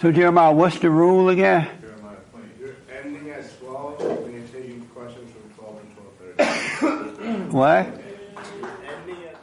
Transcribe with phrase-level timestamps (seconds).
[0.00, 1.68] So Jeremiah, what's the rule again?
[1.80, 2.46] Jeremiah 20.
[2.60, 7.52] You're ending at 12 when you're taking questions from 12 and 12.30.
[7.52, 7.86] What?
[7.86, 9.36] ending at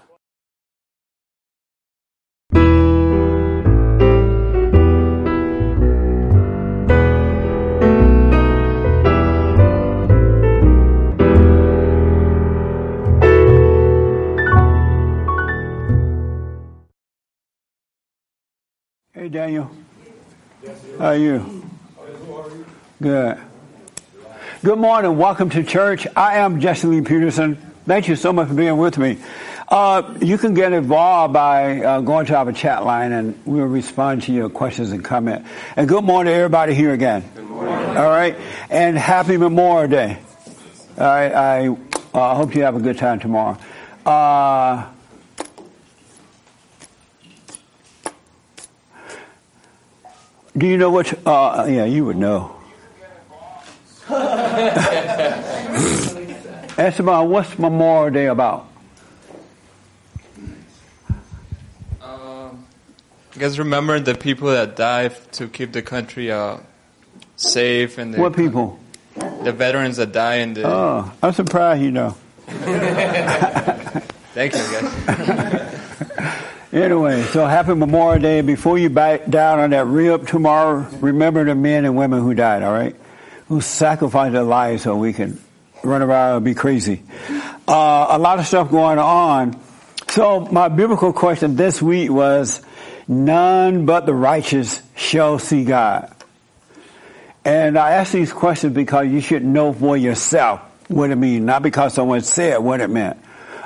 [19.14, 19.70] Hey Daniel.
[20.98, 21.64] How are you?
[23.02, 23.38] Good.
[24.64, 25.18] Good morning.
[25.18, 26.08] Welcome to church.
[26.16, 27.58] I am Jesse Lee Peterson.
[27.86, 29.18] Thank you so much for being with me.
[29.68, 34.24] Uh, you can get involved by uh, going to our chat line and we'll respond
[34.24, 35.50] to your questions and comments.
[35.76, 37.30] And good morning to everybody here again.
[37.36, 37.98] Good morning.
[37.98, 38.38] All right.
[38.70, 40.20] And happy Memorial Day.
[40.98, 41.34] All right.
[41.34, 41.68] I
[42.14, 43.58] uh, hope you have a good time tomorrow.
[50.58, 51.14] Do you know what?
[51.28, 52.56] Uh, yeah, you would know.
[56.78, 58.68] Ask about what's Memorial Day about?
[62.02, 62.66] Um,
[63.34, 66.58] you guys remember the people that died to keep the country uh,
[67.36, 68.78] safe and the, What people?
[69.44, 70.64] the veterans that die in the.
[70.68, 72.16] Oh, I'm surprised you know.
[74.36, 75.62] Thank you, guys.
[76.76, 78.42] Anyway, so happy Memorial Day.
[78.42, 82.64] Before you bite down on that rib tomorrow, remember the men and women who died,
[82.64, 82.94] all right?
[83.48, 85.40] Who sacrificed their lives so we can
[85.86, 87.02] run around and be crazy.
[87.66, 89.58] Uh, a lot of stuff going on.
[90.10, 92.62] So my biblical question this week was,
[93.08, 96.14] none but the righteous shall see God.
[97.46, 100.60] And I ask these questions because you should know for yourself
[100.90, 103.18] what it means, not because someone said what it meant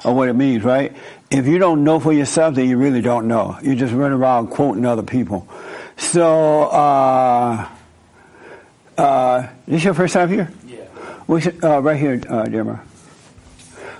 [0.06, 0.96] or what it means, right?
[1.30, 3.58] If you don't know for yourself, then you really don't know.
[3.62, 5.48] You just run around quoting other people.
[5.98, 7.68] So, uh,
[8.98, 10.52] uh, this your first time here?
[10.68, 10.78] Yeah.
[11.28, 12.80] We should, uh, right here, uh, Jeremiah.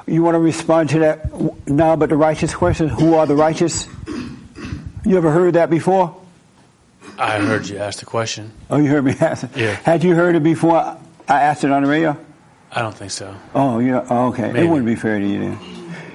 [0.08, 2.90] You want to respond to that now, but the righteous question?
[2.90, 3.88] Who are the righteous?
[5.06, 6.16] You ever heard that before?
[7.18, 8.52] I heard you ask the question.
[8.70, 9.56] Oh, you heard me ask it?
[9.56, 9.76] Yeah.
[9.76, 10.78] Had you heard it before
[11.28, 12.18] I asked it on the radio?
[12.72, 13.36] I don't think so.
[13.54, 14.06] Oh, yeah.
[14.10, 14.52] Oh, okay.
[14.52, 14.66] Maybe.
[14.66, 15.60] It wouldn't be fair to you then.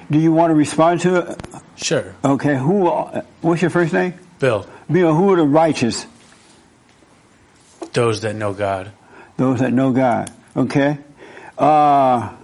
[0.09, 1.41] Do you want to respond to it?
[1.75, 2.15] Sure.
[2.23, 2.55] Okay.
[2.55, 2.89] Who?
[3.41, 4.13] What's your first name?
[4.39, 5.13] Bill, Bill.
[5.13, 6.05] Who are the righteous?
[7.95, 8.91] those that know God.
[9.37, 10.31] Those that know God.
[10.55, 10.99] Okay.
[11.57, 12.35] Uh,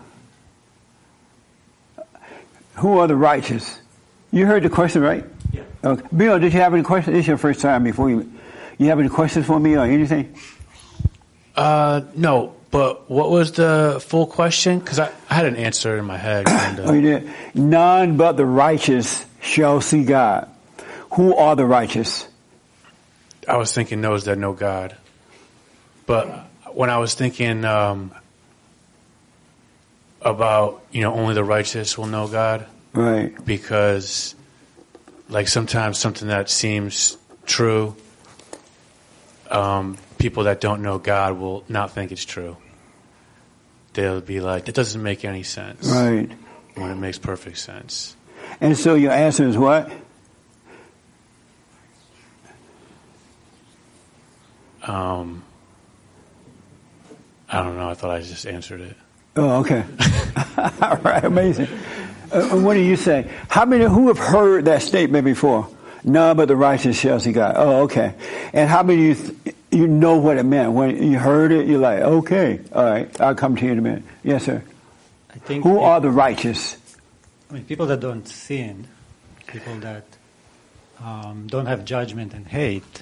[2.75, 3.79] who are the righteous?
[4.31, 5.25] You heard the question, right?
[5.51, 5.63] Yeah.
[5.83, 6.07] Okay.
[6.15, 7.15] Bill, did you have any questions?
[7.15, 8.31] This is your first time before you.
[8.77, 10.35] You have any questions for me or anything?
[11.55, 14.79] Uh, no, but what was the full question?
[14.79, 16.45] Because I, I had an answer in my head.
[16.49, 17.29] And, Oh, you did.
[17.53, 20.49] None but the righteous shall see God.
[21.13, 22.27] Who are the righteous?
[23.47, 24.95] I was thinking those that know God.
[26.05, 26.27] But
[26.73, 28.11] when I was thinking um,
[30.21, 33.33] about, you know, only the righteous will know God, Right.
[33.45, 34.35] because,
[35.29, 37.95] like, sometimes something that seems true,
[39.49, 42.55] um, people that don't know God will not think it's true.
[43.93, 45.87] They'll be like, that doesn't make any sense.
[45.87, 46.31] Right.
[46.75, 48.15] When it makes perfect sense.
[48.61, 49.91] And so your answer is what?
[54.83, 55.43] Um,
[57.49, 57.89] I don't know.
[57.89, 58.97] I thought I just answered it.
[59.35, 59.83] Oh, okay.
[60.57, 61.67] All right, amazing.
[62.31, 63.29] Uh, what do you say?
[63.49, 65.67] How many who have heard that statement before?
[66.03, 67.55] None but the righteous shall see God.
[67.57, 68.13] Oh, okay.
[68.53, 71.67] And how many you th- you know what it meant when you heard it?
[71.67, 73.21] You're like, okay, all right.
[73.21, 74.03] I'll come to you in a minute.
[74.23, 74.61] Yes, sir.
[75.33, 76.77] I think Who pe- are the righteous?
[77.49, 78.87] I mean, people that don't sin,
[79.47, 80.03] people that
[81.03, 83.01] um, don't have judgment and hate.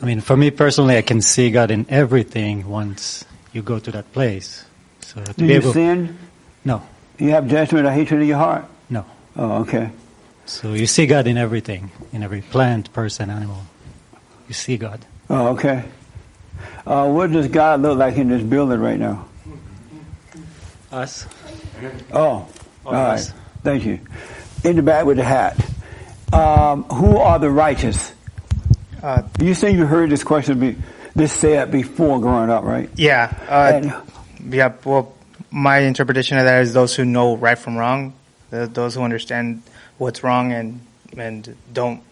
[0.00, 3.90] I mean, for me personally, I can see God in everything once you go to
[3.92, 4.64] that place.
[5.00, 6.18] So to Do be you able, sin?
[6.64, 6.82] no,
[7.18, 8.64] You have judgment or hatred in your heart?
[8.90, 9.04] no.
[9.36, 9.90] Oh, okay.
[10.44, 13.62] So you see God in everything, in every plant, person, animal.
[14.48, 15.06] You see God.
[15.32, 15.84] Oh, okay.
[16.86, 19.26] Uh, what does God look like in this building right now?
[20.90, 21.26] Us.
[22.12, 22.46] Oh,
[22.84, 23.14] all right.
[23.14, 23.32] us.
[23.62, 24.00] Thank you.
[24.62, 25.56] In the back with the hat.
[26.32, 28.12] Um, who are the righteous?
[29.02, 30.76] Uh, You say you heard this question be
[31.14, 32.90] this said before growing up, right?
[32.96, 33.32] yeah.
[33.48, 34.72] Uh, And- yeah.
[34.84, 35.14] Well,
[35.50, 38.12] my interpretation of that is those who know right from wrong,
[38.50, 39.62] those who understand
[39.98, 40.80] what's wrong and
[41.16, 42.02] and don't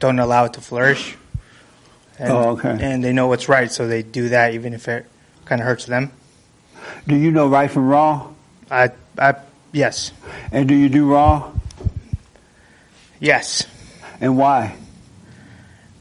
[0.00, 1.16] don't allow it to flourish.
[2.18, 2.76] And, Oh, okay.
[2.80, 5.06] And they know what's right, so they do that even if it
[5.44, 6.10] kind of hurts them.
[7.06, 8.36] do you know right from wrong?
[8.70, 9.34] I, I,
[9.72, 10.12] yes,
[10.52, 11.60] And do you do wrong?
[13.20, 13.66] yes,
[14.20, 14.76] And why?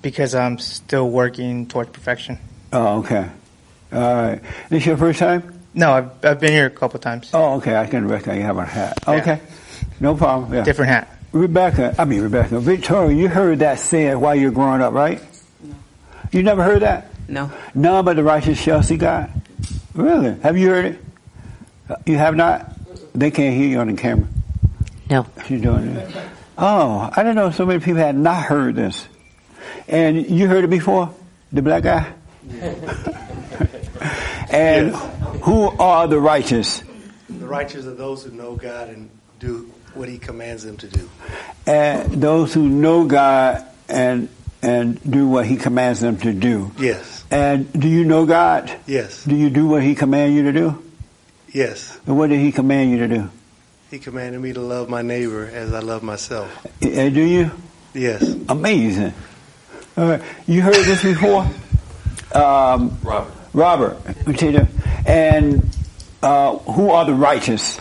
[0.01, 2.38] Because I'm still working towards perfection.
[2.71, 3.27] Oh, okay.
[3.91, 4.41] All right.
[4.69, 5.59] This your first time?
[5.73, 7.29] No, I've, I've been here a couple times.
[7.33, 7.75] Oh, okay.
[7.75, 8.97] I can recognize you have a hat.
[9.07, 9.13] Yeah.
[9.15, 9.41] Okay.
[10.00, 10.53] No problem.
[10.53, 10.63] Yeah.
[10.63, 11.11] Different hat.
[11.31, 15.21] Rebecca, I mean Rebecca, Victoria, you heard that said while you were growing up, right?
[16.35, 16.39] No.
[16.39, 17.07] You never heard that?
[17.29, 17.49] No.
[17.73, 19.31] None but the righteous shall see God.
[19.93, 20.37] Really?
[20.41, 20.99] Have you heard it?
[21.89, 22.73] Uh, You have not?
[23.13, 24.27] They can't hear you on the camera.
[25.09, 25.25] No.
[25.47, 26.15] She's doing it.
[26.57, 29.07] Oh, I didn't know so many people had not heard this.
[29.87, 31.13] And you heard it before?
[31.53, 32.11] The black guy?
[34.49, 34.93] and
[35.41, 36.83] who are the righteous?
[37.29, 39.09] The righteous are those who know God and
[39.39, 41.09] do what He commands them to do.
[41.65, 44.27] And those who know God and
[44.65, 46.71] and do what He commands them to do.
[46.79, 48.71] Yes, And do you know God?
[48.88, 50.83] yes, Do you do what He commands you to do?
[51.53, 51.97] yes.
[52.06, 53.29] And what did He command you to do?
[53.91, 56.50] He commanded me to love my neighbor as I love myself.
[56.81, 57.51] And do you?
[57.94, 58.23] Yes.
[58.50, 59.13] Amazing.
[59.95, 60.21] All right.
[60.47, 61.47] You heard this before?
[62.33, 63.33] Um, Robert.
[63.53, 64.68] Robert, let me tell you.
[65.06, 65.69] And
[66.21, 67.77] uh, who are the righteous?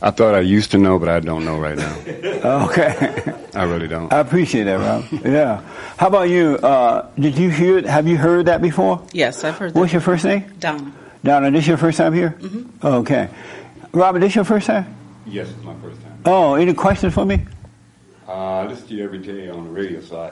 [0.00, 1.94] I thought I used to know, but I don't know right now.
[2.38, 3.34] Okay.
[3.54, 4.12] I really don't.
[4.12, 5.04] I appreciate that, Rob.
[5.24, 5.60] Yeah.
[5.96, 6.54] How about you?
[6.56, 7.82] Uh, did you hear?
[7.86, 9.02] Have you heard that before?
[9.12, 9.78] Yes, I've heard that.
[9.78, 10.44] What's your first name?
[10.60, 10.92] Donna.
[11.24, 12.36] Donna, this your first time here?
[12.38, 12.86] Mm-hmm.
[12.86, 13.28] Okay.
[13.92, 14.86] Robert, this your first time?
[15.26, 16.18] Yes, it's my first time.
[16.24, 17.44] Oh, any questions for me?
[18.28, 20.30] Uh, I listen to you every day on the radio, so I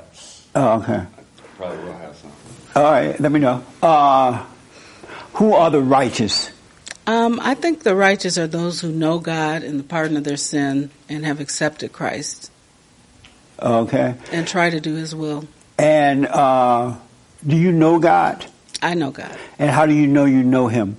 [0.55, 1.03] Oh, okay.
[1.57, 2.31] probably will have some.
[2.77, 3.65] All right, let me know.
[3.83, 4.45] Uh,
[5.35, 6.51] who are the righteous?
[7.07, 10.37] Um, I think the righteous are those who know God and the pardon of their
[10.37, 12.51] sin and have accepted Christ
[13.63, 14.15] Okay.
[14.33, 15.45] and try to do His will.
[15.79, 16.97] And uh,
[17.47, 18.45] do you know God?
[18.83, 20.97] I know God And how do you know you know Him?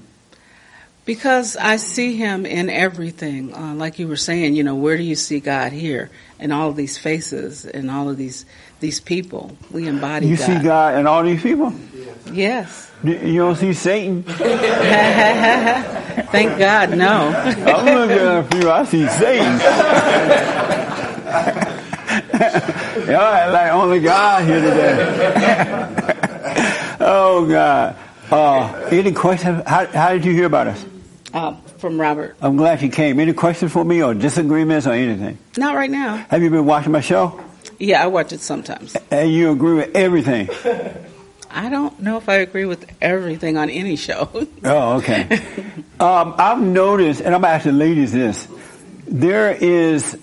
[1.05, 3.53] because I see Him in everything.
[3.53, 6.09] Uh, like you were saying, you know, where do you see God here?
[6.39, 8.45] In all of these faces and all of these
[8.79, 10.45] these people, we embody You God.
[10.45, 11.73] see God in all these people?
[12.31, 12.91] Yes.
[13.03, 14.23] You don't see Satan?
[16.31, 17.29] Thank God, no.
[17.35, 18.69] I'm looking at you.
[18.71, 19.59] I see Satan.
[23.07, 24.97] Y'all act like only God here today.
[26.99, 27.95] oh God.
[28.31, 29.63] Uh, any questions?
[29.65, 30.85] How, how did you hear about us?
[31.33, 32.35] Uh, from Robert.
[32.41, 33.19] I'm glad you came.
[33.19, 35.37] Any questions for me or disagreements or anything?
[35.55, 36.17] Not right now.
[36.29, 37.39] Have you been watching my show?
[37.79, 38.95] Yeah, I watch it sometimes.
[39.11, 40.49] And you agree with everything?
[41.49, 44.29] I don't know if I agree with everything on any show.
[44.63, 45.41] Oh, okay.
[45.99, 48.47] um, I've noticed, and I'm asking ladies this:
[49.07, 50.17] there is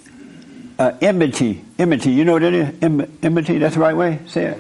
[0.79, 1.65] uh, enmity.
[1.79, 2.11] Enmity.
[2.11, 2.75] You know what that is?
[2.83, 3.59] Em- enmity.
[3.59, 4.19] That's the right way.
[4.27, 4.59] Say it.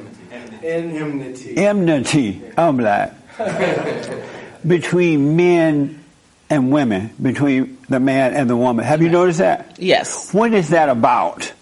[0.64, 1.56] Enmity.
[1.58, 2.42] Enmity.
[2.56, 3.12] I'm black.
[4.66, 6.02] between men
[6.48, 8.84] and women, between the man and the woman.
[8.84, 9.76] Have you noticed that?
[9.78, 10.32] yes.
[10.32, 11.52] What is that about?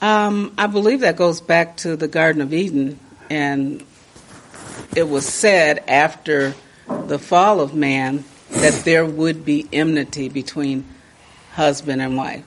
[0.00, 2.98] Um, I believe that goes back to the Garden of Eden,
[3.30, 3.82] and
[4.94, 6.54] it was said after
[6.88, 10.84] the fall of man that there would be enmity between
[11.52, 12.44] husband and wife.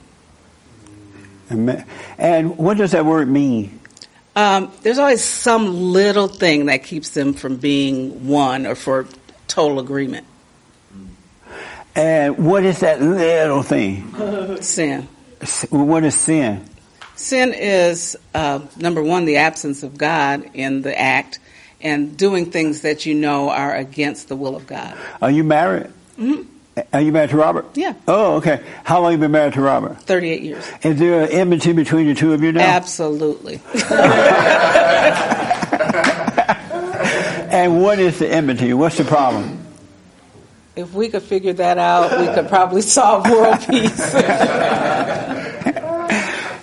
[1.50, 1.84] And
[2.18, 3.80] And what does that word mean?
[4.36, 9.06] Um, there's always some little thing that keeps them from being one or for
[9.48, 10.26] total agreement.
[11.96, 14.60] And what is that little thing?
[14.60, 15.08] Sin.
[15.70, 16.68] What is sin?
[17.18, 21.40] Sin is, uh, number one, the absence of God in the act
[21.80, 24.96] and doing things that you know are against the will of God.
[25.20, 25.88] Are you married?
[26.16, 26.42] hmm
[26.92, 27.66] Are you married to Robert?
[27.74, 27.94] Yeah.
[28.06, 28.62] Oh, okay.
[28.84, 30.00] How long have you been married to Robert?
[30.02, 30.64] 38 years.
[30.84, 32.62] Is there an enmity between the two of you now?
[32.62, 33.60] Absolutely.
[37.50, 38.72] And what is the enmity?
[38.74, 39.64] What's the problem?
[40.76, 43.98] if we could figure that out, we could probably solve world peace.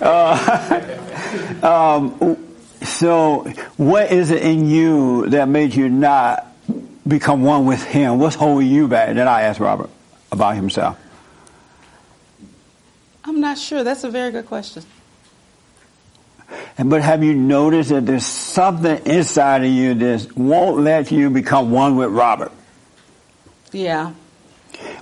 [1.63, 2.37] Um,
[2.81, 3.39] so,
[3.77, 6.45] what is it in you that made you not
[7.07, 8.19] become one with him?
[8.19, 9.15] What's holding you back?
[9.15, 9.89] Then I asked Robert
[10.31, 10.97] about himself.
[13.23, 13.83] I'm not sure.
[13.83, 14.83] That's a very good question.
[16.77, 21.29] And but have you noticed that there's something inside of you that won't let you
[21.29, 22.51] become one with Robert?
[23.71, 24.13] Yeah,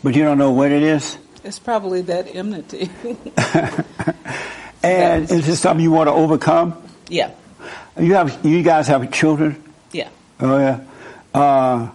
[0.03, 1.17] But you don't know what it is?
[1.43, 2.89] it's probably that enmity.
[4.83, 6.75] And is this something you want to overcome?
[7.09, 7.31] yeah,
[7.97, 9.61] You have, you guys have children?
[9.91, 10.09] yeah.
[10.39, 10.79] Oh yeah.
[11.33, 11.89] Uh,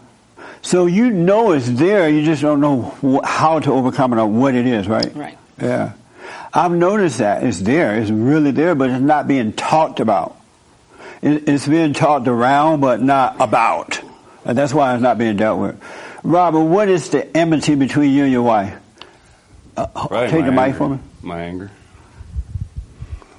[0.62, 4.26] so you know it's there, you just don't know wh- how to overcome it or
[4.26, 5.14] what it is, right?
[5.14, 5.36] Right.
[5.60, 5.92] Yeah.
[6.52, 7.96] I've noticed that it's there.
[8.00, 10.36] It's really there, but it's not being talked about.
[11.22, 14.00] It, it's being talked around, but not about.
[14.44, 15.82] And that's why it's not being dealt with.
[16.24, 18.74] Robert, what is the enmity between you and your wife?
[19.76, 20.76] Uh, Right, take the mic anger.
[20.78, 20.98] for me.
[21.22, 21.70] My anger.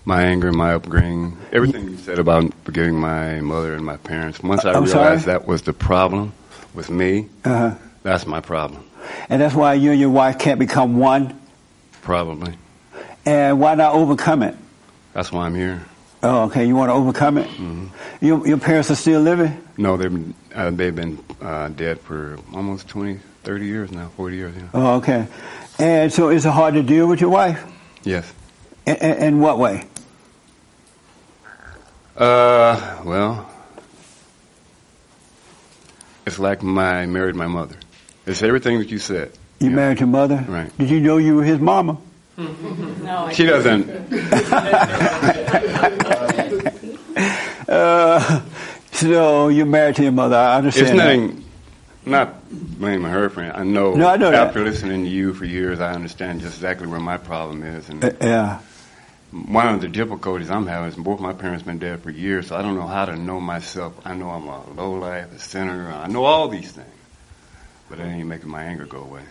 [0.09, 4.41] My anger, my upbringing, everything you said about forgiving my mother and my parents.
[4.41, 5.37] Once I I'm realized sorry?
[5.37, 6.33] that was the problem
[6.73, 7.75] with me, Uh-huh.
[8.01, 8.83] that's my problem.
[9.29, 11.39] And that's why you and your wife can't become one.
[12.01, 12.53] Probably.
[13.25, 14.55] And why not overcome it?
[15.13, 15.85] That's why I'm here.
[16.23, 16.65] Oh, okay.
[16.65, 17.47] You want to overcome it?
[17.47, 17.87] hmm
[18.19, 19.61] Your, your parents are still living?
[19.77, 24.35] No, they've been, uh, they've been uh, dead for almost 20, 30 years now, 40
[24.35, 24.55] years.
[24.57, 24.63] Yeah.
[24.73, 25.27] Oh, okay.
[25.77, 27.63] And so is it hard to deal with your wife?
[28.03, 28.25] Yes.
[28.87, 29.85] In what way?
[32.19, 33.49] Uh, well,
[36.25, 37.75] it's like my married my mother.
[38.25, 39.31] It's everything that you said.
[39.59, 39.75] You Yeah.
[39.75, 40.43] married your mother?
[40.47, 40.77] Right.
[40.77, 41.97] Did you know you were his mama?
[42.37, 43.89] No, I She doesn't.
[47.69, 48.41] Uh,
[48.93, 50.35] so you're married to your mother.
[50.35, 50.87] I understand.
[50.87, 51.17] It's that.
[51.19, 51.43] nothing.
[52.03, 52.49] Not
[52.79, 53.51] blaming her for it.
[53.53, 53.93] I know.
[53.93, 54.47] No, I know that.
[54.47, 58.03] After listening to you for years, I understand just exactly where my problem is, and
[58.03, 58.57] Uh, yeah.
[59.31, 62.55] One of the difficulties I'm having is both my parents been dead for years, so
[62.55, 63.93] I don't know how to know myself.
[64.05, 65.91] I know I'm a low life, a sinner.
[65.91, 66.87] I know all these things,
[67.89, 69.21] but it ain't making my anger go away.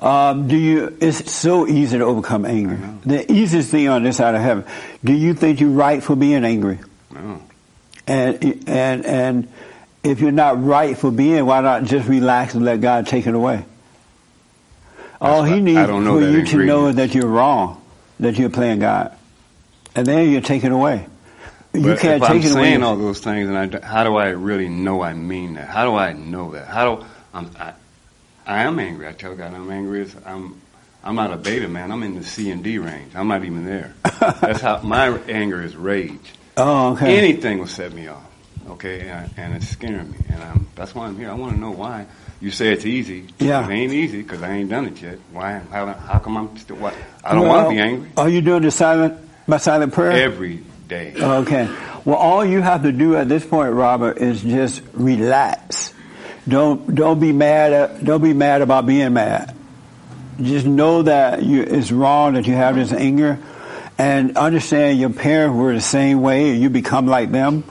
[0.00, 0.96] Um, do you?
[1.00, 2.78] It's so easy to overcome anger.
[3.04, 4.64] The easiest thing on this side of heaven.
[5.04, 6.78] Do you think you're right for being angry?
[7.10, 7.42] No.
[8.06, 9.52] And and and
[10.02, 13.34] if you're not right for being, why not just relax and let God take it
[13.34, 13.64] away?
[15.20, 17.79] All That's He needs I don't know for you to know that you're wrong,
[18.20, 19.16] that you're playing God,
[19.94, 21.06] and then you take it away.
[21.72, 22.52] you But can't if take I'm it away.
[22.52, 25.68] saying all those things, and I, how do I really know I mean that?
[25.68, 26.66] How do I know that?
[26.68, 27.72] How do I'm, I?
[28.46, 29.06] I am angry.
[29.06, 30.02] I tell God I'm angry.
[30.02, 30.60] It's- I'm
[31.02, 31.90] I'm not a beta man.
[31.92, 33.14] I'm in the C and D range.
[33.14, 33.94] I'm not even there.
[34.20, 36.32] That's how my anger is rage.
[36.58, 37.16] oh, okay.
[37.16, 38.22] Anything will set me off.
[38.68, 41.30] Okay, and, and it's scaring me, and I'm, that's why I'm here.
[41.30, 42.06] I want to know why.
[42.40, 43.26] You say it's easy.
[43.38, 43.68] Yeah.
[43.68, 45.18] It ain't easy because I ain't done it yet.
[45.30, 45.58] Why?
[45.70, 46.76] How, how come I'm still?
[46.76, 46.94] What?
[47.22, 50.12] I don't Well, want to be angry Are you doing the silent, my silent prayer?
[50.12, 51.12] every day.
[51.16, 51.68] Okay.
[52.06, 55.92] Well, all you have to do at this point, Robert, is just relax.
[56.48, 57.72] Don't don't be mad.
[57.74, 59.54] At, don't be mad about being mad.
[60.40, 63.38] Just know that you, it's wrong that you have this anger,
[63.98, 66.50] and understand your parents were the same way.
[66.52, 67.64] And you become like them,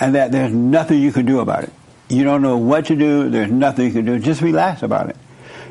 [0.00, 1.72] and that there's nothing you can do about it.
[2.08, 3.30] You don't know what to do.
[3.30, 4.18] There's nothing you can do.
[4.18, 5.16] Just relax about it.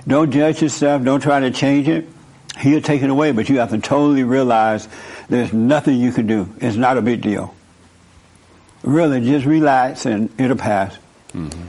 [0.08, 1.04] Don't judge yourself.
[1.04, 2.08] Don't try to change it.
[2.60, 4.88] He'll take it away, but you have to totally realize
[5.30, 6.54] there's nothing you can do.
[6.60, 7.54] It's not a big deal.
[8.84, 10.98] Really, just relax and it'll pass.
[11.34, 11.62] Mm-hmm.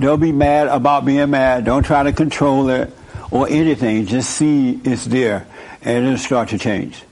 [0.00, 1.64] Don't be mad about being mad.
[1.64, 2.92] Don't try to control it
[3.30, 4.06] or anything.
[4.06, 5.46] Just see it's there
[5.82, 7.02] and it'll start to change.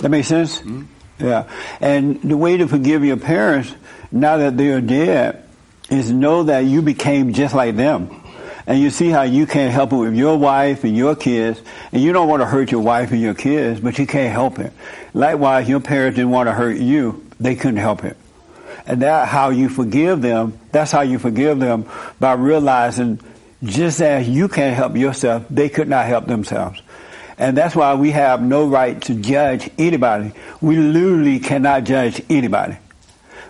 [0.00, 0.60] That makes sense?
[0.60, 0.84] Mm-hmm.
[1.26, 1.50] Yeah.
[1.80, 3.74] And the way to forgive your parents
[4.12, 5.47] now that they're dead
[5.90, 8.22] is know that you became just like them.
[8.66, 12.02] And you see how you can't help it with your wife and your kids, and
[12.02, 14.74] you don't want to hurt your wife and your kids, but you can't help it.
[15.14, 18.18] Likewise, your parents didn't want to hurt you, they couldn't help it.
[18.86, 21.88] And that how you forgive them, that's how you forgive them
[22.20, 23.20] by realizing
[23.62, 26.80] just as you can't help yourself, they could not help themselves.
[27.38, 30.32] And that's why we have no right to judge anybody.
[30.60, 32.76] We literally cannot judge anybody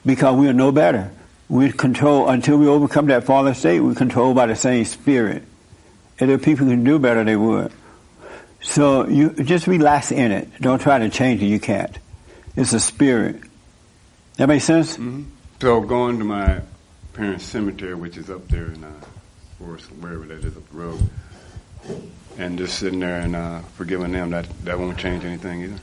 [0.04, 1.10] because we are no better.
[1.48, 3.80] We control until we overcome that fallen state.
[3.80, 5.44] We're controlled by the same spirit.
[6.20, 7.72] And if people can do better, they would.
[8.60, 10.60] So you just relax in it.
[10.60, 11.46] Don't try to change it.
[11.46, 11.96] You can't.
[12.56, 13.40] It's a spirit.
[14.36, 14.96] That makes sense?
[14.96, 15.22] hmm
[15.60, 16.60] So going to my
[17.14, 18.90] parents' cemetery, which is up there in uh,
[19.58, 21.08] Forest, wherever that is up the road,
[22.36, 25.80] and just sitting there and uh, forgiving them, that that won't change anything either.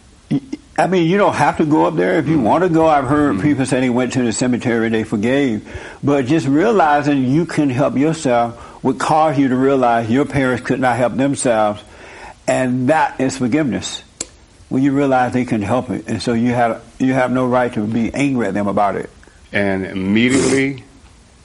[0.77, 2.44] I mean, you don't have to go up there if you mm.
[2.44, 2.86] want to go.
[2.86, 3.41] I've heard mm.
[3.41, 5.67] people say they went to the cemetery, they forgave.
[6.03, 10.82] But just realizing you can help yourself would cause you to realize your parents could
[10.82, 11.82] not help themselves.
[12.48, 14.03] And that is forgiveness.
[14.67, 16.08] When you realize they can help it.
[16.08, 19.10] And so you have, you have no right to be angry at them about it.
[19.53, 20.84] And immediately,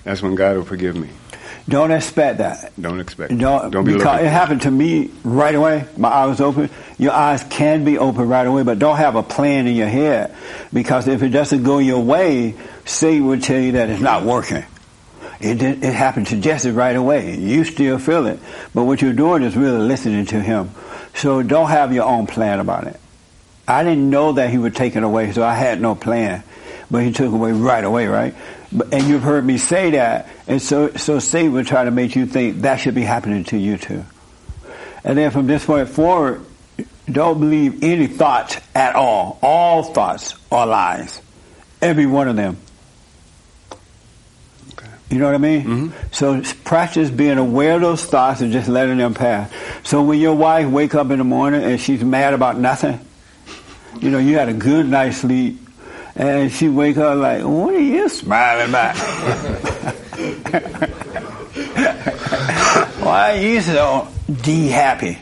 [0.02, 1.10] that's when God will forgive me.
[1.70, 2.72] Don't expect that.
[2.80, 3.32] Don't expect.
[3.32, 3.38] it.
[3.38, 4.26] Don't, Don't be because looking.
[4.26, 5.86] it happened to me right away.
[5.96, 6.68] My eyes open.
[6.98, 10.34] Your eyes can be open right away, but don't have a plan in your head
[10.72, 14.64] because if it doesn't go your way, Satan will tell you that it's not working.
[15.40, 17.36] It did, it happened to Jesse right away.
[17.38, 18.38] You still feel it,
[18.74, 20.70] but what you're doing is really listening to him.
[21.14, 23.00] So don't have your own plan about it.
[23.66, 26.42] I didn't know that he would take it away, so I had no plan.
[26.90, 28.34] But he took away right away, right?
[28.92, 32.24] And you've heard me say that, and so so Satan would try to make you
[32.26, 34.04] think that should be happening to you too.
[35.02, 36.44] And then from this point forward,
[37.10, 39.38] don't believe any thoughts at all.
[39.42, 41.20] All thoughts are lies.
[41.82, 42.58] Every one of them.
[45.10, 45.64] You know what I mean?
[45.64, 45.92] Mhm.
[46.12, 49.50] So practice being aware of those thoughts and just letting them pass.
[49.82, 53.00] So when your wife wake up in the morning and she's mad about nothing,
[54.00, 55.58] You know, you had a good night's sleep,
[56.20, 58.94] and she wake up like, what are you smiling about?
[63.00, 65.18] Why are you so de happy?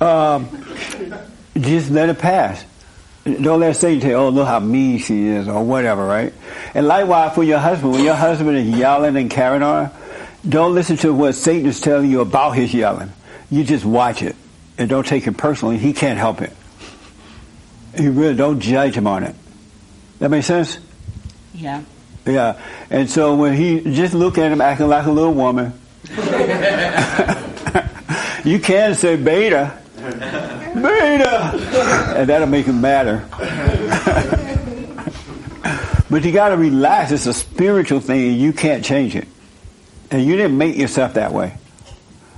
[0.00, 0.48] Um,
[1.56, 2.64] just let it pass.
[3.22, 6.32] Don't let Satan tell you, oh, look how mean she is, or whatever, right?
[6.74, 9.92] And likewise for your husband, when your husband is yelling and carrying on,
[10.48, 13.12] don't listen to what Satan is telling you about his yelling.
[13.50, 14.34] You just watch it
[14.78, 15.78] and don't take it personally.
[15.78, 16.52] He can't help it.
[17.96, 19.36] You really don't judge him on it.
[20.18, 20.78] That makes sense?
[21.54, 21.82] Yeah.
[22.26, 22.60] Yeah.
[22.90, 25.72] And so when he just look at him acting like a little woman,
[28.44, 29.78] you can say beta.
[29.96, 32.14] Beta!
[32.16, 33.26] And that'll make him madder.
[36.10, 37.12] but you gotta relax.
[37.12, 39.28] It's a spiritual thing and you can't change it.
[40.10, 41.54] And you didn't make yourself that way.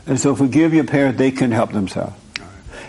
[0.06, 2.14] And so forgive your parents, they can help themselves.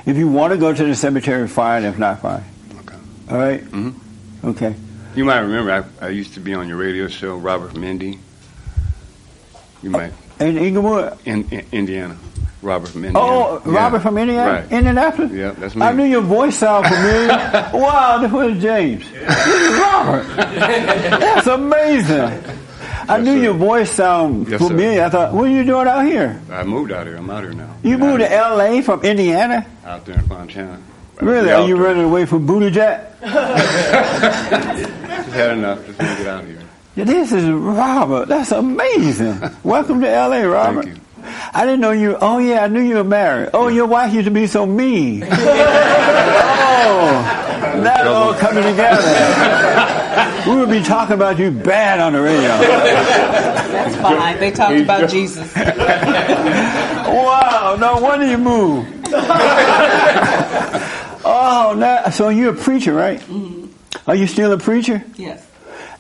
[0.06, 1.84] If you want to go to the cemetery, fine.
[1.84, 2.44] If not, fine.
[2.80, 2.96] Okay.
[3.30, 3.62] All right?
[3.62, 3.92] Mm-hmm.
[4.44, 4.76] Okay.
[5.16, 5.72] You might remember
[6.02, 8.20] I, I used to be on your radio show, Robert Mindy.
[9.84, 11.18] You oh, might In Inglewood?
[11.26, 12.18] in, in Indiana,
[12.62, 13.18] Robert Mindy.
[13.20, 13.72] Oh, Yeah.
[13.76, 14.52] Robert from Indiana?
[14.52, 14.72] Right.
[14.72, 15.32] Indianapolis?
[15.32, 15.82] Yeah, that's me.
[15.82, 17.28] I knew your voice sounded familiar.
[17.74, 19.10] wow, this was James.
[19.12, 20.24] This is Robert.
[20.36, 22.44] That's amazing.
[23.10, 23.44] I Yes, knew sir.
[23.44, 24.68] your voice sounded Yes, sir.
[24.70, 25.04] familiar.
[25.04, 26.40] I thought, what are you doing out here?
[26.52, 27.18] I moved out here.
[27.18, 27.76] I'm out here now.
[27.84, 28.82] You moved to L.A.
[28.84, 29.66] from Indiana?
[29.84, 30.80] out there in Fontana.
[31.22, 31.52] Really?
[31.52, 33.20] Are you running away from Booty Jack?
[33.22, 33.32] Just
[35.34, 35.86] had enough.
[35.86, 36.58] Just want to get out of here.
[36.96, 38.28] This is Robert.
[38.28, 39.40] That's amazing.
[39.64, 40.86] Welcome to L.A., Robert.
[40.86, 41.02] Thank you.
[41.54, 42.18] I didn't know you.
[42.20, 43.52] Oh yeah, I knew you were married.
[43.54, 45.22] Oh, your wife used to be so mean.
[45.28, 45.28] oh,
[47.84, 49.04] that's all coming together.
[50.50, 52.48] we would be talking about you bad on the radio.
[52.48, 54.40] That's fine.
[54.40, 55.56] They talked about Jesus.
[55.56, 55.68] Wow,
[57.80, 58.88] no wonder you moved.
[61.32, 63.24] Oh, now, so you're a preacher, right?
[64.08, 65.04] Are you still a preacher?
[65.16, 65.48] Yes.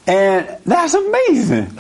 [0.07, 1.77] And that's amazing.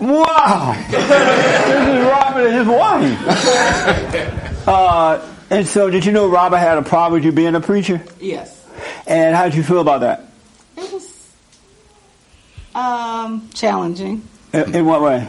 [0.00, 0.76] Wow.
[0.90, 4.48] this is Robert and his wife.
[4.62, 8.00] Uh, and so, did you know Robert had a problem with you being a preacher?
[8.20, 8.64] Yes.
[9.08, 10.28] And how did you feel about that?
[10.76, 11.32] It was
[12.72, 14.22] um, challenging.
[14.52, 15.28] In, in what way?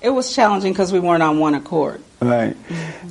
[0.00, 2.02] It was challenging because we weren't on one accord.
[2.22, 2.56] Right.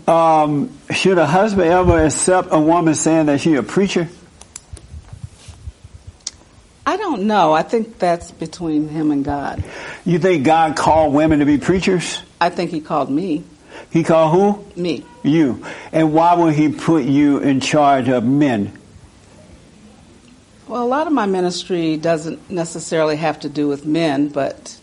[0.07, 4.07] Um, should a husband ever accept a woman saying that she's a preacher?
[6.85, 7.53] I don't know.
[7.53, 9.63] I think that's between him and God.
[10.05, 12.21] You think God called women to be preachers?
[12.39, 13.43] I think he called me.
[13.89, 14.81] He called who?
[14.81, 15.05] Me.
[15.23, 15.63] You.
[15.91, 18.77] And why would he put you in charge of men?
[20.67, 24.79] Well, a lot of my ministry doesn't necessarily have to do with men, but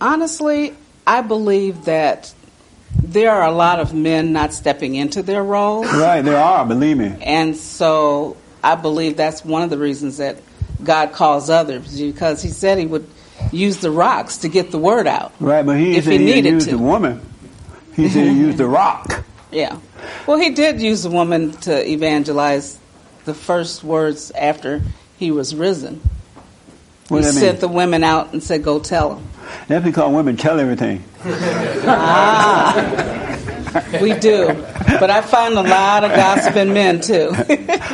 [0.00, 0.74] honestly,
[1.06, 2.32] I believe that
[3.02, 5.86] there are a lot of men not stepping into their roles.
[5.92, 7.14] Right, there are, believe me.
[7.22, 10.38] And so I believe that's one of the reasons that
[10.82, 13.08] God calls others because he said he would
[13.52, 15.32] use the rocks to get the word out.
[15.40, 16.76] Right, but he If he he needed used to.
[16.76, 17.20] the woman.
[17.94, 19.24] He said he used the rock.
[19.52, 19.78] Yeah.
[20.26, 22.78] Well, he did use the woman to evangelize
[23.24, 24.82] the first words after
[25.18, 26.00] he was risen.
[27.08, 27.60] What he sent mean?
[27.60, 29.28] the women out and said, "Go tell them."
[29.68, 31.02] That's because women tell everything.
[31.86, 33.30] ah,
[34.00, 34.46] We do,
[35.00, 37.30] but I find a lot of gossiping men too.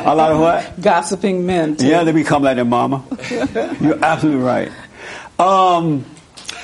[0.04, 0.80] A lot of what?
[0.80, 1.86] gossiping men too.
[1.86, 3.02] Yeah, they become like their mama.
[3.80, 4.70] You're absolutely right.
[5.38, 6.04] Um,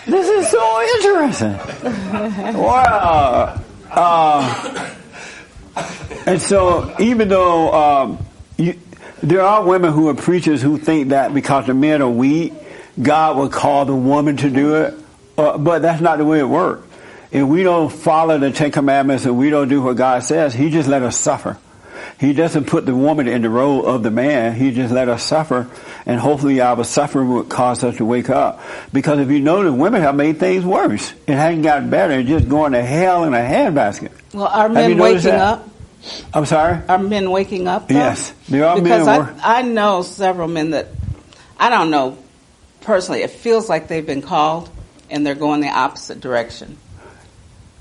[0.06, 2.60] this is so interesting.
[2.62, 3.58] Wow.
[3.90, 4.90] Uh,
[6.26, 8.26] and so, even though um,
[8.58, 8.78] you,
[9.22, 12.52] there are women who are preachers who think that because the men are weak,
[13.00, 14.94] God would call the woman to do it,
[15.36, 16.86] uh, but that's not the way it works.
[17.30, 20.70] If we don't follow the Ten Commandments and we don't do what God says, He
[20.70, 21.58] just let us suffer.
[22.18, 24.54] He doesn't put the woman in the role of the man.
[24.54, 25.68] He just let us suffer,
[26.06, 28.62] and hopefully our suffering would cause us to wake up.
[28.92, 32.14] Because if you know the women have made things worse, it hasn't gotten better.
[32.14, 34.12] It's just going to hell in a handbasket.
[34.32, 35.40] Well, are men waking that?
[35.40, 35.68] up?
[36.32, 36.80] I'm sorry.
[36.88, 37.88] Are men waking up?
[37.88, 37.96] Though?
[37.96, 40.88] Yes, there are men because wor- I, I know several men that
[41.58, 42.16] I don't know
[42.86, 43.22] personally.
[43.22, 44.70] It feels like they've been called
[45.10, 46.78] and they're going the opposite direction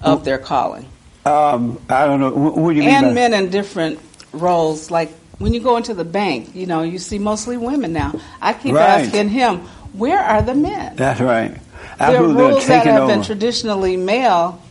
[0.02, 0.90] of their calling.
[1.26, 2.32] Um, I don't know.
[2.32, 2.90] What, do you mean?
[3.06, 4.00] and men in different
[4.34, 4.92] roles.
[4.92, 8.20] Like when you go into the bank, you know, you see mostly women now.
[8.42, 9.06] I keep Right.
[9.06, 9.60] asking him,
[9.94, 10.96] where are the men?
[10.96, 11.56] That's right.
[11.98, 14.62] There are rules that have over been traditionally male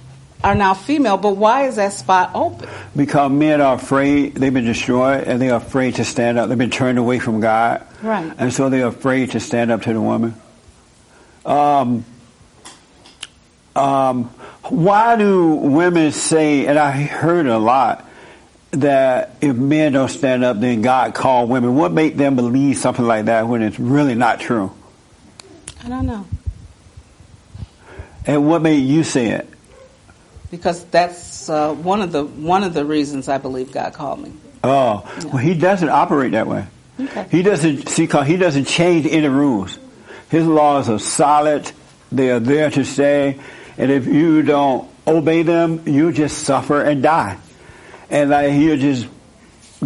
[0.44, 2.68] are now female, but why is that spot open?
[2.94, 4.34] because men are afraid.
[4.36, 6.48] They've been destroyed, and they're afraid to stand up.
[6.48, 8.32] They've been turned away from God, Right.
[8.38, 10.34] and so they're afraid to stand up to the woman.
[11.44, 12.04] Um,
[13.74, 14.24] um,
[14.68, 18.08] why do women say, and I heard a lot,
[18.72, 21.74] that if men don't stand up, then God called women.
[21.76, 24.72] What made them believe something like that when it's really not true?
[25.84, 26.26] I don't know.
[28.26, 29.48] And what made you say it?
[30.56, 34.32] Because that's uh, one of the one of the reasons I believe God called me.
[34.62, 36.66] Oh, well, he doesn't operate that way.
[36.98, 37.26] Okay.
[37.30, 38.06] He doesn't see.
[38.06, 39.78] He doesn't change any rules.
[40.30, 41.70] His laws are solid.
[42.12, 43.40] They are there to stay.
[43.76, 47.38] And if you don't obey them, you just suffer and die.
[48.10, 49.08] And like he'll just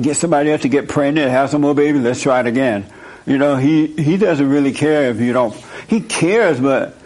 [0.01, 2.03] get somebody else to get pregnant, have some more babies.
[2.03, 2.85] Let's try it again.
[3.27, 5.55] You know, he he doesn't really care if you don't.
[5.89, 6.98] He cares, but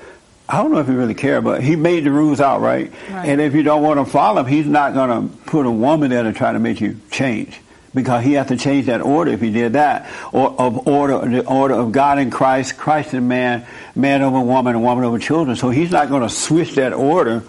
[0.48, 1.42] I don't know if he really cares.
[1.42, 2.92] But he made the rules out right.
[3.10, 3.28] Right.
[3.28, 6.10] And if you don't want to follow him, he's not going to put a woman
[6.10, 7.58] there to try to make you change.
[7.94, 11.46] Because he has to change that order if he did that, or of order, the
[11.46, 15.56] order of God and Christ, Christ and man, man over woman, and woman over children.
[15.56, 17.42] So he's not going to switch that order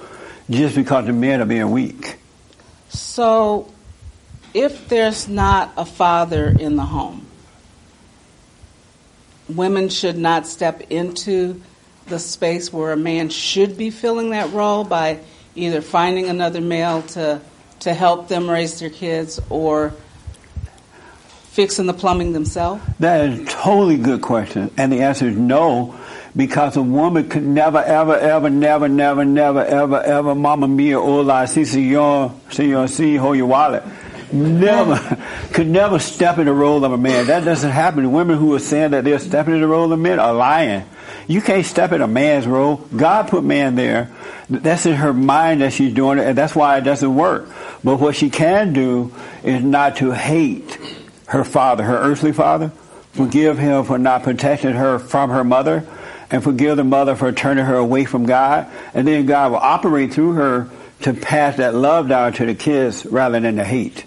[0.50, 2.18] just because the men are being weak.
[2.90, 3.72] So,
[4.54, 7.26] if there's not a father in the home,
[9.48, 11.62] women should not step into
[12.08, 15.20] the space where a man should be filling that role by
[15.56, 17.42] either finding another male to
[17.84, 19.94] to help them raise their kids or
[21.54, 22.82] fixing the plumbing themselves.
[23.00, 24.72] That is a totally good question.
[24.78, 25.96] And the answer is no,
[26.36, 31.46] because a woman could never, ever, ever, never, never, never, ever, ever, mama mia, hola,
[31.46, 33.84] si señor, señor, si, hold your wallet.
[34.32, 34.98] Never,
[35.52, 37.28] could never step in the role of a man.
[37.28, 38.12] That doesn't happen.
[38.12, 40.86] Women who are saying that they're stepping in the role of men are lying.
[41.28, 42.78] You can't step in a man's role.
[42.96, 44.12] God put man there.
[44.50, 47.50] That's in her mind that she's doing it, and that's why it doesn't work.
[47.84, 50.78] But what she can do is not to hate
[51.28, 52.70] her father, her earthly father,
[53.14, 55.86] forgive him for not protecting her from her mother,
[56.30, 58.68] and forgive the mother for turning her away from God.
[58.94, 60.70] And then God will operate through her
[61.02, 64.06] to pass that love down to the kids rather than the hate.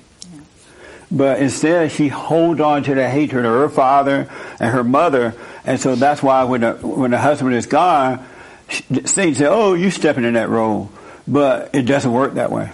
[1.11, 5.35] But instead, she holds on to the hatred of her father and her mother,
[5.67, 8.25] and so that's why when the when the husband is gone,
[8.69, 10.91] Satan says, "Oh, you stepping in that role,"
[11.27, 12.71] but it doesn't work that way.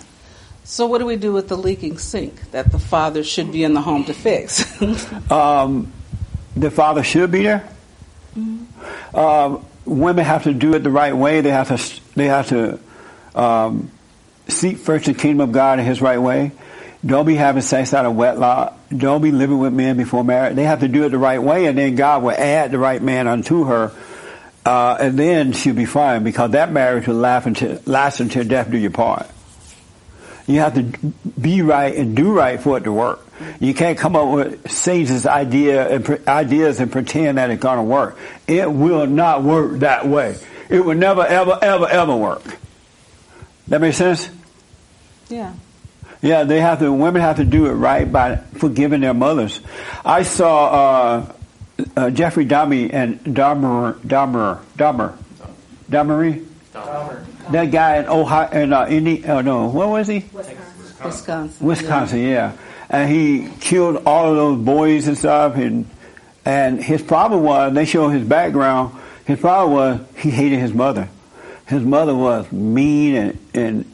[0.65, 3.75] So, what do we do with the leaking sink that the father should be in
[3.75, 4.81] the home to fix?
[5.31, 5.93] Um,
[6.55, 7.69] the father should be there.
[9.15, 11.41] Um, women have to do it the right way.
[11.41, 12.79] They have to they have to
[13.35, 13.91] um,
[14.49, 16.53] seek first the kingdom of God in His right way.
[17.05, 18.79] Don't be having sex out of wedlock.
[18.97, 20.55] Don't be living with men before marriage.
[20.55, 23.03] They have to do it the right way, and then God will add the right
[23.03, 23.91] man unto her,
[24.65, 28.71] uh, and then she'll be fine because that marriage will last until, last until death
[28.71, 29.27] do your part.
[30.47, 30.83] You have to
[31.41, 33.27] be right and do right for it to work.
[33.59, 37.83] You can't come up with Satan's idea and ideas and pretend that it's going to
[37.83, 38.17] work.
[38.47, 40.37] It will not work that way.
[40.69, 42.43] It will never, ever, ever, ever work.
[43.69, 44.29] That makes sense?
[45.29, 45.55] yeah.
[46.23, 46.93] Yeah, they have to.
[46.93, 49.61] Women have to do it right by forgiving their mothers.
[50.05, 51.33] I saw uh,
[51.97, 55.17] uh, Jeffrey Dahmer and Dahmer, Dahmer, Dahmer,
[55.91, 56.47] Dahmery.
[57.51, 60.25] That guy in Ohio, in uh, Indi- oh no, what was he?
[61.05, 61.67] Wisconsin.
[61.67, 62.53] Wisconsin, yeah.
[62.89, 65.57] And he killed all of those boys and stuff.
[65.57, 65.91] And
[66.45, 68.97] and his problem was they show his background.
[69.25, 71.09] His problem was he hated his mother.
[71.67, 73.92] His mother was mean and and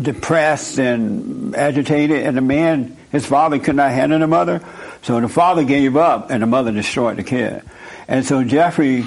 [0.00, 2.26] depressed and agitated.
[2.26, 4.62] And the man, his father, could not handle the mother.
[5.02, 7.62] So the father gave up, and the mother destroyed the kid.
[8.06, 9.04] And so Jeffrey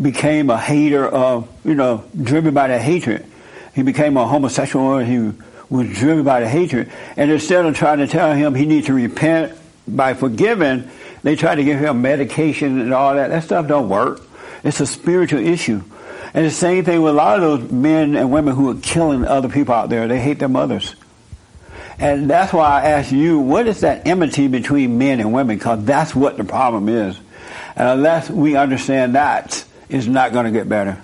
[0.00, 3.26] became a hater of, you know, driven by the hatred.
[3.74, 4.98] He became a homosexual.
[4.98, 5.32] He
[5.70, 6.90] was driven by the hatred.
[7.16, 10.90] And instead of trying to tell him he needs to repent by forgiving,
[11.22, 13.28] they try to give him medication and all that.
[13.28, 14.20] That stuff don't work.
[14.64, 15.82] It's a spiritual issue.
[16.34, 19.24] And the same thing with a lot of those men and women who are killing
[19.24, 20.06] other people out there.
[20.08, 20.94] They hate their mothers.
[21.98, 25.56] And that's why I ask you, what is that enmity between men and women?
[25.56, 27.18] Because that's what the problem is.
[27.74, 31.02] And unless we understand that, it's not going to get better.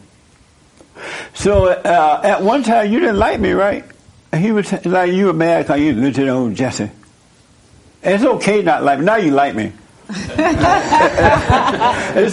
[1.34, 3.84] So uh, at one time, you didn't like me, right?
[4.36, 6.90] He was like you were mad because you to old Jesse.
[8.02, 9.04] It's okay not like me.
[9.04, 9.72] Now you like me.
[10.10, 10.34] it's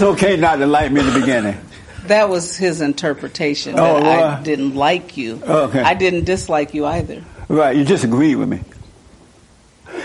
[0.01, 1.57] okay not to like me in the beginning.
[2.07, 3.75] That was his interpretation.
[3.77, 4.27] Oh, that well.
[4.27, 5.41] I didn't like you.
[5.43, 5.81] Okay.
[5.81, 7.23] I didn't dislike you either.
[7.47, 8.61] Right, you disagree with me.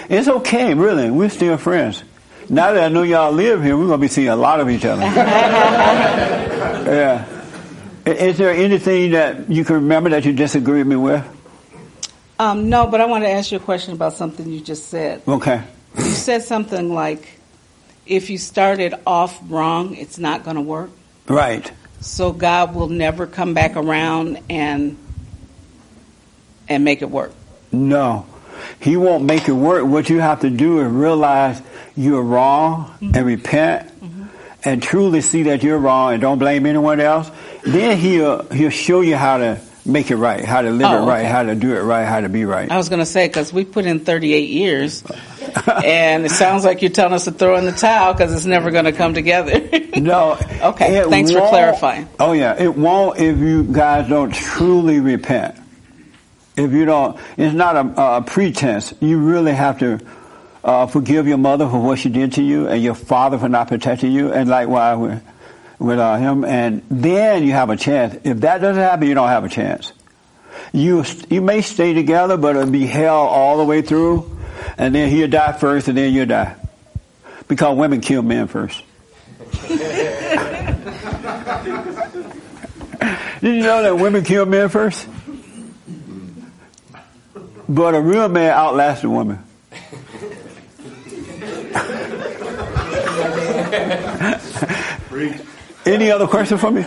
[0.09, 1.11] It's okay, really.
[1.11, 2.03] We're still friends.
[2.49, 4.71] Now that I know y'all live here, we're going to be seeing a lot of
[4.71, 5.03] each other.
[6.87, 7.25] yeah.
[8.05, 11.25] Is there anything that you can remember that you disagree with me with?
[12.39, 15.23] Um, no, but I want to ask you a question about something you just said.
[15.27, 15.63] Okay.
[15.97, 17.27] You said something like,
[18.07, 20.91] if you started off wrong, it's not going to work.
[21.27, 21.71] Right.
[22.01, 24.97] So God will never come back around and
[26.69, 27.33] and make it work.
[27.73, 28.27] No.
[28.81, 29.85] He won't make it work.
[29.85, 31.61] What you have to do is realize
[31.97, 33.27] you're wrong and mm-hmm.
[33.27, 34.25] repent mm-hmm.
[34.65, 37.31] and truly see that you're wrong and don't blame anyone else.
[37.65, 41.07] Then he'll he'll show you how to make it right, how to live Oh, it
[41.07, 41.29] right, okay.
[41.29, 42.71] how to do it right, how to be right.
[42.71, 45.03] I was going to say because we put in 38 years,
[45.85, 48.71] and it sounds like you're telling us to throw in the towel because it's never
[48.71, 49.69] going to come together.
[49.97, 50.33] No.
[50.61, 52.07] Okay, thanks for clarifying.
[52.21, 55.57] Oh yeah, it won't if you guys don't truly repent.
[56.55, 58.93] If you don't, it's not a, a pretense.
[59.01, 60.01] You really have to
[60.63, 63.69] uh, forgive your mother for what she did to you, and your father for not
[63.69, 65.23] protecting you, and likewise with,
[65.79, 66.45] with uh, him.
[66.45, 68.19] And then you have a chance.
[68.25, 69.93] If that doesn't happen, you don't have a chance.
[70.73, 74.36] You you may stay together, but it'll be hell all the way through,
[74.79, 76.57] and then he'll die first, and then you'll die,
[77.49, 78.83] because women kill men first.
[83.41, 85.07] Did you know that women kill men first?
[87.69, 89.43] But a real man outlasts a woman.
[95.87, 96.85] Any other question for me?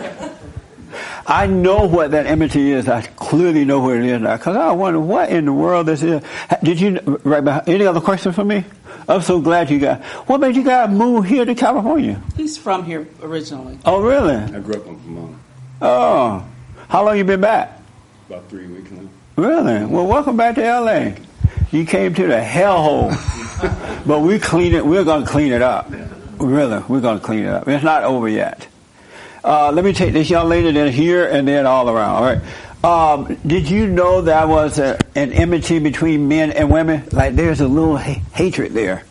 [1.29, 2.87] I know what that enmity is.
[2.87, 4.35] I clearly know what it is now.
[4.35, 6.23] Because I wonder what in the world this is.
[6.63, 8.65] Did you, right behind, any other question for me?
[9.07, 12.19] I'm so glad you got, what made you guys move here to California?
[12.35, 13.77] He's from here originally.
[13.85, 14.33] Oh, really?
[14.33, 15.39] I grew up in Pomona.
[15.83, 16.45] Oh.
[16.87, 17.79] How long you been back?
[18.27, 19.07] About three weeks now.
[19.35, 19.85] Really?
[19.85, 21.11] Well, welcome back to LA.
[21.71, 23.11] You came to the hellhole,
[24.07, 24.83] but we clean it.
[24.83, 25.91] We're going to clean it up.
[26.39, 27.67] Really, we're going to clean it up.
[27.67, 28.67] It's not over yet.
[29.43, 32.15] Uh, let me take this young lady then here and then all around.
[32.15, 32.41] All right.
[32.81, 37.07] Um, did you know that was a, an enmity between men and women?
[37.11, 39.03] Like there's a little ha- hatred there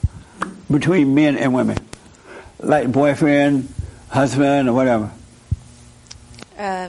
[0.71, 1.77] between men and women,
[2.61, 3.73] like boyfriend,
[4.09, 5.11] husband, or whatever.
[6.59, 6.89] Uh,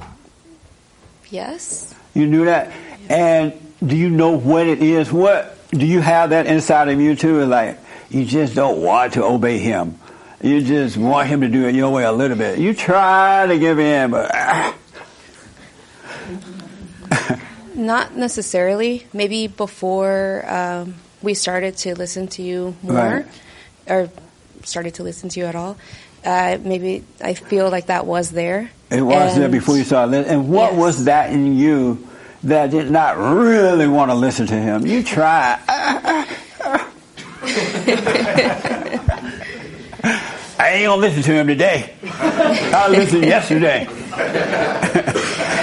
[1.29, 1.93] yes.
[2.13, 2.71] You knew that?
[3.09, 3.53] And
[3.85, 5.11] do you know what it is?
[5.11, 7.45] What do you have that inside of you too?
[7.45, 7.77] Like
[8.09, 9.99] you just don't want to obey him.
[10.41, 12.59] You just want him to do it your way a little bit.
[12.59, 14.75] You try to give in, but ah,
[17.75, 19.05] Not necessarily.
[19.13, 23.25] Maybe before um, we started to listen to you more, Right.
[23.87, 24.09] or
[24.63, 25.77] started to listen to you at all,
[26.25, 28.69] uh, maybe I feel like that was there.
[28.89, 30.11] it was there before you started.
[30.11, 30.39] listening.
[30.39, 30.79] And what Yes.
[30.81, 32.05] was that in you
[32.43, 34.85] that did not really want to listen to him?
[34.85, 35.59] You try.
[40.59, 41.93] I ain't gonna listen to him today.
[42.03, 43.87] I listened yesterday.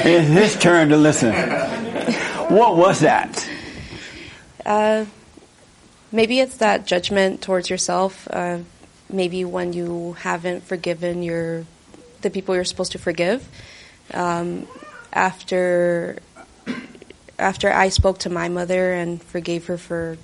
[0.08, 1.34] it's his turn to listen.
[2.48, 3.46] What was that?
[4.64, 5.04] Uh,
[6.10, 8.26] maybe it's that judgment towards yourself.
[8.30, 8.60] Uh,
[9.10, 11.66] maybe when you haven't forgiven your
[12.22, 13.46] the people you're supposed to forgive.
[14.14, 14.66] Um,
[15.12, 16.18] after
[17.38, 20.16] after I spoke to my mother and forgave her for,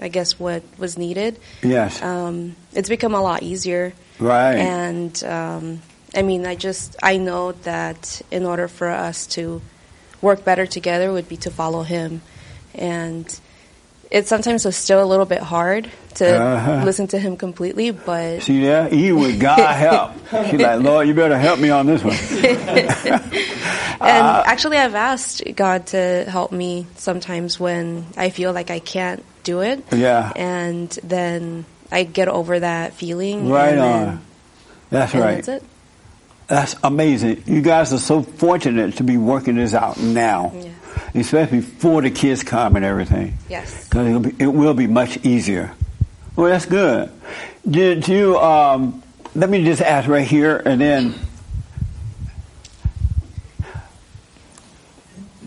[0.00, 1.38] I guess what was needed.
[1.62, 2.02] Yes.
[2.02, 3.92] Um, it's become a lot easier.
[4.18, 4.56] Right.
[4.56, 5.82] And um,
[6.14, 9.60] I mean, I just I know that in order for us to
[10.20, 12.22] work better together would be to follow him,
[12.74, 13.26] and
[14.10, 16.82] it sometimes was still a little bit hard to Uh-huh.
[16.84, 18.86] listen to him completely, but See there?
[18.88, 20.12] He would God help.
[20.50, 22.14] She's like, Lord, you better help me on this one.
[23.06, 23.20] and
[24.00, 29.24] Uh, actually I've asked God to help me sometimes when I feel like I can't
[29.44, 29.82] do it.
[29.92, 30.32] Yeah.
[30.36, 33.48] And then I get over that feeling.
[33.48, 34.20] Right and then- on.
[34.90, 35.36] That's right.
[35.36, 35.64] That's it.
[36.48, 37.44] That's amazing.
[37.46, 40.68] You guys are so fortunate to be working this out now, Yeah.
[41.14, 43.38] especially before the kids come and everything.
[43.48, 43.88] Yes.
[43.88, 45.72] Because it will be much easier.
[46.36, 47.10] Well, that's good.
[47.68, 48.38] Did you?
[48.38, 49.02] Um,
[49.34, 51.14] let me just ask right here, and then.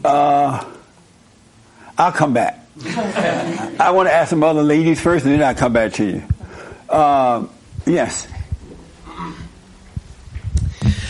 [0.03, 0.63] Uh,
[1.97, 2.64] I'll come back.
[2.83, 6.93] I want to ask some other ladies first, and then I'll come back to you.
[6.93, 7.49] Um,
[7.85, 8.27] yes.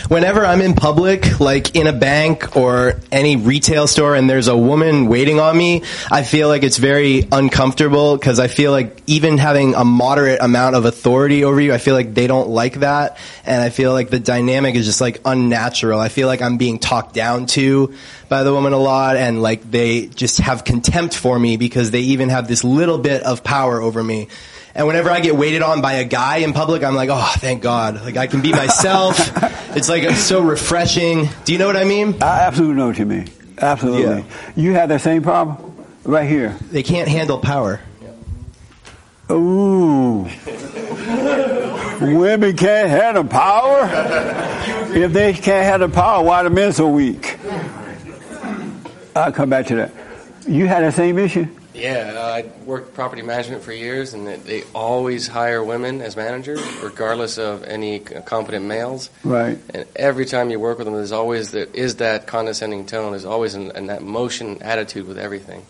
[0.08, 4.56] Whenever I'm in public, like in a bank or any retail store, and there's a
[4.56, 9.40] woman waiting on me, I feel like it's very uncomfortable because I feel like even
[9.40, 13.18] having a moderate amount of authority over you, I feel like they don't like that.
[13.46, 16.00] And I feel like the dynamic is just like unnatural.
[16.00, 17.96] I feel like I'm being talked down to
[18.30, 22.02] by the woman a lot and like they just have contempt for me because they
[22.02, 24.28] even have this little bit of power over me.
[24.76, 27.64] And whenever I get waited on by a guy in public, I'm like, oh, thank
[27.64, 28.04] God.
[28.04, 29.18] Like I can be myself.
[29.76, 31.30] it's like it's so refreshing.
[31.46, 32.22] Do you know what I mean?
[32.22, 33.30] I absolutely know what you mean.
[33.58, 34.26] Absolutely.
[34.58, 36.58] You have that same problem right here.
[36.72, 37.80] They can't handle power.
[39.32, 40.24] Ooh.
[42.02, 43.90] Women can't handle power?
[44.94, 47.40] If they can't handle power, why the men so weak?
[49.16, 49.92] I'll come back to that.
[50.46, 51.48] You had the same issue?
[51.76, 56.16] Yeah, uh, I worked property management for years, and they- they always hire women as
[56.16, 59.10] managers, regardless of any competent males.
[59.24, 59.58] Right.
[59.74, 63.12] And every time you work with them, there's always there is that condescending tone.
[63.12, 65.64] There's always an, an that motion attitude with everything.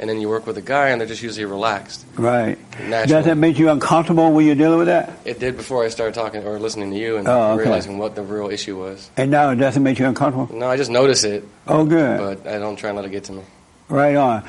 [0.00, 2.04] And then you work with a guy, and they're just usually relaxed.
[2.16, 2.58] Right.
[2.88, 3.18] Natural.
[3.20, 5.12] Does that make you uncomfortable when you're dealing with that?
[5.24, 7.62] It did before I started talking or listening to you and Oh, okay.
[7.62, 9.10] realizing what the real issue was.
[9.16, 10.48] And now it doesn't make you uncomfortable?
[10.52, 11.44] No, I just notice it.
[11.68, 12.18] Oh, good.
[12.18, 13.42] But I don't try and let it get to me.
[13.92, 14.44] Right on.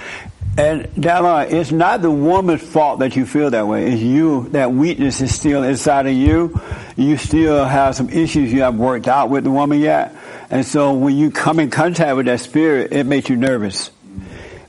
[0.58, 3.92] And Dallon, it's not the woman's fault that you feel that way.
[3.92, 4.48] It's you.
[4.50, 6.62] That weakness is still inside of you.
[6.96, 10.16] You still have some issues you haven't worked out with the woman yet.
[10.50, 13.90] And so when you come in contact with that spirit, it makes you nervous.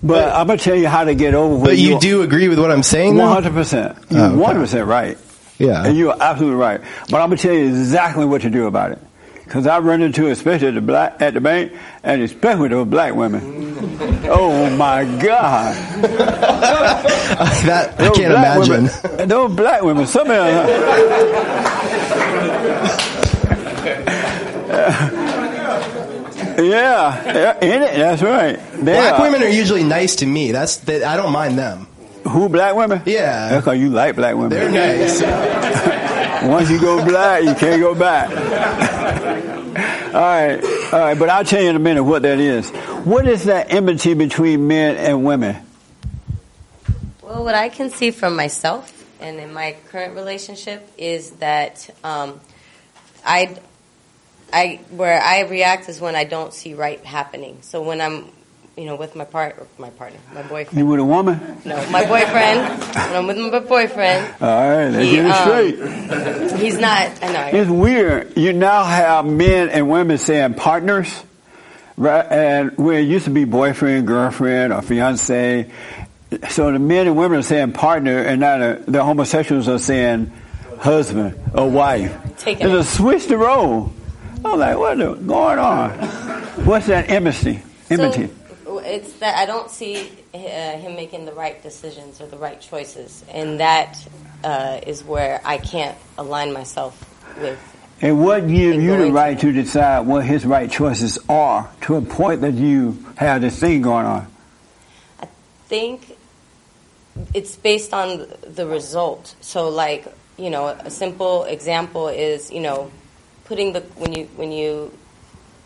[0.02, 1.68] But, I'm going to tell you how to get over it.
[1.68, 4.10] But you do agree with what I'm saying, 100%.
[4.10, 4.54] You're Oh, okay.
[4.58, 5.18] 100% right.
[5.58, 5.84] Yeah.
[5.84, 6.80] And you're absolutely right.
[7.10, 8.98] But I'm going to tell you exactly what to do about it.
[9.44, 13.14] Because I run into, especially at the, black, at the bank, and especially with black
[13.14, 13.76] women.
[14.24, 15.74] oh my God.
[17.64, 18.90] that, I Those can't imagine.
[19.12, 21.74] Women, those black women, some of them.
[26.59, 28.57] yeah, in it, that's right.
[28.74, 30.52] They Black are- women are usually nice to me.
[30.52, 31.02] That's that.
[31.02, 31.87] I don't mind them.
[32.28, 33.02] Who black women?
[33.04, 33.50] Yeah.
[33.50, 34.50] That's because you like black women.
[34.50, 35.20] They're nice.
[36.48, 38.30] Once you go black, you can't go back.
[40.14, 41.18] All right, all right.
[41.18, 42.70] But I'll tell you in a minute what that is.
[43.05, 45.57] What is that enmity between men and women?
[47.20, 52.40] Well, what I can see from myself and in my current relationship is that um,
[53.24, 53.59] I,
[54.53, 57.59] I, where I react is when I don't see right happening.
[57.62, 58.31] So when I'm,
[58.76, 60.78] you know, with my part, my partner, my boyfriend.
[60.78, 61.60] You with a woman?
[61.64, 62.80] No, my boyfriend.
[62.80, 66.60] when I'm with my boyfriend, All right, let's he, get it um, straight.
[66.60, 67.22] he's not.
[67.22, 67.58] I know.
[67.58, 68.37] It's weird.
[68.37, 71.22] You now have men and women saying partners,
[71.96, 72.26] right?
[72.30, 75.70] And where it used to be boyfriend, girlfriend, or fiance.
[76.48, 80.32] So the men and women are saying partner, and now the, the homosexuals are saying
[80.80, 82.12] husband or wife.
[82.38, 83.92] Taking There's a switch the role.
[84.44, 85.90] I'm like, what's going on?
[86.66, 87.62] What's that enmity?
[87.88, 88.26] Enmity.
[88.26, 88.43] So
[88.84, 93.24] it's that I don't see uh, him making the right decisions or the right choices,
[93.30, 94.06] and that
[94.42, 97.58] uh, is where I can't align myself with.
[98.00, 101.70] And what gives you the going to- right to decide what his right choices are
[101.82, 104.26] to a point that you have this thing going on?
[105.20, 105.28] I
[105.66, 106.16] think
[107.32, 109.34] it's based on the result.
[109.40, 112.90] So, like you know, a simple example is you know,
[113.44, 114.92] putting the when you when you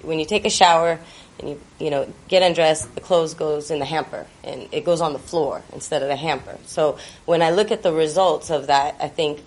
[0.02, 1.00] when you take a shower
[1.38, 5.00] and you you know get undressed, the clothes goes in the hamper and it goes
[5.00, 6.56] on the floor instead of the hamper.
[6.66, 9.42] So when I look at the results of that, I think.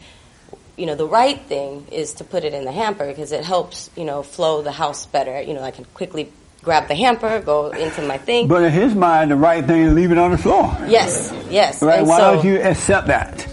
[0.78, 3.92] You know, the right thing is to put it in the hamper because it helps,
[3.96, 5.40] you know, flow the house better.
[5.40, 6.32] You know, I can quickly
[6.64, 8.48] grab the hamper, go into my thing.
[8.48, 10.76] But in his mind, the right thing is leave it on the floor.
[10.88, 11.84] Yes, yes.
[11.84, 12.00] Right?
[12.00, 13.48] And Why so- don't you accept that?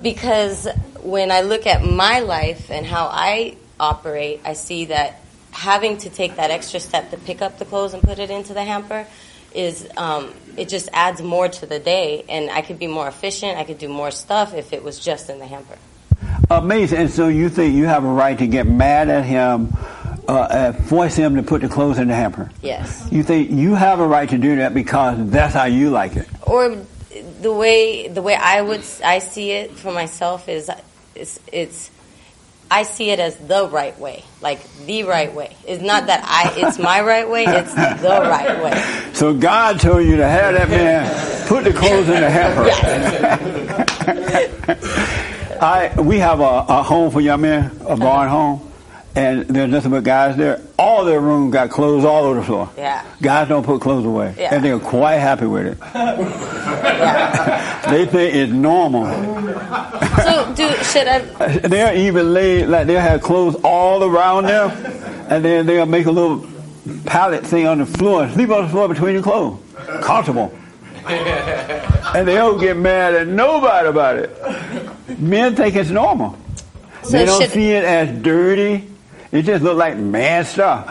[0.00, 0.68] Because
[1.02, 5.19] when I look at my life and how I operate, I see that
[5.52, 8.54] having to take that extra step to pick up the clothes and put it into
[8.54, 9.06] the hamper
[9.54, 13.58] is um, it just adds more to the day, and I could be more efficient.
[13.58, 15.76] I could do more stuff if it was just in the hamper.
[16.50, 16.98] Amazing.
[16.98, 19.76] And so you think you have a right to get mad at him,
[20.28, 22.50] uh, and force him to put the clothes in the hamper?
[22.62, 23.08] Yes.
[23.10, 26.28] You think you have a right to do that because that's how you like it?
[26.42, 26.76] Or
[27.40, 30.70] the way the way I would I see it for myself is
[31.14, 31.90] it's, it's
[32.70, 35.56] I see it as the right way, like the right way.
[35.66, 39.12] It's not that I it's my right way; it's the right way.
[39.12, 42.70] So God told you to have that man put the clothes in the hamper.
[45.60, 48.69] I we have a, a home for young men, a BOND home,
[49.14, 50.60] and there's nothing but guys there.
[50.78, 52.70] All their room got clothes all over the floor.
[52.76, 53.04] Yeah.
[53.20, 54.54] Guys don't put clothes away, Yeah.
[54.54, 55.80] and they're quite happy with it.
[57.90, 59.06] they think it's normal.
[60.22, 61.18] So, do should I?
[61.68, 64.70] They'll even lay like they'll have clothes all around them,
[65.28, 66.46] and then they'll make a little
[67.06, 69.58] pallet thing on the floor, sleep on the floor between the clothes,
[70.02, 70.52] comfortable.
[72.12, 75.20] And they don't get mad at nobody about it.
[75.20, 76.36] Men think it's normal.
[77.04, 78.89] So they don't should- see it as dirty.
[79.32, 80.86] It just look like man stuff.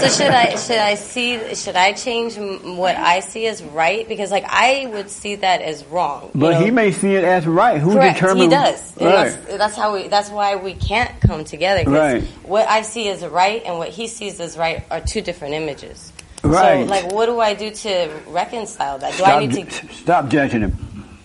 [0.00, 4.30] So should I should I see should I change what I see as right because
[4.30, 6.30] like I would see that as wrong.
[6.32, 6.64] But know?
[6.64, 7.80] he may see it as right.
[7.80, 8.42] Who Correct, determines?
[8.42, 8.96] he does.
[8.96, 9.10] Right.
[9.10, 10.06] that's, that's how we.
[10.06, 11.90] That's why we can't come together.
[11.90, 12.22] Right.
[12.44, 16.12] What I see as right and what he sees as right are two different images.
[16.44, 16.86] Right.
[16.86, 19.10] So, like, what do I do to reconcile that?
[19.12, 21.18] Do Stop, I need to stop judging him,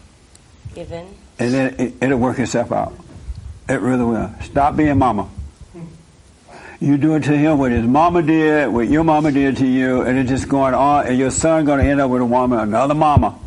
[0.74, 1.08] give in?
[1.38, 2.94] and then it, it'll work itself out.
[3.70, 4.34] It really will.
[4.42, 5.30] Stop being mama.
[6.80, 10.02] You do it to him what his mama did, what your mama did to you,
[10.02, 12.60] and it's just going on, and your son going to end up with a woman,
[12.60, 13.38] another mama,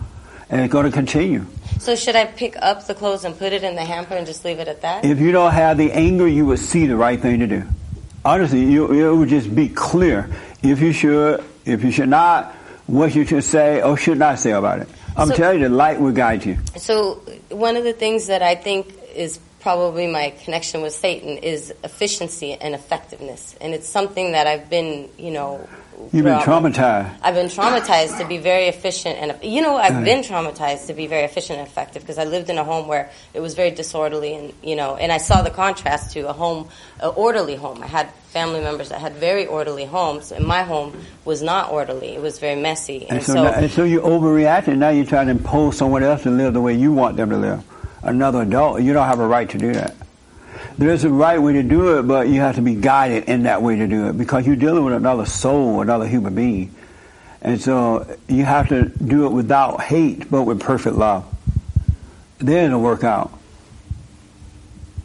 [0.49, 1.45] and it's going to continue.
[1.79, 4.45] So should I pick up the clothes and put it in the hamper and just
[4.45, 5.05] leave it at that?
[5.05, 7.65] If you don't have the anger, you would see the right thing to do.
[8.25, 10.29] Honestly, you, it would just be clear
[10.63, 12.55] if you should, if you should not,
[12.87, 14.89] what you should say or should not say about it.
[15.17, 16.59] I'm So- telling you, the light will guide you.
[16.77, 19.39] So one of the things that I think is
[19.69, 25.11] probably my connection with Satan is efficiency and effectiveness, and it's something that I've been,
[25.19, 25.69] you know,
[26.11, 27.15] You've been traumatized.
[27.21, 31.09] I've been traumatized to be very efficient and you know I've been traumatized to be
[31.09, 34.33] very efficient and effective because I lived in a home where it was very disorderly
[34.37, 36.69] and you know and I saw the contrast to a home
[37.01, 37.83] an orderly home.
[37.83, 42.15] I had family members that had very orderly homes and my home was not orderly.
[42.15, 43.09] It was very messy.
[43.11, 46.23] And so, now, and so you overreact, and now you're trying to impose someone else
[46.23, 47.65] to live the way you want them to live.
[48.03, 49.95] Another adult, you don't have a right to do that.
[50.77, 53.63] There's a right way to do it, but you have to be guided in that
[53.63, 56.75] way to do it because you're dealing with another soul, another human being.
[57.43, 61.27] And so you have to do it without hate, but with perfect love.
[62.39, 63.37] Then it'll work out.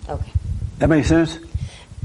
[0.08, 0.32] Okay.
[0.80, 1.40] That makes sense?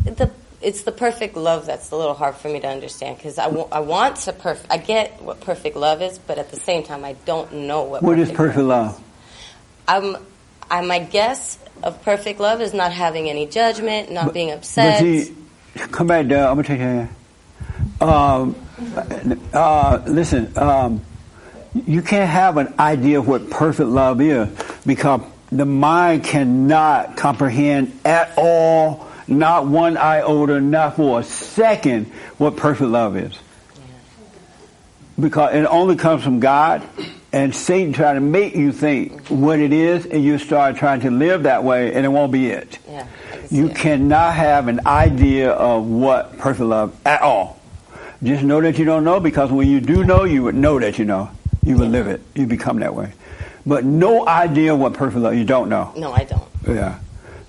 [0.05, 0.31] the
[0.61, 4.17] it's the perfect love that's a little hard for me to understand because I want
[4.17, 7.53] to perf- I get what perfect love is, but at the same time I don't
[7.53, 8.03] know what.
[8.03, 9.03] What is perfect perfect love?
[9.87, 10.17] I'm,
[10.71, 15.01] I my guess of perfect love is not having any judgment, not being But upset.
[15.01, 15.35] see,
[15.91, 16.49] come back down.
[16.49, 17.09] I'm gonna take your hand.
[18.01, 18.57] Um,
[19.53, 21.03] uh, listen, um,
[21.87, 24.49] you can't have an idea of what perfect love is
[24.87, 32.07] because the mind cannot comprehend at all, not one iota, not for a second,
[32.39, 33.39] what perfect love is.
[35.19, 36.87] Because it only comes from God,
[37.33, 41.11] and Satan try to make you think what it is, and you start trying to
[41.11, 42.79] live that way, and it won't be it.
[42.89, 43.07] yeah,
[43.51, 47.61] You cannot have an idea of what perfect love at all.
[48.23, 50.99] Just know that you don't know because when you do know, you would know that
[50.99, 51.31] you know.
[51.65, 52.23] You would live it.
[52.35, 53.13] You become that way.
[53.67, 55.93] But no idea what perfect love, you don't know.
[55.97, 56.49] no, I don't.
[56.67, 56.99] Yeah.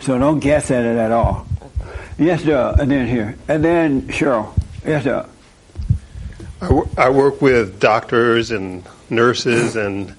[0.02, 1.48] So don't guess at it at all.
[2.18, 2.76] Yes, sir.
[2.78, 3.36] And then here.
[3.48, 4.52] And then Cheryl.
[4.86, 5.26] Yes, sir.
[6.62, 10.14] I wo- I work with doctors and nurses, and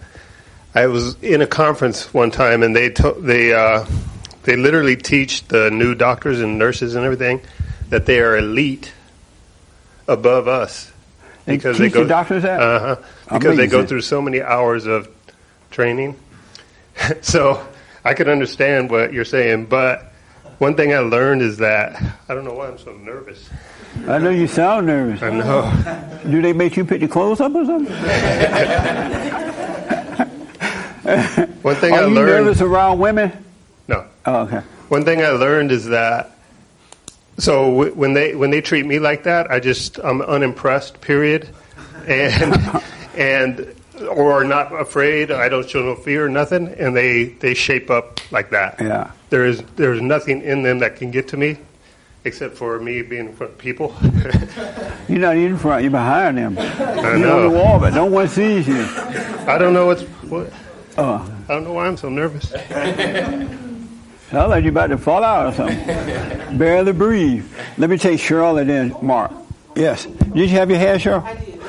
[0.75, 3.87] I was in a conference one time, and they to, they uh,
[4.43, 7.41] they literally teach the new doctors and nurses and everything
[7.91, 8.93] that they are elite
[10.09, 10.91] above us
[11.45, 12.61] They because teach they go doctors that?
[12.61, 12.97] uh-huh,
[13.33, 15.09] because they go through so many hours of
[15.71, 16.17] training.
[17.21, 17.67] so
[18.05, 20.10] I could understand what you're saying, but
[20.61, 23.49] one thing I learned is that I don't know why I'm so nervous.
[24.07, 25.21] I know you sound nervous.
[25.23, 26.23] I know.
[26.31, 27.93] Do they make you pick your clothes up or something?
[31.63, 32.45] One thing Are I you learned.
[32.47, 33.33] nervous around women?
[33.89, 34.07] No.
[34.27, 34.61] Oh, okay.
[34.89, 36.31] One thing I learned is that
[37.39, 41.01] so w- when they when they treat me like that, I just I'm unimpressed.
[41.01, 41.49] Period,
[42.07, 42.83] and
[43.17, 43.75] and
[44.09, 45.31] or not afraid.
[45.31, 48.77] I don't show no fear or nothing, and they they shape up like that.
[48.81, 49.11] Yeah.
[49.31, 51.57] There is there's nothing in them that can get to me,
[52.25, 53.95] except for me being in front of people.
[55.09, 56.57] You're not in front, you're behind them.
[56.59, 56.65] I
[57.01, 57.49] You're on know.
[57.51, 58.85] the wall, but no one sees you.
[59.47, 60.53] I don't know what's what.
[60.99, 61.33] Oh.
[61.49, 62.51] I don't know why I'm so nervous.
[64.31, 66.59] Sounds like you're about to fall out or something.
[66.59, 67.45] Barely breathe.
[67.79, 69.33] Let me take Cheryl and then Mark.
[69.75, 70.05] Yes.
[70.07, 71.25] Did you have your hair, Cheryl?
[71.25, 71.61] I did.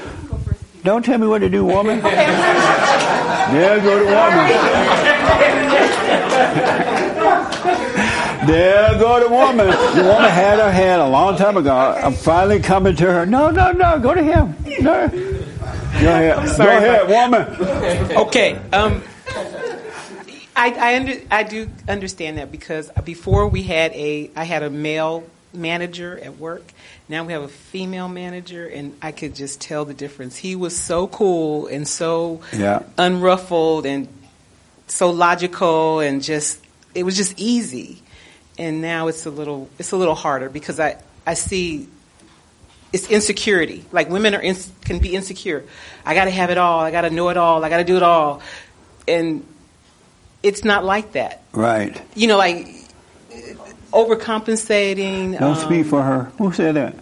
[0.84, 1.97] Don't tell me what to do, woman.
[2.03, 4.05] yeah, go to
[6.86, 6.88] woman.
[8.48, 9.68] There go the woman.
[9.68, 11.76] The woman had her hand a long time ago.
[11.76, 13.26] I'm finally coming to her.
[13.26, 14.00] No, no, no.
[14.00, 14.56] Go to him.
[14.82, 15.08] No.
[15.08, 16.36] Go ahead.
[16.38, 18.18] Go sorry ahead, woman.
[18.18, 18.56] okay.
[18.74, 19.04] Um,
[20.56, 24.70] I I, under, I do understand that because before we had a I had a
[24.70, 25.24] male
[25.54, 26.64] manager at work.
[27.10, 30.38] Now we have a female manager, and I could just tell the difference.
[30.38, 32.84] He was so cool and so Yeah.
[32.98, 34.08] unruffled and
[34.88, 36.60] so logical and just
[36.96, 38.02] it was just easy.
[38.62, 41.88] And now it's a little it's a little harder because I I see
[42.93, 43.84] it's insecurity.
[43.91, 44.55] Like women are in,
[44.86, 45.64] can be insecure.
[46.05, 46.82] I got to have it all.
[46.82, 47.66] I got to know it all.
[47.66, 48.43] I got to do it all.
[49.07, 49.43] And
[50.43, 51.41] it's not like that.
[51.53, 51.99] Right.
[52.14, 52.68] You know, like
[53.91, 55.39] overcompensating.
[55.39, 56.32] Don't um, speak for her.
[56.38, 56.93] Who said that?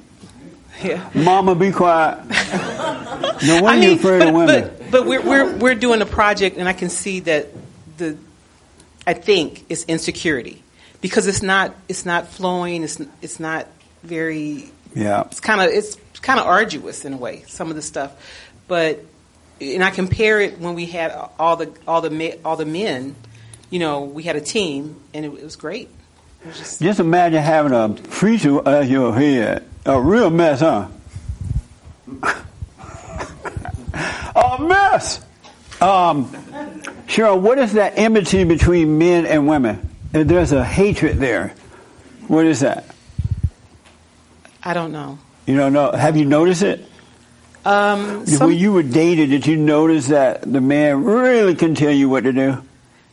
[0.82, 1.10] Yeah.
[1.14, 2.26] Mama, be quiet.
[2.26, 2.34] No
[3.62, 4.72] wonder I you're mean, afraid but, of women.
[4.80, 7.47] but but we're we're we're doing a project, and I can see that
[7.97, 8.16] the
[9.05, 10.64] I think it's insecurity
[11.02, 12.84] because it's not it's not flowing.
[12.84, 13.68] It's it's not
[14.04, 14.72] very.
[14.93, 15.22] yeah.
[15.22, 17.43] It's kind of it's kind of arduous in a way.
[17.47, 18.12] Some of the stuff,
[18.68, 19.04] but
[19.62, 23.16] and I compare it when we had all the all the me- all the men.
[23.70, 25.89] You know, we had a team, and it, it was great.
[26.41, 29.64] It was just, Just imagine having a preacher as your head.
[29.86, 30.88] A real mess, huh?
[34.36, 35.22] a mess!
[35.82, 36.26] Um,
[37.08, 39.88] Cheryl, what is that enmity between men and women?
[40.14, 41.53] If There's a hatred there.
[42.28, 42.86] What is that?
[44.64, 45.18] I don't know.
[45.45, 45.91] You don't know.
[45.91, 46.86] Have you noticed it?
[47.66, 51.91] Um, some- when you were dated, did you notice that the man really can tell
[51.91, 52.62] you what to do?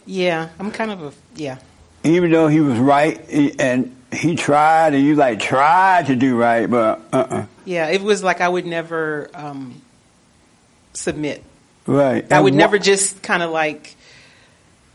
[0.08, 1.58] yeah, I'm kind of a yeah.
[2.04, 3.20] Even though he was right
[3.58, 7.46] and he tried and you like tried to do right, but uh-uh.
[7.64, 9.82] Yeah, it was like I would never um,
[10.92, 11.42] submit.
[11.86, 12.24] Right.
[12.30, 13.96] I And would wha- never just kind of like.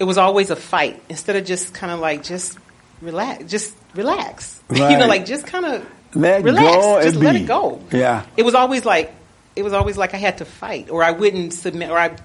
[0.01, 2.57] It was always a fight instead of just kind of like just
[3.01, 4.59] relax, just relax.
[4.71, 5.85] you know, like just kind of
[6.15, 7.43] Let relax, go just let be.
[7.43, 7.79] it go.
[7.91, 8.25] Yeah.
[8.35, 9.13] It was always like
[9.55, 12.15] it was always like I had to fight, or I wouldn't submit, or I,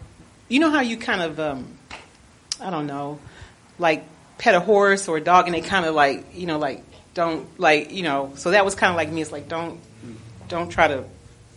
[0.48, 1.66] you know how you kind of, um,
[2.60, 3.18] I don't know,
[3.78, 4.04] like
[4.38, 6.82] pet a horse or a dog, and they kind of like, you know, like
[7.14, 8.32] don't like, you know.
[8.36, 9.20] So that was kind of like me.
[9.22, 9.80] It's like don't,
[10.48, 11.04] don't try to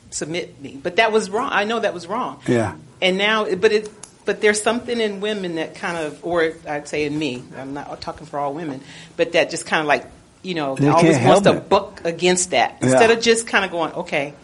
[0.09, 0.79] submit me.
[0.81, 1.49] But that was wrong.
[1.51, 2.41] I know that was wrong.
[2.47, 2.75] Yeah.
[3.01, 3.89] And now, but it,
[4.29, 7.41] but there's something in women that kind of, or I'd say in me.
[7.57, 8.79] I'm not talking for all women,
[9.17, 10.05] but that just kind of like,
[10.43, 11.67] you know, They always wants to it.
[11.67, 12.89] buck against that Yeah.
[12.89, 14.35] instead of just kind of going, okay,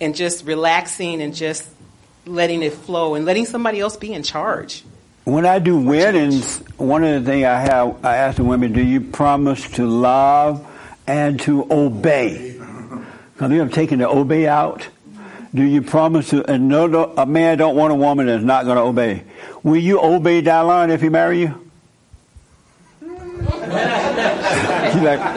[0.00, 1.64] and just relaxing and just
[2.26, 4.84] letting it flow and letting somebody else be in charge.
[5.24, 8.84] When I do weddings, one of the things I have, I ask the women, do
[8.84, 10.64] you promise to love
[11.08, 12.54] and to obey?
[13.32, 14.86] Because we have taken the obey out.
[15.54, 18.64] Do you promise to, and no, no, a man don't want a woman that's not
[18.64, 19.22] going to obey.
[19.62, 21.60] Will you obey Dallon if he marry you?
[23.00, 23.10] She's
[25.02, 25.20] like,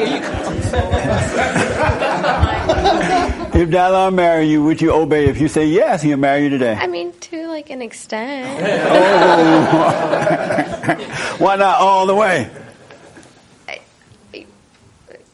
[3.56, 5.28] if Dallon marry you, would you obey?
[5.28, 6.74] If you say yes, he'll marry you today.
[6.74, 8.60] I mean, to like an extent.
[11.40, 12.50] Why not all the way?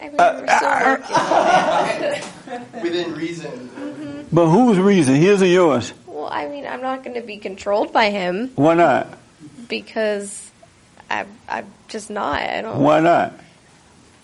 [0.01, 0.69] I mean, we're still
[2.51, 2.81] working.
[2.81, 3.51] Within reason.
[3.69, 4.12] Mm-hmm.
[4.33, 5.15] But whose reason?
[5.15, 5.93] His or yours?
[6.07, 9.07] Well, I mean, I'm not going to be controlled by him Why not?
[9.69, 10.51] because
[11.09, 12.41] I, I'm just not.
[12.41, 12.79] I don't.
[12.79, 13.33] Why not?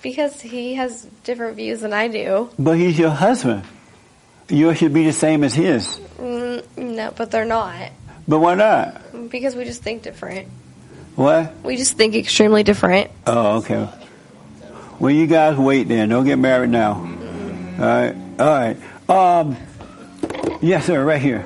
[0.02, 2.50] Because he has different views than I do.
[2.58, 3.64] But he's your husband.
[4.48, 6.00] Yours should be the same as his.
[6.18, 7.92] Mm, no, but they're not
[8.28, 9.30] But why not?
[9.30, 10.48] because we just think different.
[11.16, 11.54] What?
[11.64, 13.12] We just think extremely different.
[13.28, 13.88] Oh, okay.
[15.00, 16.10] Well, you guys wait then.
[16.10, 16.94] Don't get married now.
[16.94, 18.16] All right.
[18.40, 18.78] All right.
[19.10, 19.58] Um,
[20.62, 21.04] yes, sir.
[21.04, 21.46] Right here.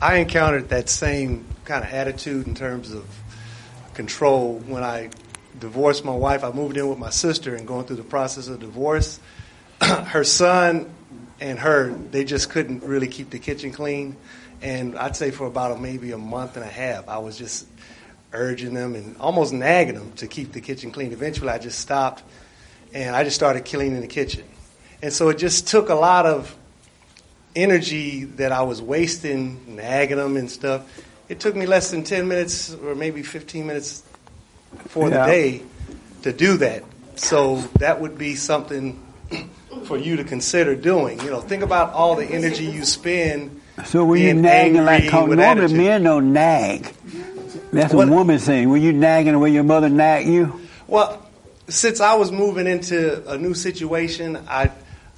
[0.00, 3.06] I encountered that same kind of attitude in terms of
[3.94, 5.08] control when I
[5.58, 6.44] divorced my wife.
[6.44, 9.18] I moved in with my sister and going through the process of divorce.
[9.80, 10.92] her son
[11.40, 14.16] and her, they just couldn't really keep the kitchen clean.
[14.60, 17.66] And I'd say for about a, maybe a month and a half, I was just
[18.32, 21.12] urging them and almost nagging them to keep the kitchen clean.
[21.12, 22.22] Eventually, I just stopped
[22.94, 24.44] and I just started cleaning the kitchen.
[25.02, 26.56] And so it just took a lot of
[27.56, 30.82] energy that I was wasting, nagging them and stuff.
[31.28, 34.02] It took me less than 10 minutes or maybe 15 minutes
[34.88, 35.26] for Yeah.
[35.26, 35.62] the day
[36.22, 36.84] to do that.
[37.16, 39.00] So that would be something
[39.84, 41.20] for you to consider doing.
[41.20, 43.60] You know, think about all the energy you spend.
[43.84, 45.76] So were you nagging like how with normally attitude.
[45.78, 46.92] men don't nag?
[47.72, 48.68] That's a What- woman thing.
[48.68, 50.60] Were you nagging the way your mother nagged you?
[50.86, 51.20] Well,
[51.68, 54.70] since I was moving into a new situation, I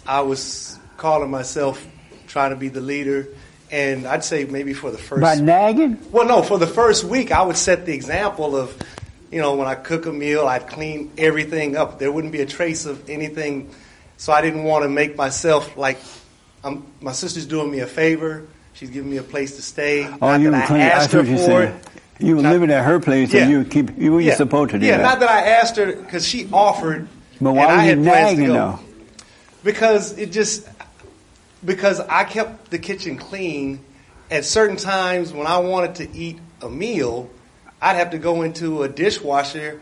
[0.07, 1.85] I was calling myself
[2.27, 3.29] trying to be the leader,
[3.71, 5.99] and I'd say maybe for the first By nagging?
[6.11, 8.77] Well, no, for the first week, I would set the example of,
[9.31, 11.99] you know, when I cook a meal, I'd clean everything up.
[11.99, 13.71] There wouldn't be a trace of anything.
[14.19, 15.99] So I didn't want to make myself like,
[16.65, 18.47] I'm, my sister's doing me a favor.
[18.75, 20.05] She's giving me a place to stay.
[20.05, 20.87] Oh, Not you that I cleaning.
[20.87, 21.75] I asked her for it.
[22.19, 23.43] You were Not- living at her place, Yeah.
[23.43, 24.35] and you keep you were Yeah.
[24.35, 25.03] supposed to do Yeah, that.
[25.03, 27.09] not that I asked her because she offered.
[27.41, 28.79] but why and I you had nagging though?
[29.65, 30.67] Because it just
[31.65, 33.81] because I kept the kitchen clean.
[34.31, 37.29] At certain times when I wanted to eat a meal,
[37.81, 39.81] I'd have to go into a dishwasher,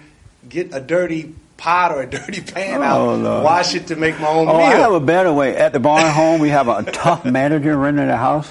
[0.49, 3.45] get a dirty pot or a dirty pan Oh, out, Lord.
[3.45, 5.57] wash it to make my own Oh, I have a better way.
[5.57, 8.51] At the BOND home, we have a tough manager renting the house.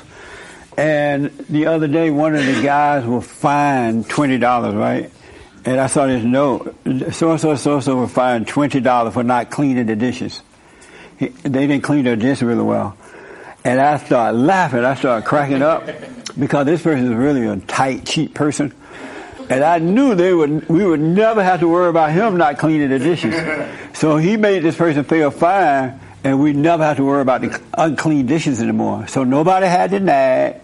[0.78, 5.12] And the other day, one of the guys was fined twenty dollars, right?
[5.66, 6.76] And I saw this note:
[7.12, 10.42] so and so, so and so were fined twenty dollars for not cleaning the dishes.
[11.18, 12.98] He, they didn't clean their dishes really well.
[13.64, 14.84] And I started laughing.
[14.84, 15.88] I started cracking up
[16.38, 18.74] because this person is really a tight, cheap person.
[19.50, 22.90] And I knew they would, we would never have to worry about him not cleaning
[22.90, 23.36] the dishes.
[23.94, 27.42] So he made this person pay a fine and we never have to worry about
[27.42, 29.08] the unclean dishes anymore.
[29.08, 30.62] So nobody had to nag.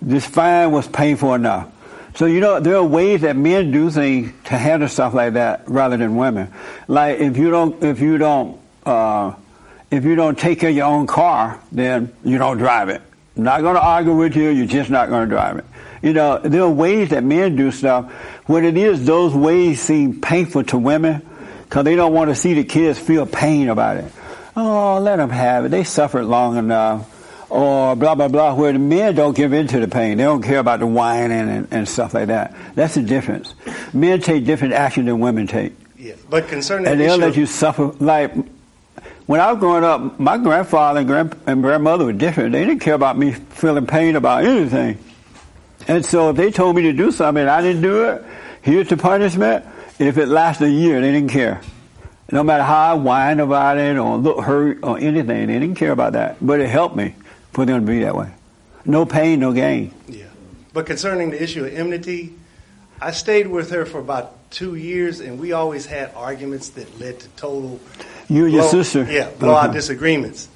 [0.00, 1.72] This fine was painful enough.
[2.14, 5.68] So you know, there are ways that men do things to handle stuff like that
[5.68, 6.52] rather than women.
[6.86, 9.34] Like if you don't, if you don't, uh,
[9.90, 13.02] if you don't take care of your own car, then you don't drive it.
[13.36, 14.48] I'm not going to argue with you.
[14.50, 15.64] You're just not going to drive it.
[16.02, 18.10] You know, there are ways that men do stuff.
[18.46, 21.26] What it is, those ways seem painful to women
[21.64, 24.12] because they don't want to see the kids feel pain about it.
[24.56, 25.68] Oh, let them have it.
[25.68, 27.14] They suffered long enough.
[27.50, 30.18] Or blah, blah, blah, where the men don't give in to the pain.
[30.18, 32.54] They don't care about the whining and, and stuff like that.
[32.74, 33.54] That's the difference.
[33.94, 35.72] Men take different action than women take.
[35.96, 37.86] Yeah, but concerning And they'll issue, let you suffer.
[37.98, 38.34] Like,
[39.26, 42.52] when I was growing up, my grandfather and, grand, and grandmother were different.
[42.52, 44.98] They didn't care about me feeling pain about anything.
[45.86, 48.24] And so if they told me to do something and I didn't do it,
[48.60, 49.64] here's the punishment.
[49.98, 51.62] If it lasted a year, they didn't care.
[52.30, 55.92] No matter how I whined about it or look hurt or anything, they didn't care
[55.92, 56.36] about that.
[56.40, 57.14] But it helped me
[57.52, 58.30] for them to be that way.
[58.84, 59.92] No pain, no gain.
[60.08, 60.24] Yeah.
[60.72, 62.34] But concerning the issue of enmity,
[63.00, 67.20] I stayed with her for about two years, and we always had arguments that led
[67.20, 67.80] to total.
[68.28, 69.06] You and your blow- sister?
[69.10, 69.78] Yeah, blowout Okay.
[69.78, 70.48] disagreements.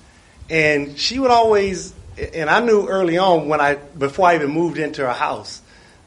[0.51, 1.93] And she would always,
[2.35, 5.61] and I knew early on when I, before I even moved into her house,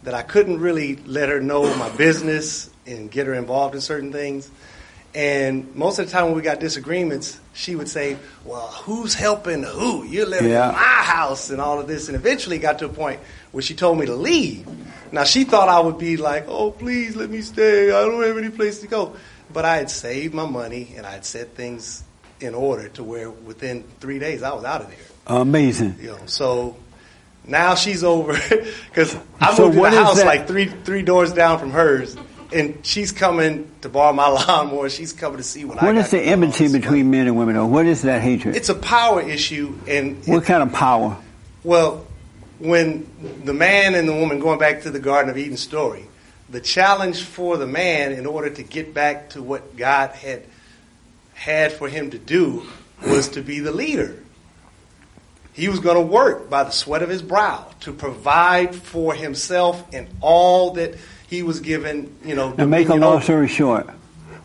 [0.03, 4.11] that I couldn't really let her know my business and get her involved in certain
[4.11, 4.49] things.
[5.15, 9.63] And most of the time when we got disagreements, she would say, Well, who's helping
[9.63, 10.03] who?
[10.03, 10.67] You're living Yeah.
[10.69, 12.09] in my house and all of this.
[12.09, 13.21] And eventually got to a point
[13.53, 14.67] where she told me to leave.
[15.13, 17.87] Now, she thought I would be like, Oh, please let me stay.
[17.91, 19.15] I don't have any place to go.
[19.53, 22.03] But I had saved my money and I had set things
[22.41, 24.97] in order to where within three days I was out of there.
[25.27, 25.95] Amazing.
[26.01, 26.75] You know, so
[27.45, 28.33] now she's over
[28.89, 32.17] because I So moved to the house like three three doors down from hers,
[32.55, 34.89] and she's coming to borrow my lawnmower.
[34.89, 35.95] She's coming to see what, I What got.
[35.95, 37.57] What is the enmity between men and women?
[37.57, 38.55] Or what is that hatred?
[38.55, 41.17] It's a power issue, and what kind of power?
[41.63, 42.07] well,
[42.57, 43.05] when
[43.43, 46.05] the man and the woman going back to the Garden of Eden story,
[46.49, 50.43] the challenge for the man in order to get back to what God had
[51.33, 52.65] had for him to do
[53.05, 54.15] was to be the leader.
[55.55, 59.81] He was going to work by the sweat of his brow to provide for himself
[59.93, 60.95] and all that
[61.27, 62.51] he was given, you know.
[62.53, 63.89] To make a long story short.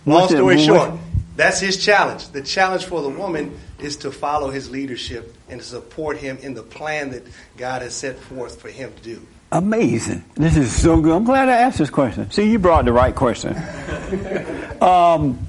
[0.07, 0.93] Long story short,
[1.35, 2.29] that's his challenge.
[2.29, 6.55] The challenge for the woman is to follow his leadership and to support him in
[6.55, 9.27] the plan that God has set forth for him to do.
[9.51, 10.25] Amazing.
[10.37, 11.13] This is so good.
[11.13, 12.31] I'm glad I asked this question.
[12.31, 13.57] See, you brought the right question.
[14.81, 15.45] um,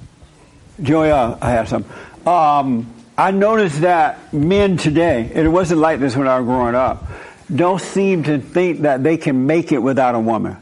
[0.81, 1.85] Joey, uh, I have some.
[2.25, 2.91] Um,
[3.21, 7.07] I noticed that men today, and it wasn't like this when I was growing up,
[7.55, 10.57] don't seem to think that they can make it without a woman.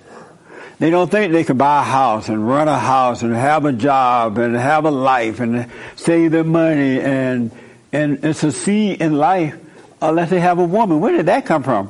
[0.78, 3.72] They don't think they can buy a house and run a house and have a
[3.72, 7.51] job and have a life and save their money and
[7.93, 9.55] and, and succeed in life
[10.01, 10.99] unless they have a woman.
[10.99, 11.89] Where did that come from?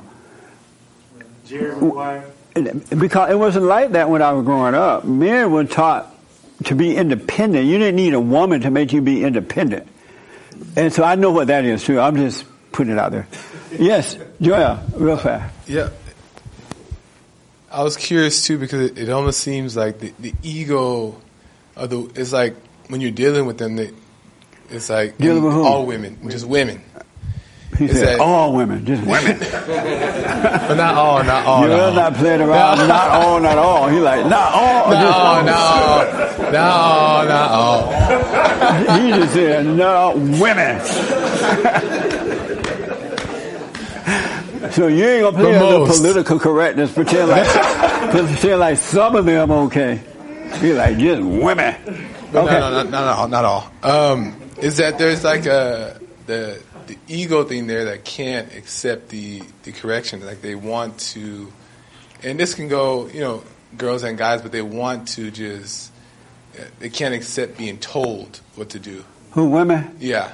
[2.54, 5.04] Because it wasn't like that when I was growing up.
[5.04, 6.16] Men were taught
[6.66, 7.66] to be independent.
[7.66, 9.88] You didn't need a woman to make you be independent.
[10.76, 12.00] And so I know what that is too.
[12.00, 13.28] I'm just putting it out there.
[13.78, 15.54] Yes, Joya, real fast.
[15.68, 15.90] Yeah.
[17.72, 21.22] I was curious too because it, almost seems like the, the ego
[21.76, 22.56] of the it's like
[22.88, 23.92] when you're dealing with them, they,
[24.70, 26.82] it's like Dealing with all women, just women.
[27.80, 29.40] He It's said, all women, just women.
[29.40, 31.62] but not all, not all.
[31.62, 31.94] You're not all.
[31.94, 32.78] not playing around.
[32.90, 33.88] Not all, not all.
[33.88, 34.90] He like, not all.
[34.92, 39.00] No, just no, no, not all.
[39.00, 40.12] He just said, no,
[40.42, 40.82] women.
[44.72, 47.48] so you ain't gonna play The the political correctness, pretend like,
[48.12, 50.02] pretend like some of them okay.
[50.60, 51.76] He like, just women.
[52.34, 52.60] But Okay.
[52.60, 53.28] no, no, no, not all.
[53.30, 53.72] Not all.
[53.84, 59.42] Um, is that there's like a the the ego thing there that can't accept the
[59.64, 60.26] the correction.
[60.26, 61.54] Like they want to,
[62.24, 63.44] and this can go, you know,
[63.78, 65.92] girls and guys, but they want to just
[66.80, 69.06] they can't accept being told what to do.
[69.32, 69.96] Who, women?
[70.00, 70.34] Yeah,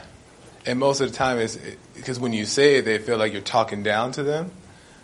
[0.66, 1.60] and most of the time is
[1.93, 4.51] because when you say it, they feel like you're talking down to them,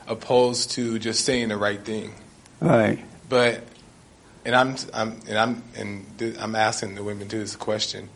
[0.08, 2.14] opposed to just saying the right thing.
[2.62, 3.04] Right.
[3.28, 3.64] But
[4.45, 8.10] and I'm I'm and I'm and th- I'm asking the women too this question.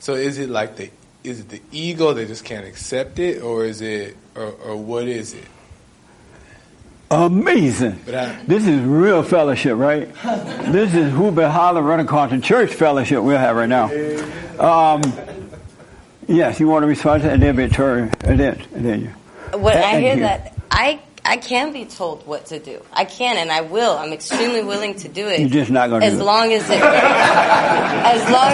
[0.00, 0.90] So is it like the
[1.28, 5.06] is it the ego they just can't accept it, or is it or, or what
[5.06, 5.44] is it?
[7.10, 8.00] Amazing.
[8.04, 10.08] But I, This is real fellowship, right?
[10.68, 13.86] This is who been hollering running across church fellowship we'll have right now.
[14.58, 15.02] Um,
[16.26, 17.34] yes, you want to respond to that?
[17.34, 17.56] And then
[18.22, 19.58] and then, and then you.
[19.58, 20.20] When I hear you.
[20.20, 22.80] that, I I can be told what to do.
[22.90, 23.98] I can, and I will.
[23.98, 25.40] I'm extremely willing to do it.
[25.40, 26.24] You're just not gonna as do it.
[26.24, 28.52] long as it as long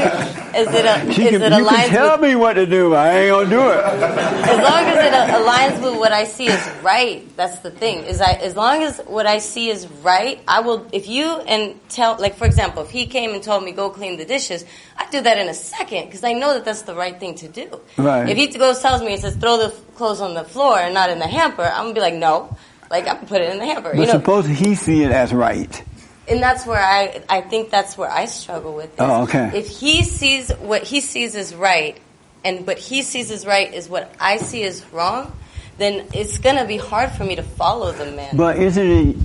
[0.57, 2.93] as it a, She is can, it you can tell with me what to do,
[2.95, 3.85] I ain't gonna do it.
[3.85, 8.05] as long as it aligns with what I see is right, that's the thing.
[8.07, 10.85] Is I as long as what I see is right, I will.
[10.91, 14.17] If you and tell, like for example, if he came and told me go clean
[14.17, 14.65] the dishes,
[14.97, 17.49] I'd do that in a second because I know that that's the right thing to
[17.49, 17.81] do.
[17.97, 18.29] Right.
[18.29, 21.11] If he goes tells me and says throw the clothes on the floor and not
[21.11, 22.57] in the hamper, I'm gonna be like no,
[22.91, 23.91] like I'm gonna put it in the hamper.
[23.91, 25.83] But you know, suppose he see it as right.
[26.29, 28.97] and that's where I I think that's where I struggle with.
[28.97, 29.07] This.
[29.07, 29.51] Oh, okay.
[29.55, 31.99] If he sees what he sees as right,
[32.45, 35.37] and what he sees as right is what I see as wrong,
[35.79, 38.37] then it's gonna be hard for me to follow the man.
[38.37, 39.17] But isn't it?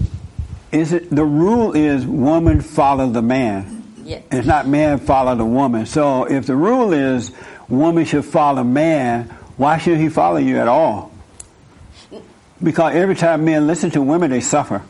[0.72, 3.79] Is it the rule is woman follow the man?
[4.10, 4.22] Yeah.
[4.32, 5.86] It's not man follow the woman.
[5.86, 7.32] So if the rule is
[7.68, 11.12] woman should follow man, why should he follow you at all?
[12.62, 14.82] Because every time men listen to women, they suffer.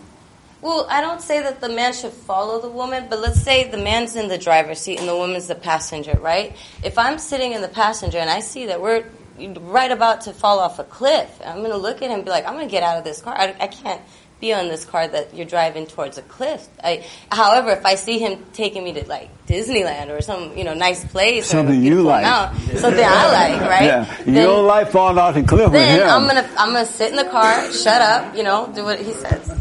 [0.62, 3.78] Well, I don't say that the man should follow the woman, but let's say the
[3.78, 6.56] man's in the driver's seat and the woman's the passenger, right?
[6.82, 9.04] If I'm sitting in the passenger and I see that we're
[9.38, 12.32] right about to fall off a cliff, I'm going to look at him and be
[12.32, 13.36] like, I'm going to get out of this car.
[13.38, 14.02] I, I can't
[14.40, 16.68] be on this car that you're driving towards a cliff.
[16.84, 20.74] I, however, if I see him taking me to like Disneyland or some you know
[20.74, 22.24] nice place, or Something you like.
[22.24, 23.84] mountain, something I like, right?
[23.84, 24.18] Yeah.
[24.20, 26.10] You Then- don't like falling off the cliff with Then him.
[26.10, 29.12] I'm gonna I'm gonna sit in the car, shut up, you know, do what he
[29.14, 29.52] says.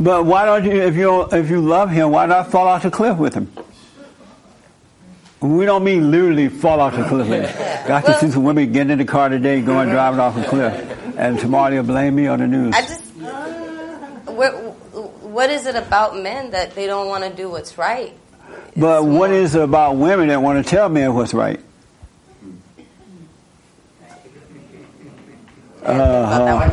[0.00, 2.90] But why don't you, if you if you love him, why not fall off the
[2.90, 3.50] cliff with him?
[5.40, 7.28] We don't mean literally fall off the cliff.
[7.86, 10.72] Got to see some women getting in the car today, going driving off a cliff,
[11.18, 12.74] and tomorrow they'll blame me on the news.
[12.74, 13.03] I just
[14.34, 14.52] what
[15.22, 18.12] what is it about men that they don't want to do what's right?
[18.76, 21.60] But what is it about women that want to tell men what's right?
[25.84, 26.70] Uh,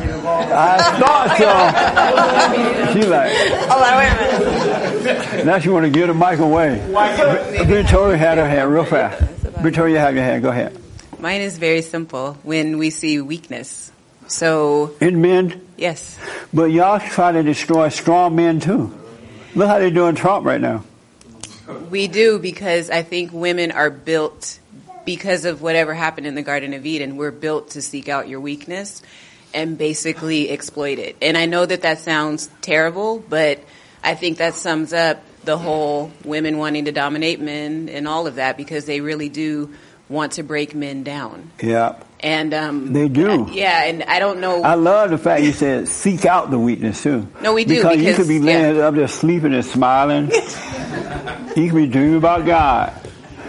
[0.54, 2.94] I thought so.
[2.94, 3.32] She like,
[3.68, 5.46] Hold on, wait a minute.
[5.46, 6.80] now she want to give the mic away.
[7.66, 9.22] Victoria had her hand real fast.
[9.62, 10.44] Victoria, have your hand.
[10.44, 10.78] Go ahead.
[11.20, 12.38] Mine is very simple.
[12.44, 13.91] When we see weakness,
[14.32, 16.18] so In men, yes,
[16.54, 18.98] but y'all try to destroy strong men too.
[19.56, 20.84] Look how they're doing Trump right now.
[21.90, 24.60] we do because I think women are built
[25.06, 27.18] because of whatever happened in the Garden of Eden.
[27.18, 29.02] We're built to seek out your weakness
[29.54, 31.18] and basically exploit it.
[31.22, 33.60] And I know that that sounds terrible, but
[34.04, 38.36] I think that sums up the whole women wanting to dominate men and all of
[38.36, 39.74] that because they really do
[40.08, 41.52] want to break men down.
[41.62, 43.48] Yeah, And um, they do.
[43.52, 44.62] yeah, and I don't know.
[44.62, 47.28] I love the fact you said seek out the weakness too.
[47.42, 50.30] No, we do, because, you because- could be laying up there sleeping and smiling.
[51.56, 52.94] you could be dreaming about God,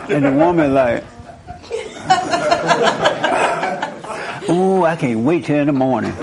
[0.09, 1.05] and the woman like,
[4.49, 6.13] "Ooh, I can't wait till in the morning."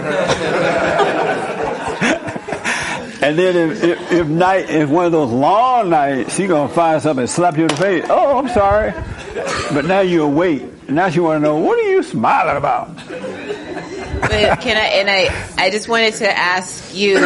[3.22, 7.00] and then if, if, if night, if one of those long nights, she gonna find
[7.02, 8.06] something and slap you in the face.
[8.10, 8.92] Oh, I'm sorry,
[9.72, 10.64] but now you're awake.
[10.90, 12.96] Now she want to know what are you smiling about?
[12.96, 14.88] but can I?
[14.94, 17.20] And I, I just wanted to ask you,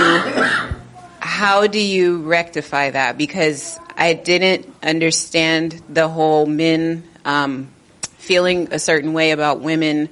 [1.20, 3.18] how do you rectify that?
[3.18, 7.70] Because I didn't understand the whole men um,
[8.02, 10.10] feeling a certain way about women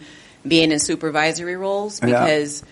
[0.47, 2.01] being in supervisory roles.
[2.01, 2.07] Yeah.
[2.07, 2.63] Because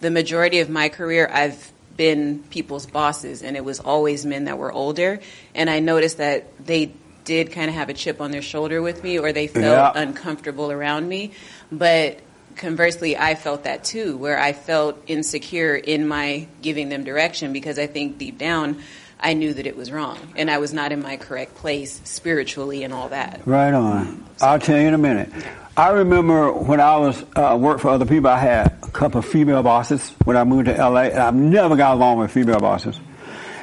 [0.00, 4.56] the majority of my career, I've been people's bosses, and it was always men that
[4.56, 5.20] were older.
[5.54, 6.92] And I noticed that they
[7.30, 9.92] did kind of have a chip on their shoulder with me, or they felt Yeah.
[9.94, 11.30] uncomfortable around me.
[11.70, 12.18] But
[12.56, 17.78] conversely, I felt that too, where I felt insecure in my giving them direction because
[17.78, 18.78] I think deep down
[19.22, 22.82] I knew that it was wrong and I was not in my correct place spiritually
[22.84, 23.42] and all that.
[23.44, 24.24] Right on.
[24.40, 25.28] I'll tell you in a minute.
[25.76, 29.24] I remember when I was uh, worked for other people, I had a couple of
[29.26, 32.98] female bosses when I moved to LA, and I've never got along with female bosses.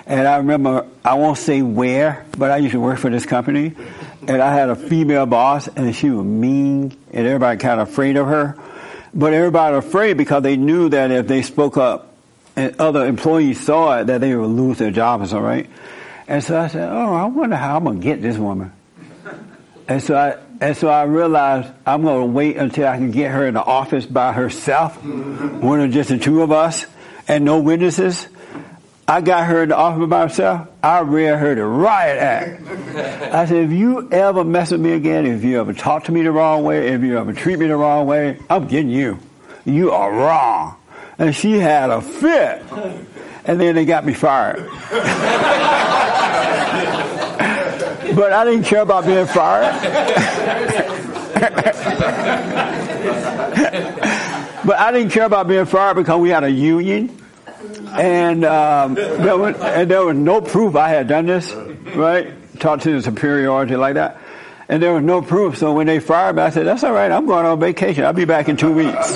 [0.08, 3.76] And I remember, I won't say where, but I used to work for this company,
[4.26, 8.16] and I had a female boss, and she was mean, and everybody kind of afraid
[8.16, 8.58] of her.
[9.14, 12.16] But everybody afraid because they knew that if they spoke up
[12.56, 15.70] and other employees saw it, that they would lose their jobs, all right?
[16.28, 18.72] And so I said, oh, I wonder how I'm going to get this woman.
[19.90, 23.32] And so I, and so I realized I'm going to wait until I can get
[23.32, 26.86] her in the office by herself, one of just the two of us,
[27.28, 28.28] and no witnesses.
[29.10, 30.68] I got her in the office by herself.
[30.84, 32.62] I read her the riot act.
[33.34, 36.24] I said, if you ever mess with me again, if you ever talk to me
[36.24, 39.18] the wrong way, if you ever treat me the wrong way, I'm getting you.
[39.64, 40.76] You are wrong.
[41.18, 42.64] And she had a fit.
[43.46, 44.58] And then they got me fired.
[48.14, 49.84] but I didn't care about being fired.
[54.66, 57.18] but I didn't care about being fired because we had a union.
[57.98, 61.52] And, um, there was, and there was no proof I had done this,
[61.96, 62.34] right?
[62.60, 64.20] Talk to the superiority like that.
[64.70, 65.58] And there was no proof.
[65.58, 67.12] So when they fired me, I said, that's all right.
[67.12, 68.04] I'm going on vacation.
[68.04, 69.16] I'll be back in two weeks.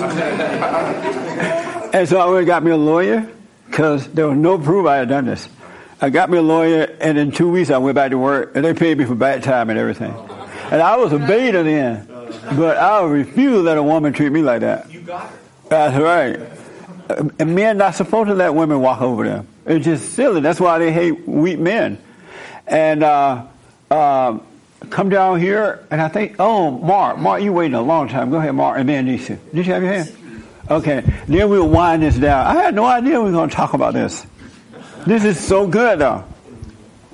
[1.93, 3.29] and so I went and got me a lawyer
[3.67, 5.47] because there was no proof I had done this.
[6.03, 8.65] I got me a lawyer, and in two weeks I went back to work, and
[8.65, 10.11] they paid me for bad time and everything.
[10.71, 12.07] And I was a beta then,
[12.57, 14.91] but I refuse to let a woman treat me like that.
[14.91, 15.37] You got her.
[15.69, 16.39] That's right.
[17.39, 19.47] And men not supposed to let women walk over them.
[19.65, 20.41] It's just silly.
[20.41, 21.97] That's why they hate weak men.
[22.67, 23.45] And uh,
[23.89, 24.39] uh,
[24.89, 28.29] come down here, and I think, oh, Mark, Mark, you waiting a long time.
[28.29, 29.37] Go ahead, Mark, and then Nisha.
[29.53, 30.15] Did you have your hand?
[30.69, 31.01] Okay.
[31.27, 32.47] Then we'll wind this down.
[32.47, 34.25] I had no idea we were going to talk about this.
[35.05, 36.23] This is so good, though.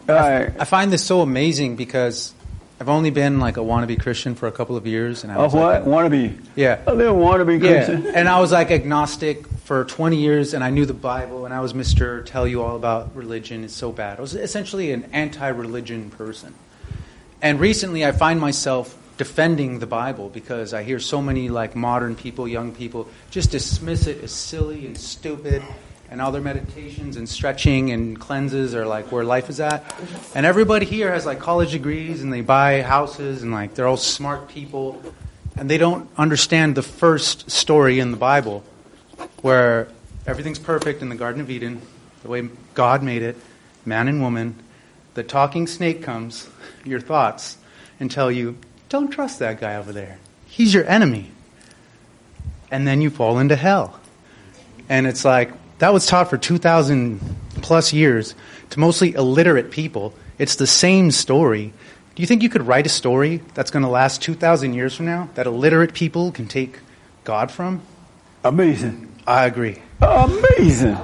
[0.10, 0.54] All right.
[0.60, 2.34] I find this so amazing because
[2.80, 5.54] I've only been like a wannabe Christian for a couple of years, and I was
[5.54, 5.88] what?
[5.88, 6.40] Like wannabe.
[6.56, 6.80] Yeah.
[6.86, 8.04] A little wannabe Christian.
[8.04, 11.54] Yeah, and I was like agnostic for 20 years, and I knew the Bible, and
[11.54, 13.64] I was Mister Tell You All About Religion.
[13.64, 14.20] It's so bad.
[14.20, 16.54] I was essentially an anti-religion person,
[17.42, 22.16] and recently I find myself defending the Bible because I hear so many like modern
[22.16, 25.64] people, young people, just dismiss it as silly and stupid.
[26.10, 29.84] And all their meditations and stretching and cleanses are like where life is at.
[30.34, 33.98] And everybody here has like college degrees and they buy houses and like they're all
[33.98, 35.02] smart people.
[35.58, 38.64] And they don't understand the first story in the Bible
[39.42, 39.90] where
[40.26, 41.82] everything's perfect in the Garden of Eden,
[42.22, 43.36] the way God made it,
[43.86, 44.56] man and woman.
[45.16, 46.48] The talking snake comes,
[46.86, 47.58] your thoughts,
[48.00, 48.58] and tell you,
[48.90, 50.20] don't trust that guy over there.
[50.46, 51.32] He's your enemy.
[52.72, 54.00] And then you fall into hell.
[54.90, 57.20] And it's like, that was taught for 2,000
[57.62, 58.36] plus years
[58.72, 60.14] to mostly illiterate people.
[60.38, 61.74] It's the same story.
[62.16, 65.06] Do you think you could write a story that's going to last 2,000 years from
[65.06, 66.80] now that illiterate people can take
[67.24, 67.82] God from?
[68.44, 69.12] Amazing.
[69.28, 69.82] I agree.
[70.02, 70.98] Amazing.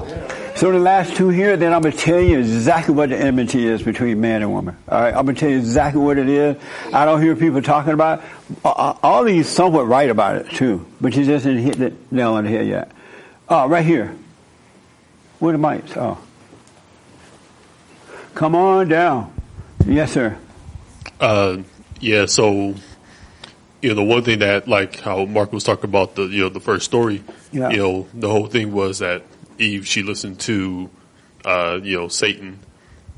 [0.55, 3.67] So the last two here, then I'm going to tell you exactly what the enmity
[3.67, 4.77] is between man and woman.
[4.87, 6.61] All right, I'm going to tell you exactly what it is.
[6.93, 8.25] I don't hear people talking about it.
[8.63, 12.43] All these somewhat right about it too, but you just didn't hit the nail on
[12.43, 12.91] the head yet.
[13.49, 14.15] Uh, right here.
[15.43, 15.97] Where the mics?
[15.97, 16.17] Oh.
[18.33, 19.33] Come on down.
[19.85, 20.37] Yes, sir.
[21.19, 21.63] Uh,
[21.99, 22.27] yeah.
[22.27, 22.75] So,
[23.81, 26.47] you know, the one thing that, like, how Mark was talking about the, you know,
[26.47, 27.25] the first story.
[27.51, 27.71] Yeah.
[27.71, 29.23] You know, the whole thing was that
[29.59, 30.89] Eve she listened to,
[31.43, 32.59] uh, you know, Satan,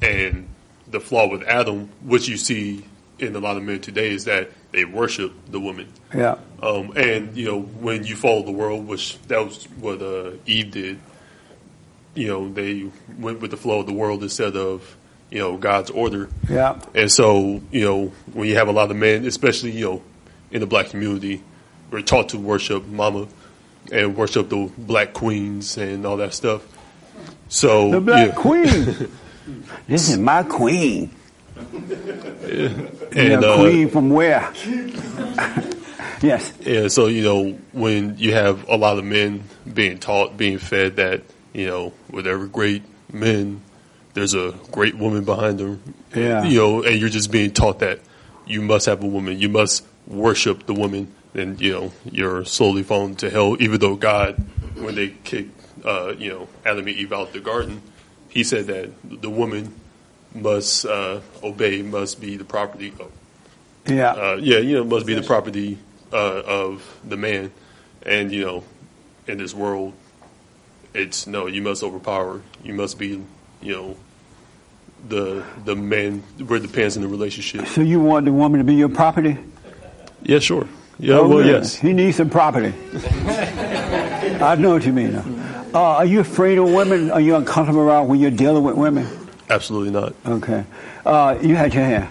[0.02, 0.48] and
[0.88, 2.86] the flaw with Adam, which you see
[3.20, 5.90] in a lot of men today, is that they worship the woman.
[6.12, 6.38] Yeah.
[6.60, 10.72] Um, and you know, when you follow the world, which that was what uh, Eve
[10.72, 11.00] did.
[12.16, 12.90] You know, they
[13.20, 14.96] went with the flow of the world instead of
[15.30, 16.30] you know God's order.
[16.50, 16.80] Yeah.
[16.94, 20.04] And so, you know, when you have a lot of men, especially, you know,
[20.52, 21.44] in the black community,
[21.92, 23.28] we're taught to worship mama
[23.92, 26.66] and worship the black queens and all that stuff.
[27.50, 28.34] So The black yeah.
[28.34, 29.12] queen.
[29.88, 31.12] this is my queen.
[31.56, 34.52] And, the uh, queen from where?
[36.22, 36.54] yes.
[36.60, 40.98] Yeah, so you know when you have a lot of men being taught, being fed
[40.98, 41.22] that
[41.56, 43.62] you know with every great men,
[44.14, 45.82] there's a great woman behind them.
[46.16, 46.44] Yeah.
[46.44, 48.00] You know, and you're just being taught that
[48.46, 52.84] you must have a woman, you must worship the woman, and you know you're slowly
[52.84, 53.58] falling to hell.
[53.60, 54.36] Even though God,
[54.76, 57.82] when they kicked, uh, you know, Adam and Eve out the garden,
[58.30, 58.90] He said that
[59.22, 59.74] the woman
[60.34, 63.10] must uh, obey, must be the property of
[63.88, 64.12] Yeah.
[64.12, 65.78] uh, yeah, you know, must be the property
[66.12, 67.52] uh, of the man.
[68.04, 68.64] And, you know,
[69.26, 69.94] in this world,
[70.96, 72.42] it's no, you must overpower.
[72.64, 73.22] You must be,
[73.62, 73.98] you know,
[75.08, 77.68] the the man where it depends in the relationship.
[77.68, 79.38] So you want the woman to be your property?
[80.24, 80.68] Yeah, sure.
[80.98, 81.52] Yeah, Oh, well, really?
[81.52, 81.76] yes.
[81.76, 82.74] He needs some property.
[84.42, 85.16] I know what you mean.
[85.16, 87.12] Uh, are you afraid of women?
[87.12, 89.06] Are you uncomfortable around when you're dealing with women?
[89.50, 90.16] Absolutely not.
[90.26, 90.64] Okay.
[91.06, 92.08] Uh, you had your hand.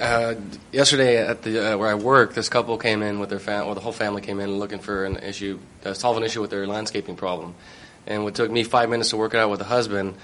[0.00, 0.34] Uh,
[0.72, 3.74] yesterday at the uh, where I work, this couple came in with their fam- or
[3.74, 6.66] the whole family came in looking for an issue, uh, solve an issue with their
[6.66, 7.54] landscaping problem.
[8.06, 10.14] And what took me five minutes to work it out with the husband,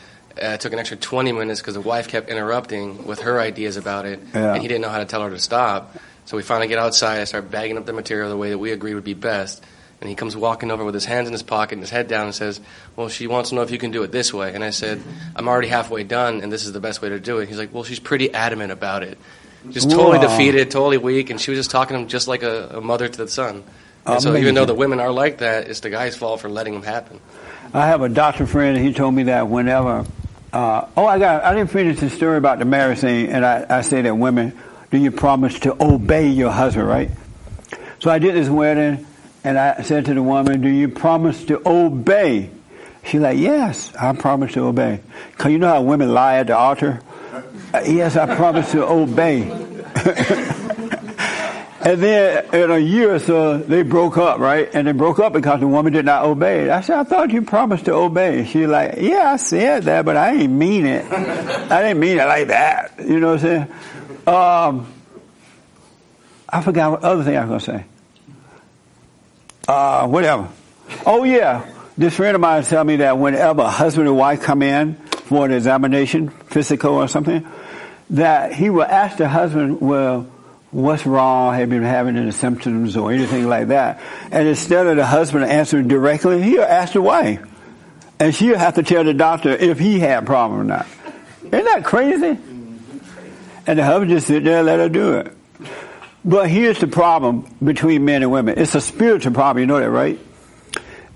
[0.42, 3.76] uh, it took an extra 20 minutes because the wife kept interrupting with her ideas
[3.76, 4.54] about it, Yeah.
[4.54, 5.96] and he didn't know how to tell her to stop.
[6.26, 7.20] So we finally get outside.
[7.20, 9.62] I start bagging up the material the way that we agreed would be best.
[10.00, 12.26] And he comes walking over with his hands in his pocket and his head down
[12.26, 12.60] and says,
[12.94, 14.54] Well, she wants to know if you can do it this way.
[14.54, 15.02] And I said,
[15.34, 17.48] I'm already halfway done, and this is the best way to do it.
[17.48, 19.18] He's like, Well, she's pretty adamant about it.
[19.70, 22.76] Just totally defeated, totally weak, and she was just talking to him just like a,
[22.76, 23.64] a mother to the son.
[24.06, 26.74] And so, even though the women are like that, it's the guy's fault for letting
[26.74, 27.20] them happen.
[27.72, 30.06] I have a doctor friend, and he told me that whenever.
[30.52, 31.44] Uh, oh, I got.
[31.44, 34.58] I didn't finish the story about the marriage thing, and I, I say that women,
[34.90, 37.10] do you promise to obey your husband, right?
[37.98, 39.06] So I did this wedding,
[39.44, 42.50] and I said to the woman, "Do you promise to obey?"
[43.04, 45.00] She's like, "Yes, I promise to obey."
[45.36, 47.00] Cause you know how women lie at the altar.
[47.74, 49.44] Uh, yes, I promise to obey.
[51.88, 54.68] And then in a year or so, they broke up, right?
[54.74, 56.68] And they broke up because the woman did not obey.
[56.68, 58.44] I said, I thought you promised to obey.
[58.44, 61.10] She's like, yeah, I said that, but I ain't mean it.
[61.12, 62.92] I didn't mean it like that.
[62.98, 63.68] You know what I'm
[64.26, 64.26] saying?
[64.26, 64.92] Um,
[66.46, 68.42] I forgot what other thing I was going to say.
[69.66, 70.50] Uh, whatever.
[71.06, 71.72] Oh yeah.
[71.96, 75.46] This friend of mine tell me that whenever a husband and wife come in for
[75.46, 77.48] an examination, physical or something,
[78.10, 80.26] that he will ask the husband, well,
[80.70, 81.54] what's wrong?
[81.54, 84.00] Have you been having any symptoms or anything like that?
[84.30, 87.46] And instead of the husband answering directly, he'll ask the wife.
[88.20, 90.86] And she'll have to tell the doctor if he had a problem or not.
[91.44, 92.38] Isn't that crazy?
[93.66, 95.32] And the husband just sit there and let her do it.
[96.24, 98.58] But here's the problem between men and women.
[98.58, 100.18] It's a spiritual problem, you know that, right?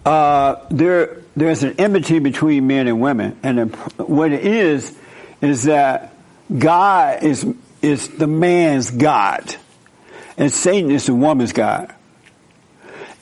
[0.05, 3.39] Uh, there, there's an enmity between men and women.
[3.43, 3.67] And the,
[4.05, 4.97] what it is,
[5.41, 6.15] is that
[6.57, 7.45] God is,
[7.83, 9.57] is the man's God.
[10.37, 11.95] And Satan is the woman's God.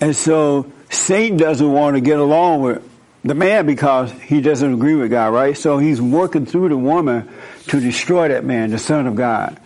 [0.01, 2.89] And so Satan doesn't want to get along with
[3.25, 5.57] the man because he doesn't agree with God, right?
[5.57, 7.29] So he's working through the woman
[7.69, 9.59] to destroy that man, the son of God.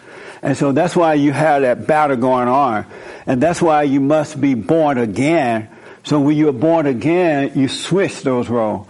[0.43, 2.87] And so that's why you have that battle going on.
[3.27, 5.69] And that's why you must be born again.
[6.03, 8.87] So when you're born again, you switch those roles.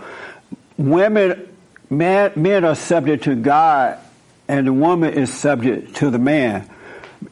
[0.76, 1.48] Women,
[1.90, 3.98] men, men are subject to God
[4.48, 6.68] and the woman is subject to the man.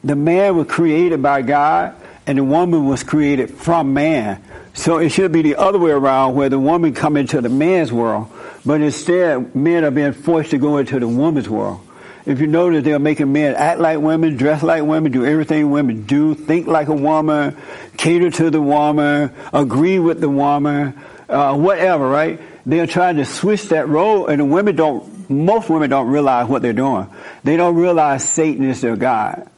[0.03, 1.95] The man was created by God
[2.25, 4.43] and the woman was created from man.
[4.73, 7.91] So it should be the other way around where the woman come into the man's
[7.91, 8.31] world,
[8.65, 11.79] but instead men are being forced to go into the woman's world.
[12.25, 16.03] If you notice, they're making men act like women, dress like women, do everything women
[16.05, 17.57] do, think like a woman,
[17.97, 20.97] cater to the woman, agree with the woman,
[21.27, 22.39] uh, whatever, right?
[22.65, 26.61] They're trying to switch that role, and the women don't, most women don't realize what
[26.61, 27.07] they're doing.
[27.43, 29.49] They don't realize Satan is their God.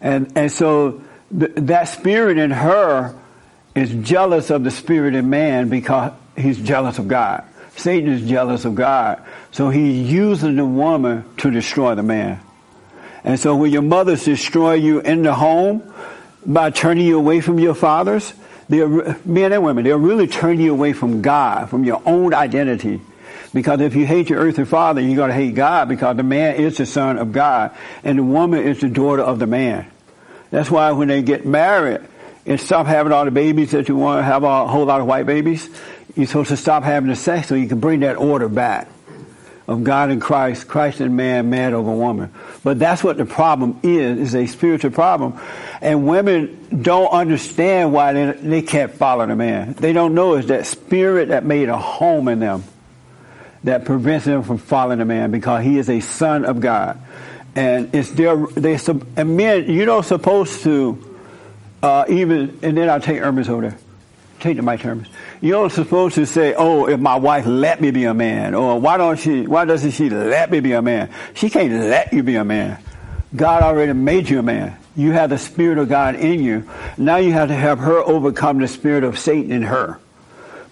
[0.00, 1.02] And, and so
[1.36, 3.14] th- that spirit in her
[3.74, 7.44] is jealous of the spirit in man because he's jealous of God.
[7.76, 9.22] Satan is jealous of God.
[9.52, 12.40] So he's using the woman to destroy the man.
[13.24, 15.82] And so when your mothers destroy you in the home
[16.44, 18.32] by turning you away from your fathers,
[18.68, 23.00] they're, men and women, they're really turning you away from God, from your own identity.
[23.52, 26.56] Because if you hate your earthly father, you're going to hate God because the man
[26.56, 27.74] is the son of God
[28.04, 29.90] and the woman is the daughter of the man.
[30.50, 32.02] That's why when they get married
[32.46, 35.06] and stop having all the babies that you want to have a whole lot of
[35.06, 35.68] white babies,
[36.14, 38.88] you're supposed to stop having the sex so you can bring that order back
[39.66, 42.32] of God and Christ, Christ and man, man over woman.
[42.64, 45.38] But that's what the problem is, is a spiritual problem.
[45.82, 49.74] And women don't understand why they, they can't follow the man.
[49.74, 52.64] They don't know it's that spirit that made a home in them
[53.64, 57.00] that prevents him from following the man because he is a son of God.
[57.54, 58.78] And it's their, they,
[59.16, 61.16] and men, you're not supposed to,
[61.82, 63.78] uh, even, and then I'll take Hermes over there.
[64.40, 65.08] Take the mic, Hermes.
[65.40, 68.80] You're not supposed to say, "Oh, if my wife let me be a man," or
[68.80, 69.46] "Why don't she?
[69.46, 72.78] Why doesn't she let me be a man?" She can't let you be a man.
[73.34, 74.76] God already made you a man.
[74.96, 76.64] You have the spirit of God in you.
[76.96, 79.98] Now you have to have her overcome the spirit of Satan in her.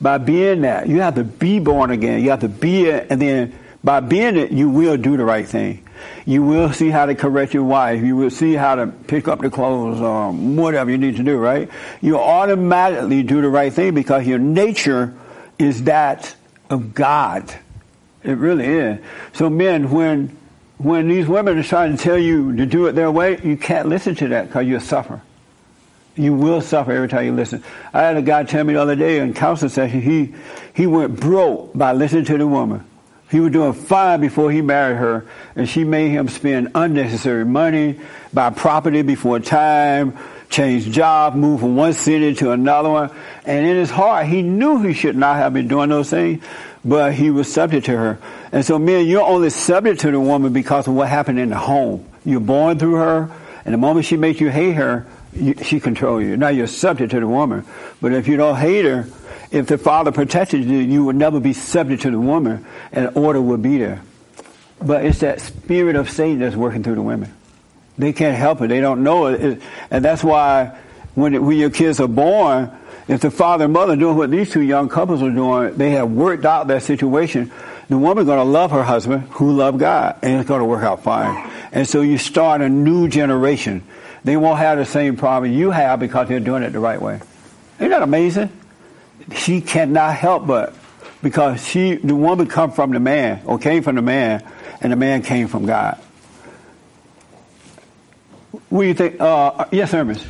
[0.00, 2.22] By being that, you have to be born again.
[2.22, 5.46] You have to be it, and then by being it, you will do the right
[5.46, 5.86] thing.
[6.24, 8.02] You will see how to correct your wife.
[8.02, 11.36] You will see how to pick up the clothes or whatever you need to do,
[11.36, 11.70] right?
[12.00, 15.14] You automatically do the right thing because your nature
[15.58, 16.34] is that
[16.68, 17.54] of God.
[18.22, 18.98] It really is.
[19.34, 20.36] So men, when,
[20.78, 23.88] when these women are trying to tell you to do it their way, you can't
[23.88, 25.22] listen to that because you'll suffer.
[26.16, 27.62] You will suffer every time you listen.
[27.92, 30.34] I had a guy tell me the other day in counseling session, he,
[30.74, 32.84] he went broke by listening to the woman.
[33.30, 37.98] He was doing fine before he married her, and she made him spend unnecessary money,
[38.32, 40.16] buy property before time,
[40.48, 43.10] change job, move from one city to another one.
[43.44, 46.42] And in his heart, he knew he should not have been doing those things,
[46.84, 48.18] but he was subject to her.
[48.52, 51.58] And so, man, you're only subject to the woman because of what happened in the
[51.58, 52.06] home.
[52.24, 53.30] You're born through her,
[53.64, 55.04] and the moment she makes you hate her,
[55.36, 56.36] you, she controls you.
[56.36, 57.64] Now you're subject to the woman.
[58.00, 59.06] But if you don't hate her,
[59.50, 63.40] if the father protected you, you would never be subject to the woman, and order
[63.40, 64.02] would be there.
[64.82, 67.32] But it's that spirit of Satan that's working through the women.
[67.96, 68.68] They can't help it.
[68.68, 69.62] They don't know it.
[69.90, 70.78] And that's why
[71.14, 72.70] when, it, when your kids are born,
[73.08, 76.10] if the father and mother doing what these two young couples are doing, they have
[76.10, 77.52] worked out that situation.
[77.88, 80.82] The woman's going to love her husband who loved God, and it's going to work
[80.82, 81.50] out fine.
[81.72, 83.82] And so you start a new generation.
[84.26, 87.20] They won't have the same problem you have because they're doing it the right way.
[87.78, 88.50] Isn't that amazing?
[89.36, 90.74] She cannot help but
[91.22, 94.42] because she, the woman come from the man or came from the man,
[94.80, 95.94] and the man came from God.
[98.68, 99.20] What do you think?
[99.20, 100.24] Uh, yes, Hermes.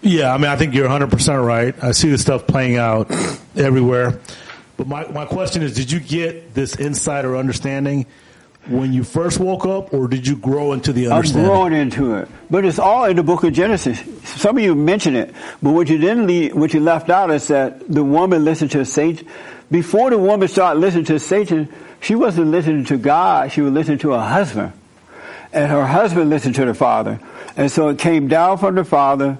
[0.00, 1.74] Yeah, I mean, I think you're 100% right.
[1.82, 3.10] I see this stuff playing out
[3.56, 4.20] everywhere.
[4.76, 8.06] But my, my question is, did you get this insight or understanding
[8.68, 11.50] when you first woke up, or did you grow into the understanding?
[11.50, 14.02] I'm growing into it, but it's all in the book of Genesis.
[14.24, 17.48] Some of you mentioned it, but what you didn't leave, what you left out is
[17.48, 19.26] that the woman listened to Satan.
[19.70, 23.98] Before the woman started listening to Satan, she wasn't listening to God; she was listening
[23.98, 24.72] to her husband,
[25.52, 27.20] and her husband listened to the father,
[27.56, 29.38] and so it came down from the father,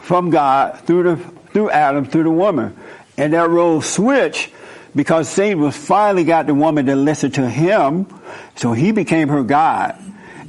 [0.00, 1.16] from God through the
[1.52, 2.76] through Adam through the woman,
[3.16, 4.50] and that role switched
[4.98, 8.04] because Satan finally got the woman to listen to him,
[8.56, 9.96] so he became her God.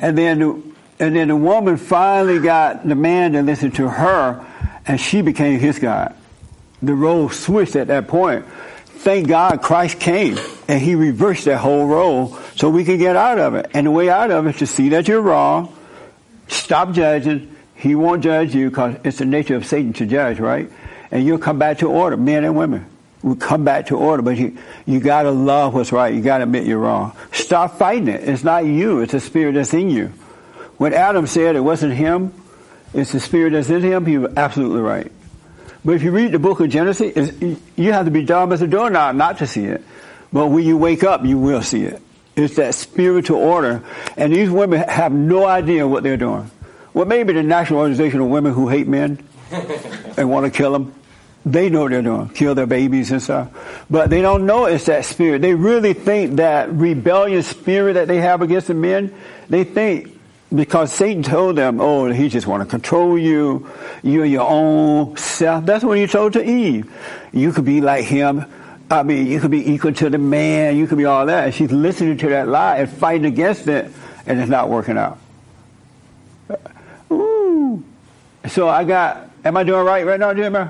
[0.01, 0.61] And then, the,
[0.97, 4.43] and then the woman finally got the man to listen to her,
[4.87, 6.15] and she became his God.
[6.81, 8.43] The role switched at that point.
[8.87, 13.37] Thank God Christ came, and he reversed that whole role so we can get out
[13.37, 13.69] of it.
[13.75, 15.77] And the way out of it is to see that you're wrong,
[16.47, 17.55] stop judging.
[17.75, 20.71] He won't judge you because it's the nature of Satan to judge, right?
[21.11, 22.87] And you'll come back to order, men and women
[23.21, 26.13] will come back to order, but you, you gotta love what's right.
[26.13, 27.15] You gotta admit you're wrong.
[27.31, 28.27] Stop fighting it.
[28.27, 29.01] It's not you.
[29.01, 30.07] It's the spirit that's in you.
[30.77, 32.33] When Adam said it wasn't him,
[32.93, 35.11] it's the spirit that's in him, he was absolutely right.
[35.83, 37.31] But if you read the book of Genesis,
[37.75, 39.83] you have to be dumb as a doorknob not to see it.
[40.31, 42.01] But when you wake up, you will see it.
[42.35, 43.83] It's that spiritual order.
[44.15, 46.49] And these women have no idea what they're doing.
[46.93, 49.23] Well, maybe the National Organization of Women Who Hate Men
[50.17, 50.93] and want to kill them,
[51.45, 53.85] they know they're doing, kill their babies and stuff.
[53.89, 55.41] But they don't know it's that spirit.
[55.41, 59.13] They really think that rebellious spirit that they have against the men,
[59.49, 60.19] they think
[60.53, 63.69] because Satan told them, oh, he just want to control you.
[64.01, 65.65] You're your own self.
[65.65, 66.91] That's what he told to Eve.
[67.31, 68.45] You could be like him.
[68.89, 70.75] I mean, you could be equal to the man.
[70.75, 71.45] You could be all that.
[71.45, 73.91] And she's listening to that lie and fighting against it,
[74.25, 75.19] and it's not working out.
[77.11, 77.83] Ooh.
[78.47, 80.65] So I got, am I doing right right now, Jimmy?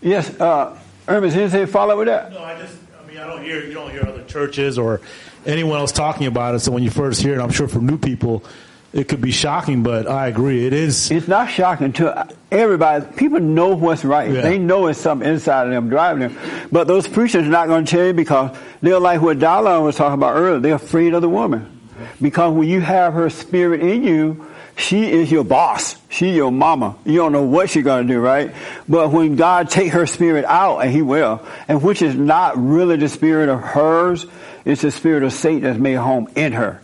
[0.00, 2.32] Yes, uh, Hermes, anything follow with that?
[2.32, 5.00] No, I just, I mean, I don't hear, you don't hear other churches or
[5.46, 6.60] anyone else talking about it.
[6.60, 8.44] So when you first hear it, I'm sure for new people,
[8.92, 10.66] it could be shocking, but I agree.
[10.66, 11.10] It is.
[11.10, 13.04] It's not shocking to everybody.
[13.16, 14.30] People know what's right.
[14.30, 14.40] Yeah.
[14.40, 16.68] They know it's something inside of them driving them.
[16.72, 19.96] But those preachers are not going to tell you because they're like what Dallin was
[19.96, 20.58] talking about earlier.
[20.60, 21.74] They're afraid of the woman.
[22.20, 24.46] Because when you have her spirit in you,
[24.78, 25.96] she is your boss.
[26.08, 26.96] She your mama.
[27.04, 28.54] You don't know what she's to do, right?
[28.88, 32.94] But when God take her spirit out, and he will, and which is not really
[32.94, 34.24] the spirit of hers,
[34.64, 36.80] it's the spirit of Satan that's made home in her.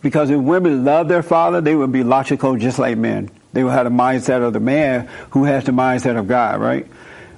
[0.00, 3.30] Because if women love their father, they would be logical just like men.
[3.52, 6.86] They would have the mindset of the man who has the mindset of God, right?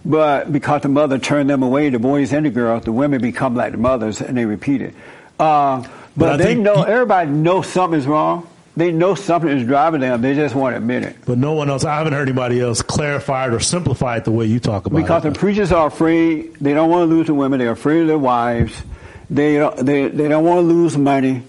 [0.04, 3.57] But because the mother turned them away, the boys and the girls, the women become
[3.57, 4.94] like the mothers and they repeat it.
[5.38, 8.48] Uh, but, But they think know, everybody knows something's wrong.
[8.77, 10.20] They know something is driving them.
[10.20, 11.16] They just won't admit it.
[11.24, 14.33] But no one else, I haven't heard anybody else clarify it or simplify it the
[14.33, 15.29] way you talk about Because it.
[15.29, 16.55] Because the preachers are afraid.
[16.57, 17.59] They don't want to lose the women.
[17.59, 18.83] They're afraid of their wives.
[19.31, 21.43] They don't, they, they don't want to lose money.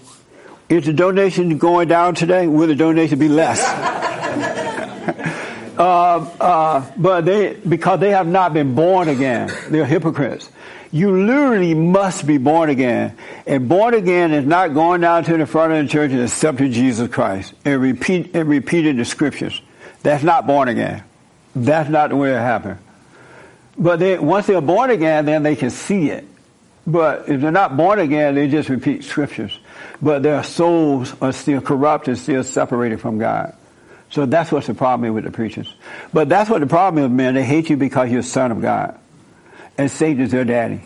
[0.70, 2.46] Is the donation going down today?
[2.46, 3.62] Will the donation be less?
[5.78, 10.50] uh, uh, but they, because they have not been born again, they're hypocrites.
[10.90, 13.16] You literally must be born again.
[13.46, 16.72] And born again is not going down to the front of the church and accepting
[16.72, 19.60] Jesus Christ and repeat and repeating the scriptures.
[20.02, 21.04] That's not born again.
[21.54, 22.78] That's not the way it happened.
[23.76, 26.26] But they, once they're born again, then they can see it.
[26.86, 29.56] But if they're not born again, they just repeat scriptures.
[30.00, 33.54] But their souls are still corrupt and still separated from God.
[34.10, 35.72] So that's what's the problem with the preachers.
[36.14, 37.34] But that's what the problem is, man.
[37.34, 38.97] They hate you because you're a son of God.
[39.78, 40.82] And Satan is their daddy.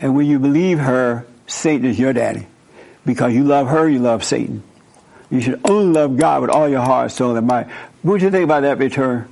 [0.00, 2.46] And when you believe her, Satan is your daddy.
[3.06, 4.62] Because you love her, you love Satan.
[5.30, 7.70] You should only love God with all your heart, soul, and mind.
[8.02, 9.26] What do you think about that, Victoria?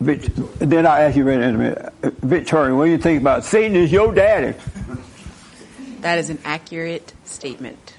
[0.00, 0.22] Vic,
[0.58, 1.92] then I ask you right in a minute.
[2.22, 4.56] Victoria, what do you think about Satan is your daddy?
[6.00, 7.94] That is an accurate statement.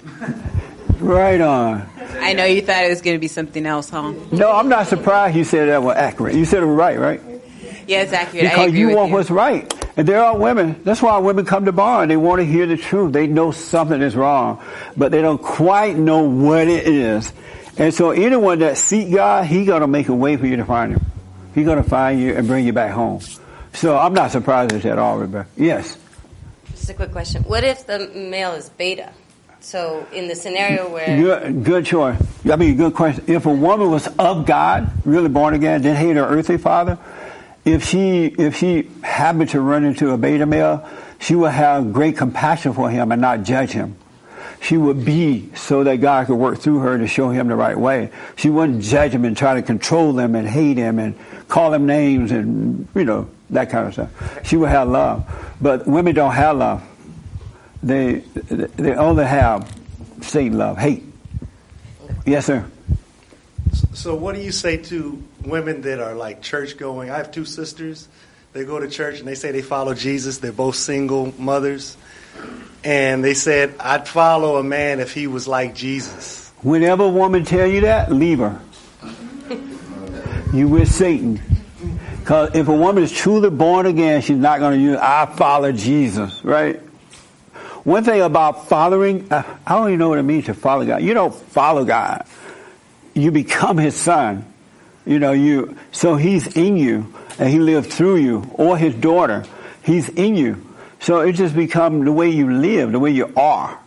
[1.00, 1.88] Right on.
[2.20, 4.12] I know you thought it was going to be something else, huh?
[4.32, 6.34] No, I'm not surprised you said that was accurate.
[6.34, 7.20] You said it was right, right?
[7.88, 8.50] Yeah, it's accurate.
[8.50, 9.14] Because you with want you.
[9.14, 9.74] what's right.
[9.96, 12.66] And there are women, that's why women come to bar and they want to hear
[12.66, 13.12] the truth.
[13.14, 14.62] They know something is wrong,
[14.96, 17.32] but they don't quite know what it is.
[17.78, 20.92] And so anyone that seek God, He gonna make a way for you to find
[20.92, 21.06] Him.
[21.54, 23.20] He gonna find you and bring you back home.
[23.72, 25.48] So I'm not surprised at that all, Rebecca.
[25.56, 25.96] Yes.
[26.70, 27.42] Just a quick question.
[27.44, 29.12] What if the male is beta?
[29.60, 32.20] So in the scenario where Good, good choice.
[32.50, 33.24] I mean, good question.
[33.26, 36.98] If a woman was of God, really born again, didn't hate her earthly father,
[37.68, 40.88] if she if she happened to run into a beta male,
[41.18, 43.96] she would have great compassion for him and not judge him.
[44.60, 47.78] She would be so that God could work through her to show him the right
[47.78, 48.10] way.
[48.36, 51.14] She wouldn't judge him and try to control them and hate him and
[51.46, 54.46] call him names and, you know, that kind of stuff.
[54.46, 55.24] She would have love.
[55.60, 56.82] But women don't have love.
[57.84, 59.72] They, they only have
[60.22, 61.04] Satan love, hate.
[62.26, 62.68] Yes, sir.
[63.92, 67.10] So, what do you say to women that are like church going?
[67.10, 68.08] I have two sisters.
[68.52, 70.38] They go to church and they say they follow Jesus.
[70.38, 71.96] They're both single mothers.
[72.84, 76.50] And they said, I'd follow a man if he was like Jesus.
[76.62, 78.60] Whenever a woman tell you that, leave her.
[80.52, 81.42] You with Satan.
[82.20, 85.72] Because if a woman is truly born again, she's not going to use, I follow
[85.72, 86.80] Jesus, right?
[87.84, 91.02] One thing about following, uh, I don't even know what it means to follow God.
[91.02, 92.26] You don't follow God.
[93.14, 94.44] You become his son.
[95.08, 99.46] You know, you, so he's in you and he lived through you or his daughter.
[99.82, 100.66] He's in you.
[101.00, 103.80] So it just become the way you live, the way you are,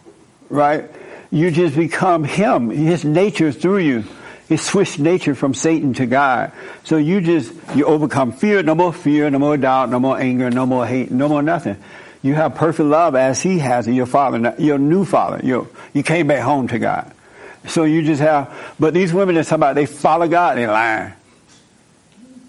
[0.49, 0.89] right?
[1.29, 4.03] You just become him, his nature through you.
[4.49, 6.53] It switched nature from Satan to God.
[6.85, 10.49] So you just, you overcome fear, no more fear, no more doubt, no more anger,
[10.49, 11.77] no more hate, no more nothing.
[12.23, 15.39] You have perfect love as he has in your father, your new father.
[15.43, 17.13] You, you came back home to God.
[17.67, 21.13] So you just have, but these women that talk about they follow God, they're lying.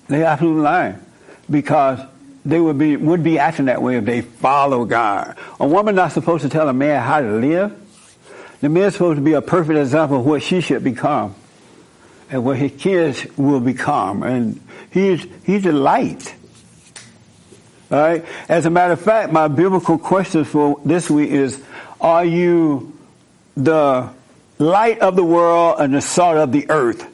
[0.09, 0.99] They absolutely lying.
[1.51, 2.01] Because
[2.45, 5.37] they would be, would be acting that way if they follow God.
[5.61, 7.79] A woman not supposed to tell a man how to live.
[8.61, 11.35] The man's supposed to be a perfect example of what she should become
[12.31, 14.23] and what his kids will become.
[14.23, 14.61] And
[14.91, 16.35] he's, he's a light.
[17.91, 18.25] All right.
[18.49, 21.63] As a matter of fact, my biblical question for this week is,
[22.01, 22.97] are you
[23.57, 24.09] the
[24.63, 27.07] light of the world and the salt of the earth?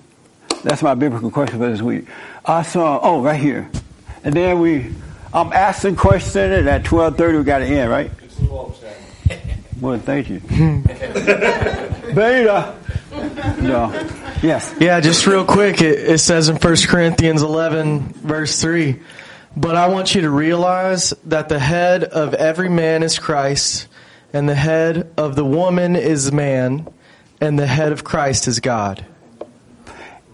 [0.62, 2.06] That's my biblical question for this week.
[2.44, 3.70] I saw, oh, right here.
[4.24, 4.92] And then we,
[5.32, 8.10] I'm asking questions and at 1230 we got to end, right?
[9.80, 10.40] Well, thank you.
[12.14, 12.74] Beta.
[13.60, 13.92] No.
[14.42, 14.74] Yes.
[14.80, 18.98] Yeah, just real quick, it, it says in 1 Corinthians 11, verse 3
[19.56, 23.86] But I want you to realize that the head of every man is Christ,
[24.32, 26.88] and the head of the woman is man,
[27.40, 29.04] and the head of Christ is God.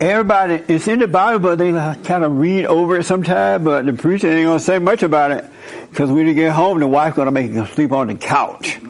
[0.01, 3.93] Everybody, it's in the Bible, but they kind of read over it sometimes, but the
[3.93, 5.45] preacher ain't going to say much about it
[5.91, 8.81] because when you get home, the wife's going to make him sleep on the couch.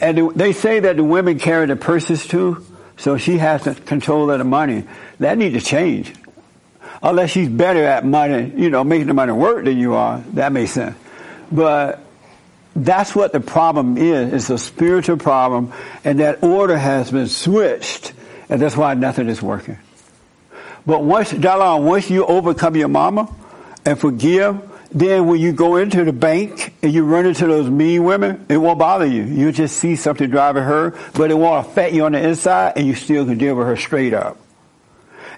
[0.00, 2.66] And they say that the women carry the purses too,
[2.96, 4.84] so she has the control of the money.
[5.20, 6.12] That needs to change.
[7.02, 10.18] Unless she's better at money, you know, making the money work than you are.
[10.32, 10.96] That makes sense.
[11.52, 12.00] But
[12.84, 14.32] that's what the problem is.
[14.32, 15.72] It's a spiritual problem,
[16.04, 18.12] and that order has been switched,
[18.48, 19.78] and that's why nothing is working.
[20.86, 23.34] But once, Dalai, once you overcome your mama
[23.84, 24.60] and forgive,
[24.92, 28.56] then when you go into the bank and you run into those mean women, it
[28.56, 29.24] won't bother you.
[29.24, 32.86] You'll just see something driving her, but it won't affect you on the inside, and
[32.86, 34.38] you still can deal with her straight up.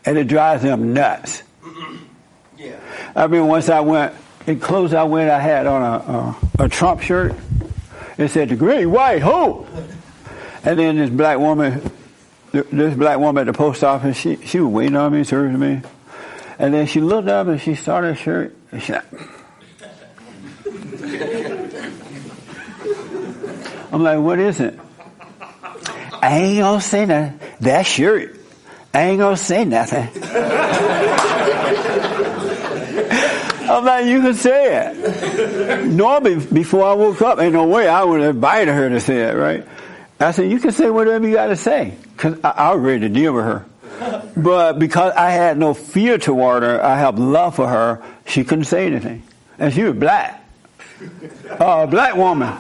[0.04, 1.42] And it drives them nuts.
[2.58, 2.78] Yeah.
[3.16, 4.14] I mean, once I went,
[4.48, 7.34] in clothes I went, I had on a, a, a Trump shirt.
[8.16, 9.68] It said, the great white hope.
[10.64, 11.82] And then this black woman,
[12.52, 15.82] this black woman at the post office, she, she was waiting on me, serving me.
[16.58, 18.94] And then she looked up and she saw that shirt, and she
[23.90, 24.78] I'm like, what is it?
[26.20, 27.40] I ain't gonna say nothing.
[27.60, 28.36] That shirt.
[28.92, 30.08] I ain't gonna say nothing.
[33.68, 35.86] I'm like, you can say it.
[35.86, 39.28] Normally, before I woke up, ain't no way I would have invited her to say
[39.28, 39.66] it, right?
[40.20, 41.94] I said, you can say whatever you gotta say.
[42.16, 43.64] Cause I, I was ready to deal with her.
[44.36, 48.64] But because I had no fear toward her, I have love for her, she couldn't
[48.64, 49.22] say anything.
[49.58, 50.44] And she was black.
[51.50, 52.56] A uh, black woman.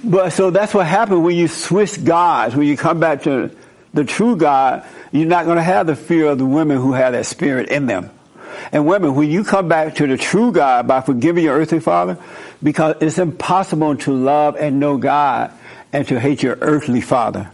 [0.04, 3.50] but so that's what happened when you switch gods, when you come back to
[3.94, 7.12] the true God, you're not going to have the fear of the women who have
[7.12, 8.10] that spirit in them.
[8.72, 12.18] And women, when you come back to the true God by forgiving your earthly father,
[12.62, 15.52] because it's impossible to love and know God
[15.92, 17.50] and to hate your earthly father.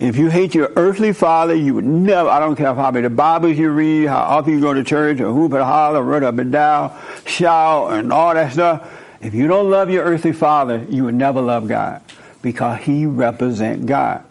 [0.00, 3.56] If you hate your earthly father, you would never, I don't care how many Bibles
[3.56, 6.50] you read, how often you go to church, or hoop and holler, run up and
[6.50, 8.90] down, shout, and all that stuff.
[9.20, 12.02] If you don't love your earthly father, you would never love God
[12.42, 14.24] because he represents God.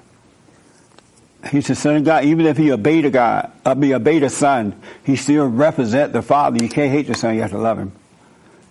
[1.50, 2.26] He's the son of God.
[2.26, 6.22] Even if he a beta God, uh, be a beta son, he still represent the
[6.22, 6.64] father.
[6.64, 7.36] You can't hate the son.
[7.36, 7.92] You have to love him.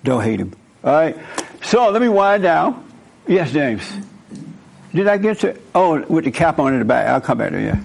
[0.04, 0.52] Don't hate him.
[0.84, 1.16] All right.
[1.62, 2.86] So let me wind down.
[3.26, 3.82] Yes, James.
[4.94, 5.58] Did I get to?
[5.74, 7.06] Oh, with the cap on in the back.
[7.08, 7.76] I'll come back to you.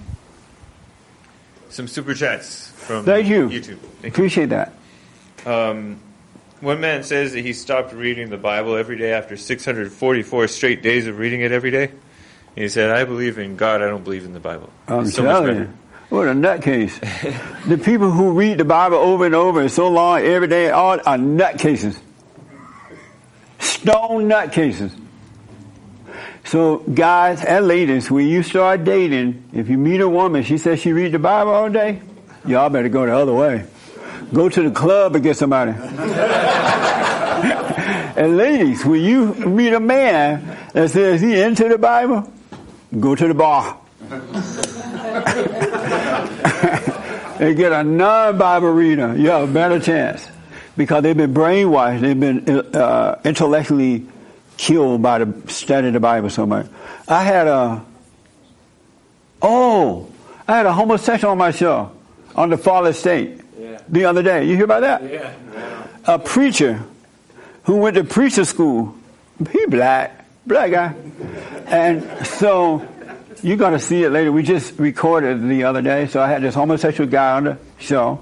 [1.68, 3.48] Some super chats from Thank you.
[3.48, 3.78] YouTube.
[4.00, 4.72] Thank Appreciate that.
[5.44, 5.98] Um,
[6.60, 11.06] One man says that he stopped reading the Bible every day after 644 straight days
[11.06, 11.90] of reading it every day.
[12.56, 14.70] He said, I believe in God, I don't believe in the Bible.
[14.88, 15.60] I'm It's so much telling better.
[15.60, 15.72] you.
[16.08, 16.98] What a nutcase.
[17.68, 20.94] the people who read the Bible over and over and so long every day all
[20.94, 21.98] are nutcases.
[23.58, 24.92] Stone nutcases.
[26.44, 30.80] So guys and ladies, when you start dating, if you meet a woman, she says
[30.80, 32.00] she read the Bible all day,
[32.46, 33.66] y'all better go the other way.
[34.32, 35.72] Go to the club and get somebody.
[38.16, 42.32] and ladies, when you meet a man that says he into the Bible,
[42.98, 43.78] go to the bar.
[47.40, 49.16] and get a non-Bible reader.
[49.16, 50.28] You have a better chance
[50.76, 52.00] because they've been brainwashed.
[52.00, 54.06] They've been uh, intellectually
[54.56, 56.66] killed by the study of the Bible so much.
[57.08, 57.84] I had a
[59.42, 60.08] oh,
[60.46, 61.90] I had a homosexual on my show
[62.34, 63.40] on the Fallen State
[63.88, 64.44] the other day.
[64.44, 65.02] You hear about that?
[65.02, 65.32] Yeah.
[66.06, 66.82] A preacher
[67.64, 68.94] who went to preacher school.
[69.50, 70.94] He black, black guy,
[71.66, 72.86] and so
[73.42, 74.32] you're gonna see it later.
[74.32, 78.20] We just recorded the other day, so I had this homosexual guy on the show.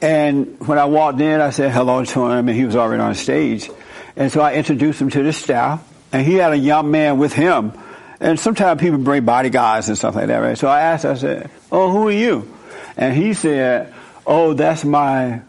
[0.00, 3.14] And when I walked in, I said hello to him, and he was already on
[3.14, 3.70] stage.
[4.16, 5.80] And so I introduced him to the staff,
[6.12, 7.72] and he had a young man with him.
[8.18, 10.58] And sometimes people bring bodyguards and stuff like that, right?
[10.58, 12.52] So I asked, I said, "Oh, who are you?"
[12.96, 13.92] And he said,
[14.26, 15.40] "Oh, that's my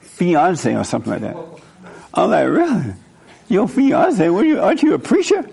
[0.00, 1.36] fiance or something like that."
[2.14, 2.94] I'm like, "Really?
[3.48, 4.28] Your fiance?
[4.28, 4.60] What are you?
[4.60, 5.48] Aren't you a preacher?"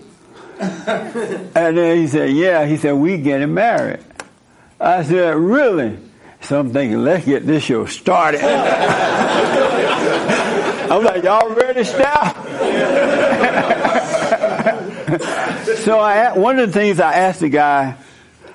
[0.60, 4.00] And then he said, "Yeah." He said, "We getting married."
[4.78, 5.98] I said, "Really?"
[6.42, 8.40] So I'm thinking, let's get this show started.
[10.90, 12.34] I'm like, y'all ready, staff?
[15.84, 17.94] so I, one of the things I asked the guy,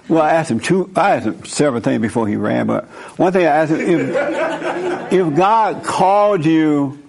[0.10, 2.86] well, I asked him two, I asked him several things before he ran, but
[3.18, 7.05] one thing I asked him, if, if God called you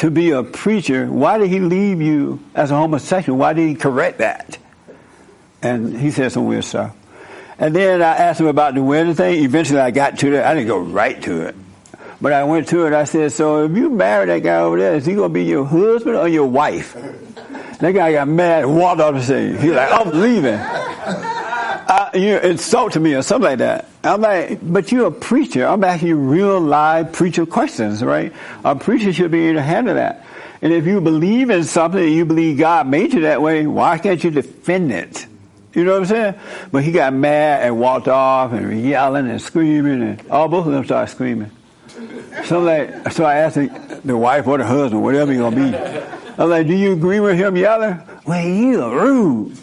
[0.00, 3.38] to be a preacher, why did he leave you as a homosexual?
[3.38, 4.56] Why did he correct that?
[5.60, 6.96] And he said some weird stuff.
[7.58, 9.44] And then I asked him about the wedding thing.
[9.44, 10.42] Eventually I got to it.
[10.42, 11.54] I didn't go right to it.
[12.18, 12.94] But I went to it.
[12.94, 15.44] I said, so if you marry that guy over there, is he going to be
[15.44, 16.96] your husband or your wife?
[17.80, 19.58] That guy got mad and walked off the stage.
[19.58, 20.60] He's like, I'm leaving.
[21.90, 23.88] I, you insult to me or something like that.
[24.04, 25.66] I'm like, but you're a preacher.
[25.66, 28.32] I'm asking you real live preacher questions, right?
[28.64, 30.24] A preacher should be able to handle that.
[30.62, 33.98] And if you believe in something and you believe God made you that way, why
[33.98, 35.26] can't you defend it?
[35.74, 36.34] You know what I'm saying?
[36.70, 40.72] But he got mad and walked off and yelling and screaming and all both of
[40.72, 41.50] them started screaming.
[42.44, 45.76] So like, so I asked the, the wife or the husband, whatever you're gonna be.
[46.38, 48.00] I'm like, do you agree with him yelling?
[48.26, 49.56] Well, you rude.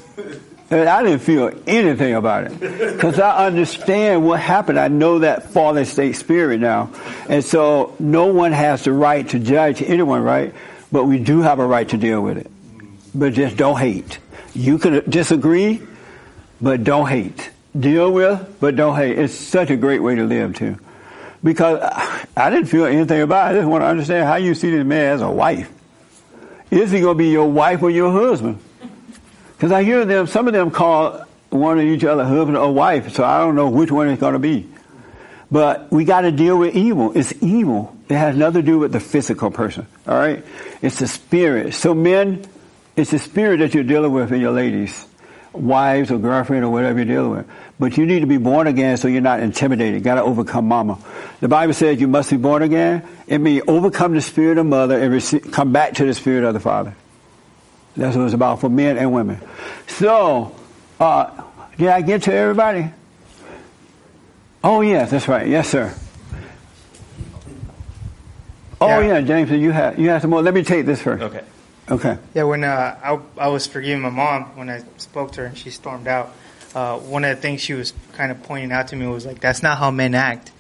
[0.69, 4.77] And I didn't feel anything about it because I understand what happened.
[4.77, 6.91] I know that fallen state spirit now,
[7.29, 10.53] and so no one has the right to judge anyone, right?
[10.91, 12.51] But we do have a right to deal with it.
[13.15, 14.19] But just don't hate.
[14.53, 15.81] You can disagree,
[16.59, 17.49] but don't hate.
[17.77, 19.17] Deal with, but don't hate.
[19.17, 20.77] It's such a great way to live too.
[21.43, 21.79] Because
[22.35, 23.57] I didn't feel anything about it.
[23.57, 25.71] I just want to understand how you see this man as a wife.
[26.71, 28.59] Is he going to be your wife or your husband?
[29.57, 33.11] Because I hear them, some of them call one of each other husband or wife,
[33.13, 34.69] so I don't know which one it's going to be.
[35.49, 37.17] But we got to deal with evil.
[37.17, 37.95] It's evil.
[38.07, 39.87] It has nothing to do with the physical person.
[40.07, 40.45] All right?
[40.83, 41.73] It's the spirit.
[41.73, 42.45] So men,
[42.95, 45.07] it's the spirit that you're dealing with in your ladies,
[45.53, 47.47] wives or girlfriend or whatever you're dealing with.
[47.79, 50.03] But you need to be born again so you're not intimidated.
[50.03, 50.99] Got to overcome mama.
[51.39, 53.07] The Bible says you must be born again.
[53.25, 56.59] It means overcome the spirit of mother and come back to the spirit of the
[56.59, 56.93] father.
[57.97, 59.41] That's what it's about for men and women.
[59.87, 60.55] So,
[60.99, 61.43] uh,
[61.77, 62.91] did I get to everybody?
[64.63, 65.47] Oh yes, that's right.
[65.47, 65.93] Yes, sir.
[68.79, 70.41] Oh yeah, James, you have you have some more.
[70.41, 71.23] Let me take this first.
[71.23, 71.43] Okay.
[71.89, 72.17] Okay.
[72.33, 75.57] Yeah, when uh, I, I was forgiving my mom when I spoke to her and
[75.57, 76.33] she stormed out,
[76.75, 79.39] uh, one of the things she was kind of pointing out to me was like,
[79.39, 80.51] "That's not how men act."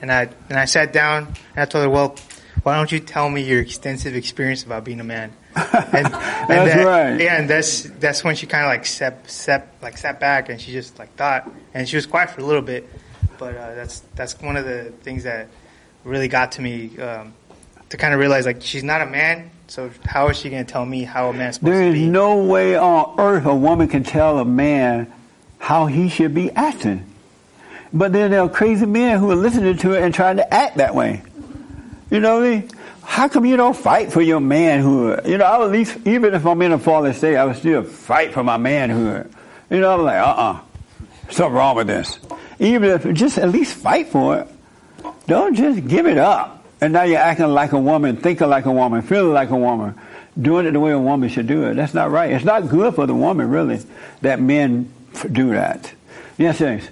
[0.00, 2.16] And I and I sat down and I told her, "Well,
[2.62, 6.74] why don't you tell me your extensive experience about being a man?" And, and That's
[6.74, 7.20] that- right.
[7.20, 10.60] Yeah, and that's that's when she kind of like sat, sat like sat back and
[10.60, 12.88] she just like thought, and she was quiet for a little bit.
[13.38, 15.48] But uh, that's that's one of the things that
[16.04, 17.32] really got to me um,
[17.90, 20.70] to kind of realize like she's not a man, so how is she going to
[20.72, 22.06] tell me how a man's supposed There to is be?
[22.08, 25.12] no way on earth a woman can tell a man
[25.58, 27.04] how he should be acting.
[27.92, 30.76] But then there are crazy men who are listening to it and trying to act
[30.76, 31.22] that way.
[32.10, 32.70] You know what I mean?
[33.08, 35.26] How come you don't fight for your manhood?
[35.26, 37.56] You know, I would at least, even if I'm in a fallen state, I would
[37.56, 39.32] still fight for my manhood.
[39.70, 40.60] You know, I'm like, uh-uh.
[41.30, 42.18] Something wrong with this.
[42.60, 44.48] Even if, just at least fight for it.
[45.26, 46.64] Don't just give it up.
[46.82, 49.98] And now you're acting like a woman, thinking like a woman, feeling like a woman,
[50.40, 51.74] doing it the way a woman should do it.
[51.74, 52.30] That's not right.
[52.30, 53.80] It's not good for the woman, really,
[54.20, 54.92] that men
[55.32, 55.92] do that.
[56.36, 56.86] Yes, James.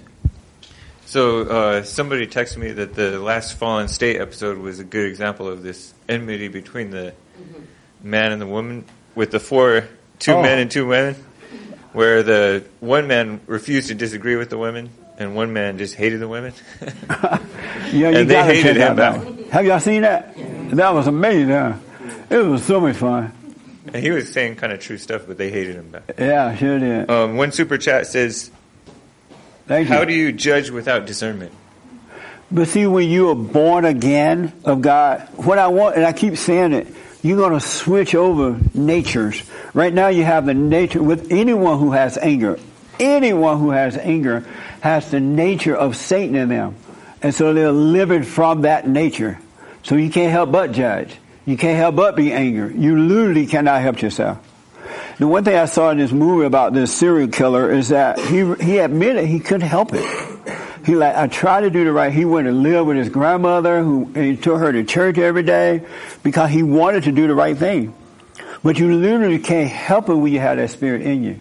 [1.07, 5.47] So uh, somebody texted me that the last Fallen State episode was a good example
[5.47, 7.13] of this enmity between the
[8.03, 8.83] man and the woman,
[9.15, 9.87] with the four,
[10.19, 10.41] two Oh.
[10.41, 11.15] men and two women,
[11.93, 16.19] where the one man refused to disagree with the women, and one man just hated
[16.19, 16.53] the women.
[17.87, 19.21] Yeah, you And they hated him back.
[19.49, 20.35] Have y'all seen that?
[20.75, 21.47] That was amazing.
[21.47, 21.75] Huh?
[22.29, 23.31] It was so much fun.
[23.93, 26.03] And he was saying kind of true stuff, but they hated him back.
[26.19, 27.09] Yeah, sure did.
[27.09, 28.51] Um, one super chat says,
[29.67, 31.51] Thank "How do you judge without discernment?"
[32.49, 36.37] But see, when you are born again of God, what I want, and I keep
[36.37, 36.87] saying it,
[37.21, 39.43] you're going to switch over natures.
[39.73, 42.57] Right now, you have the nature with anyone who has anger.
[42.99, 44.45] Anyone who has anger
[44.79, 46.75] has the nature of Satan in them.
[47.21, 49.39] And so they're living from that nature.
[49.83, 51.13] So you can't help but judge.
[51.45, 52.77] You can't help but be angry.
[52.77, 54.39] You literally cannot help yourself.
[55.19, 58.53] The one thing I saw in this movie about this serial killer is that he
[58.63, 60.05] he admitted he couldn't help it.
[60.85, 62.13] He like I tried to do the right.
[62.13, 65.41] He went and lived with his grandmother, who and he took her to church every
[65.41, 65.81] day
[66.21, 67.95] because he wanted to do the right thing.
[68.63, 71.39] But you literally can't help it when you have that spirit in you.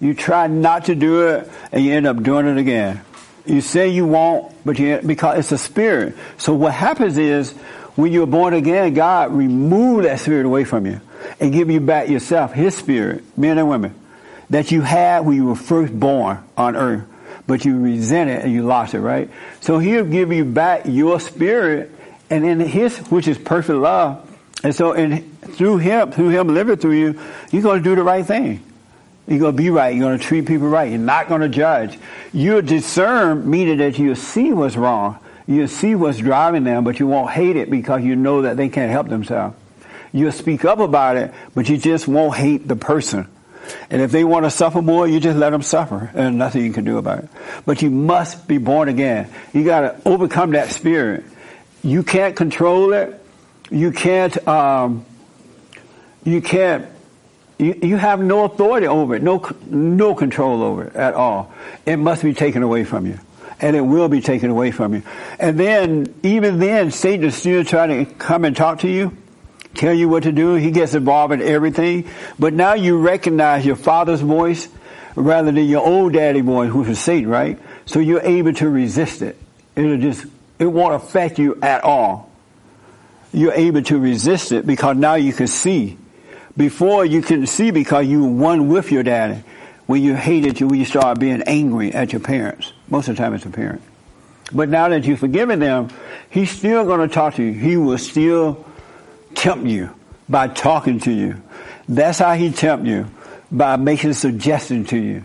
[0.00, 3.00] You try not to do it, and you end up doing it again.
[3.46, 6.16] You say you won't, but you because it's a spirit.
[6.38, 7.54] So what happens is
[7.96, 11.00] when you were born again, God removed that spirit away from you
[11.40, 13.94] and give you back yourself, His spirit, men and women,
[14.50, 17.04] that you had when you were first born on earth,
[17.46, 19.30] but you resent it and you lost it, right?
[19.60, 21.90] So He'll give you back your spirit,
[22.30, 24.22] and in His, which is perfect love,
[24.62, 27.20] and so in through Him, through Him living through you,
[27.50, 28.62] you're going to do the right thing.
[29.26, 29.94] You're going to be right.
[29.94, 30.88] You're going to treat people right.
[30.88, 31.98] You're not going to judge.
[32.32, 35.18] You'll discern, meaning that you'll see what's wrong.
[35.46, 38.68] You'll see what's driving them, but you won't hate it because you know that they
[38.68, 39.56] can't help themselves.
[40.12, 43.28] You'll speak up about it, but you just won't hate the person.
[43.90, 46.72] And if they want to suffer more, you just let them suffer, and nothing you
[46.72, 47.28] can do about it.
[47.64, 49.28] But you must be born again.
[49.52, 51.24] You got to overcome that spirit.
[51.82, 53.20] You can't control it.
[53.70, 54.46] You can't.
[54.46, 55.04] Um,
[56.24, 56.88] you can't
[57.58, 61.52] you, you have no authority over it, no, no control over it at all.
[61.86, 63.18] It must be taken away from you.
[63.60, 65.02] And it will be taken away from you.
[65.38, 69.16] And then, even then, Satan is still trying to come and talk to you,
[69.74, 70.54] tell you what to do.
[70.54, 72.08] He gets involved in everything.
[72.38, 74.68] But now you recognize your father's voice
[75.14, 77.58] rather than your old daddy voice, which is Satan, right?
[77.86, 79.38] So you're able to resist it.
[79.74, 80.26] It'll just,
[80.58, 82.30] it won't affect you at all.
[83.32, 85.96] You're able to resist it because now you can see.
[86.56, 89.42] Before you couldn't see because you were one with your daddy.
[89.86, 92.72] When you hated you, when you start being angry at your parents.
[92.88, 93.82] Most of the time it's a parent.
[94.52, 95.88] But now that you've forgiven them,
[96.30, 97.52] he's still going to talk to you.
[97.52, 98.64] He will still
[99.34, 99.90] tempt you
[100.28, 101.42] by talking to you.
[101.88, 103.06] That's how he tempt you,
[103.50, 105.24] by making a suggestion to you.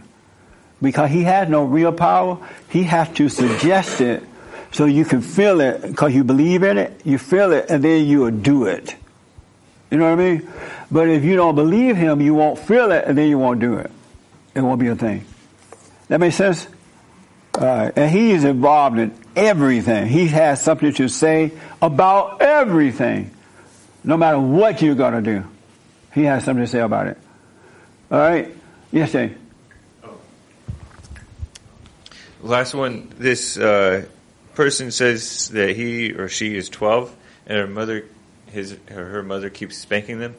[0.82, 2.40] Because he has no real power,
[2.70, 4.24] he has to suggest it
[4.72, 8.06] so you can feel it because you believe in it, you feel it, and then
[8.06, 8.96] you will do it.
[9.92, 10.50] You know what I mean?
[10.90, 13.76] But if you don't believe him, you won't feel it, and then you won't do
[13.76, 13.92] it.
[14.56, 15.26] It won't be a thing.
[16.08, 16.68] That makes sense?
[17.58, 17.92] Right.
[17.96, 20.08] And he is involved in everything.
[20.08, 21.52] He has something to say
[21.82, 23.32] about everything.
[24.04, 25.48] No matter what you're going to do,
[26.14, 27.18] he has something to say about it.
[28.10, 28.56] All right?
[28.92, 29.36] Yes, Jay.
[32.42, 33.14] Last one.
[33.18, 34.06] This uh,
[34.56, 37.16] person says that he or she is 12,
[37.46, 38.06] and her mother,
[38.48, 40.36] his her mother, keeps spanking them.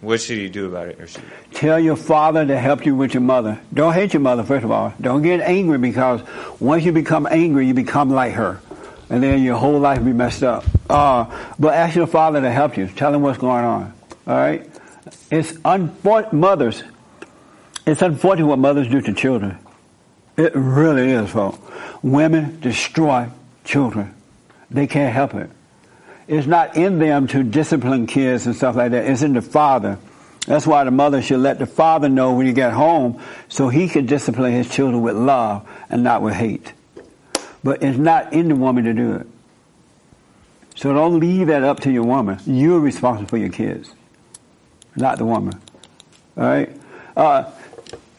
[0.00, 1.00] What should you do about it?
[1.00, 1.20] Or she?
[1.52, 3.60] Tell your father to help you with your mother.
[3.72, 4.94] Don't hate your mother, first of all.
[5.00, 6.22] Don't get angry because
[6.58, 8.60] once you become angry, you become like her.
[9.10, 10.64] And then your whole life will be messed up.
[10.88, 11.26] Uh,
[11.58, 12.86] but ask your father to help you.
[12.86, 13.92] Tell him what's going on.
[14.26, 14.66] All right?
[15.30, 16.82] It's unfortunate, mothers,
[17.86, 19.58] it's unfortunate what mothers do to children.
[20.36, 21.58] It really is, folks.
[22.02, 23.28] Women destroy
[23.64, 24.14] children.
[24.70, 25.50] They can't help it.
[26.30, 29.04] It's not in them to discipline kids and stuff like that.
[29.04, 29.98] It's in the father.
[30.46, 33.88] That's why the mother should let the father know when he get home so he
[33.88, 36.72] can discipline his children with love and not with hate.
[37.64, 39.26] But it's not in the woman to do it.
[40.76, 42.38] So don't leave that up to your woman.
[42.46, 43.92] You're responsible for your kids,
[44.94, 45.60] not the woman.
[46.36, 46.70] All right?
[47.16, 47.50] Uh,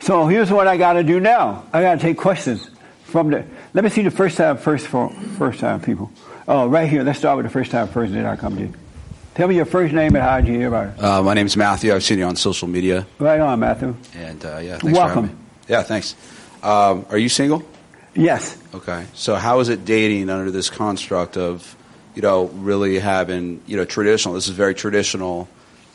[0.01, 1.63] so here's what I got to do now.
[1.71, 2.69] I got to take questions
[3.05, 3.45] from the.
[3.73, 6.11] Let me see the first time first for first time people.
[6.47, 7.03] Oh, right here.
[7.03, 8.77] Let's start with the first time person that I come to.
[9.35, 11.03] Tell me your first name and how did you hear about it.
[11.03, 11.93] Uh, my name's Matthew.
[11.93, 13.07] I've seen you on social media.
[13.18, 13.95] Right on, Matthew.
[14.15, 15.27] And uh, yeah, thanks for having Welcome.
[15.27, 15.35] me.
[15.68, 16.15] Yeah, thanks.
[16.61, 17.63] Um, are you single?
[18.13, 18.57] Yes.
[18.73, 19.05] Okay.
[19.13, 21.76] So how is it dating under this construct of
[22.15, 24.35] you know, really having, you know, traditional.
[24.35, 25.47] This is very traditional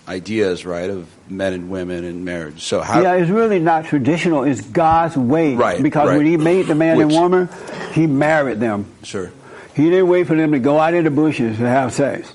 [0.08, 2.62] ideas, right, of men and women and marriage.
[2.62, 3.00] So how?
[3.02, 4.44] yeah, it's really not traditional.
[4.44, 5.54] It's God's way.
[5.54, 6.16] Right, Because right.
[6.16, 7.48] when He made the man and woman,
[7.92, 8.86] He married them.
[9.02, 9.32] Sure.
[9.76, 12.32] He didn't wait for them to go out in the bushes to have sex.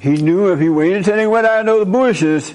[0.00, 2.52] He knew if he waited until they went out into the bushes,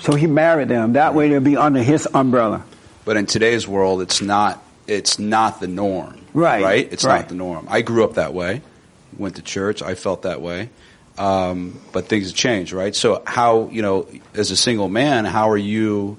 [0.00, 0.94] so He married them.
[0.94, 2.64] That way they'll be under His umbrella.
[3.04, 4.60] But in today's world, it's not.
[4.86, 6.20] It's not the norm.
[6.34, 6.92] Right, Right.
[6.92, 7.20] It's right.
[7.20, 7.68] not the norm.
[7.70, 8.60] I grew up that way.
[9.16, 9.82] Went to church.
[9.82, 10.68] I felt that way.
[11.16, 12.94] Um, but things have changed, right?
[12.94, 16.18] So how you know, as a single man, how are you?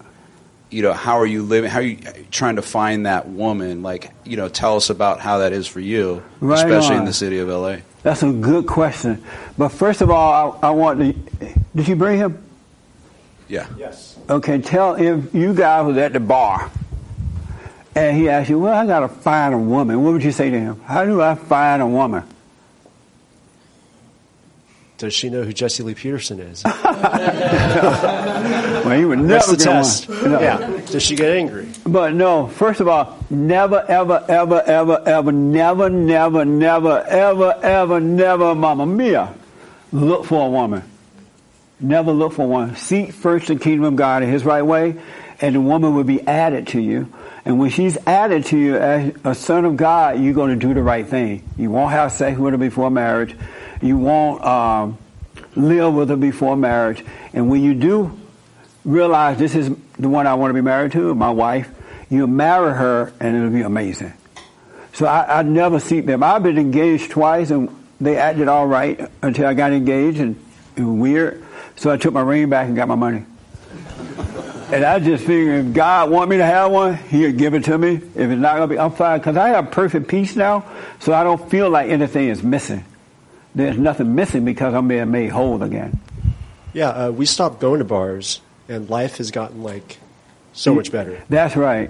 [0.76, 1.70] You know, how are you living?
[1.70, 1.96] How are you
[2.32, 3.82] trying to find that woman?
[3.82, 7.14] Like, you know, tell us about how that is for you, Right especially in the
[7.14, 7.78] city of LA.
[8.04, 9.24] That's a good question.
[9.58, 11.14] But first of all, I, I want to.
[11.74, 12.44] Did you bring him?
[13.48, 13.68] Yeah.
[13.78, 14.18] Yes.
[14.30, 16.70] Okay, tell if you guys was at the bar
[17.96, 20.04] and he asked you, Well, I got to find a woman.
[20.04, 20.82] What would you say to him?
[20.82, 22.24] How do I find a woman?
[24.98, 26.64] Does she know who Jesse Lee Peterson is?
[28.86, 30.10] Well, you would never What's the test?
[30.10, 30.40] No.
[30.40, 30.82] Yeah.
[30.86, 31.68] Does she get angry?
[31.88, 38.00] But no, first of all, never, ever, ever, ever, ever, never, never, never, ever, ever,
[38.00, 39.34] never, Mama Mia,
[39.92, 40.84] look for a woman.
[41.80, 42.76] Never look for one.
[42.76, 44.98] Seek first the kingdom of God in His right way,
[45.42, 47.12] and the woman will be added to you.
[47.44, 50.76] And when she's added to you as a son of God, you're going to do
[50.76, 51.44] the right thing.
[51.58, 53.36] You won't have sex with her before marriage.
[53.82, 54.98] You won't um,
[55.56, 57.04] live with her before marriage.
[57.34, 58.18] And when you do
[58.84, 61.70] realize this is the one I want to be married to, my wife,
[62.10, 64.14] you'll marry her and it'll be amazing.
[64.94, 66.24] So I, I never seek them.
[66.24, 67.70] I've been engaged twice and
[68.00, 70.36] they acted all right until I got engaged and
[70.76, 71.44] it was weird.
[71.76, 73.26] So I took my ring back and got my money.
[74.72, 77.78] And I just figured if God want me to have one, He'll give it to
[77.78, 77.96] me.
[77.96, 80.66] If it's not gonna be, I'm fine because I have perfect peace now,
[81.00, 82.84] so I don't feel like anything is missing.
[83.56, 86.00] There's nothing missing because I'm being made whole again.
[86.74, 89.98] Yeah, uh, we stopped going to bars, and life has gotten like
[90.52, 91.24] so much better.
[91.30, 91.90] That's right.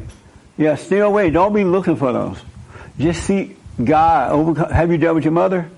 [0.58, 1.32] Yeah, stay away.
[1.32, 2.38] Don't be looking for those.
[3.00, 4.32] Just see God.
[4.32, 4.70] Overcome.
[4.70, 5.70] Have you dealt with your mother?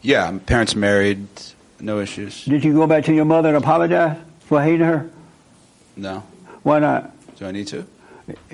[0.00, 1.26] Yeah, my parents married,
[1.78, 2.44] no issues.
[2.44, 5.10] Did you go back to your mother and apologize for hating her?
[5.96, 6.22] No.
[6.62, 7.12] Why not?
[7.36, 7.86] Do I need to?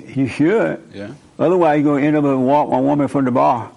[0.05, 0.83] You should.
[0.93, 1.13] Yeah.
[1.39, 3.71] Otherwise, you're going to end up and walk a woman from the bar.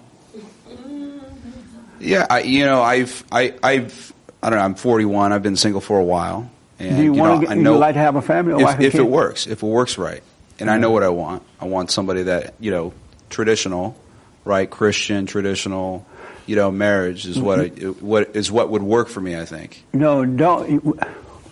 [2.01, 4.13] Yeah, I, you know, I've, I, I've,
[4.43, 4.65] I don't know.
[4.65, 5.33] I'm 41.
[5.33, 7.75] I've been single for a while, and Do you, know, want to I get, know
[7.75, 10.23] you like to have a family or if, if it works, if it works right,
[10.59, 10.95] and I know mm-hmm.
[10.95, 11.43] what I want.
[11.61, 12.93] I want somebody that you know,
[13.31, 13.97] traditional,
[14.45, 16.07] right, Christian, traditional,
[16.47, 17.89] you know, marriage is what mm-hmm.
[17.89, 19.37] I, what is what would work for me.
[19.37, 19.83] I think.
[19.93, 20.71] No, don't.
[20.71, 20.99] you-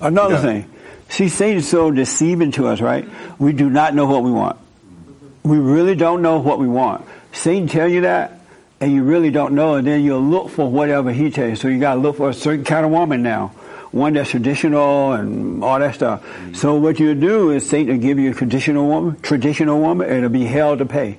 [0.01, 0.71] Another thing.
[1.09, 3.09] See, Satan's so deceiving to us, right?
[3.39, 4.59] We do not know what we want.
[5.43, 7.07] We really don't know what we want.
[7.33, 8.34] Satan tell you that,
[8.85, 11.57] and you really don't know, and then you'll look for whatever he tells you.
[11.57, 13.49] So you got to look for a certain kind of woman now,
[13.93, 16.23] one that's traditional and all that stuff.
[16.23, 16.53] Mm-hmm.
[16.53, 20.19] So what you do is Satan will give you a traditional woman, traditional woman, and
[20.19, 21.19] it'll be hell to pay.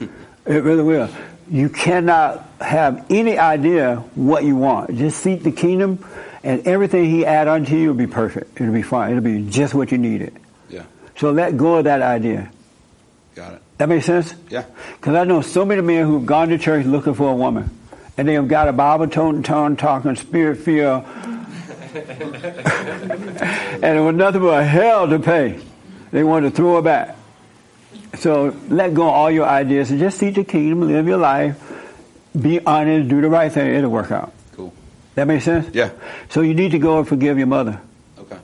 [0.44, 1.08] It really will.
[1.48, 4.98] You cannot have any idea what you want.
[4.98, 6.04] Just seek the kingdom,
[6.42, 8.60] and everything He add unto you will be perfect.
[8.60, 9.12] It'll be fine.
[9.12, 10.36] It'll be just what you needed.
[10.68, 10.82] Yeah.
[11.16, 12.50] So let go of that idea.
[13.36, 13.62] Got it.
[13.82, 14.32] That makes sense?
[14.48, 14.64] Yeah.
[14.92, 17.68] Because I know so many men who've gone to church looking for a woman,
[18.16, 21.02] and they have got a Bible tone, tone talking, spirit filled,
[21.92, 21.98] and
[23.82, 25.58] it was nothing but hell to pay.
[26.12, 27.16] They wanted to throw it back.
[28.18, 31.60] So let go of all your ideas and just seek the kingdom, live your life,
[32.40, 33.74] be honest, do the right thing.
[33.74, 34.32] It'll work out.
[34.52, 34.72] Cool.
[35.16, 35.74] That makes sense?
[35.74, 35.90] Yeah.
[36.28, 37.80] So you need to go and forgive your mother.
[38.16, 38.38] Okay.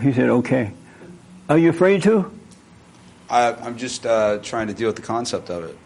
[0.00, 0.72] He said, okay.
[1.48, 2.37] Are you afraid to?
[3.30, 5.76] I, I'm just uh, trying to deal with the concept of it.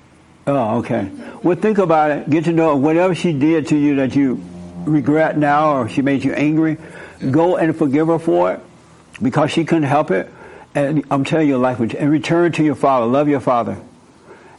[0.47, 1.11] Oh, okay.
[1.43, 2.31] Well, think about it.
[2.31, 4.43] Get to know whatever she did to you that you
[4.85, 6.79] regret now or she made you angry.
[7.31, 8.61] Go and forgive her for it
[9.23, 10.29] because she couldn't help it.
[10.75, 13.07] And I'm telling you, life would, and return to your father.
[13.07, 13.81] Love your father.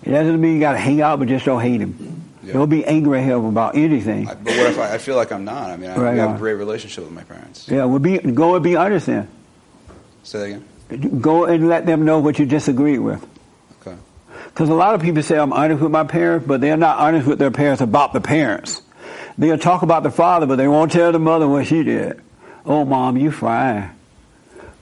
[0.03, 2.21] It doesn't mean you got to hang out, but just don't hate him.
[2.45, 4.25] Don't be angry at him about anything.
[4.25, 5.71] But what if I, I feel like I'm not?
[5.71, 6.35] I mean, I, Right have on.
[6.35, 7.67] a great relationship with my parents.
[7.69, 9.29] Yeah, well, be, go and be honest then.
[10.23, 10.67] Say that again.
[10.89, 13.25] Go and let them know what you disagree with.
[13.81, 13.97] Okay.
[14.45, 17.27] Because a lot of people say I'm honest with my parents, but they're not honest
[17.27, 18.81] with their parents about the parents.
[19.37, 22.21] They'll talk about the father, but they won't tell the mother what she did.
[22.65, 23.89] Oh, mom, you fine.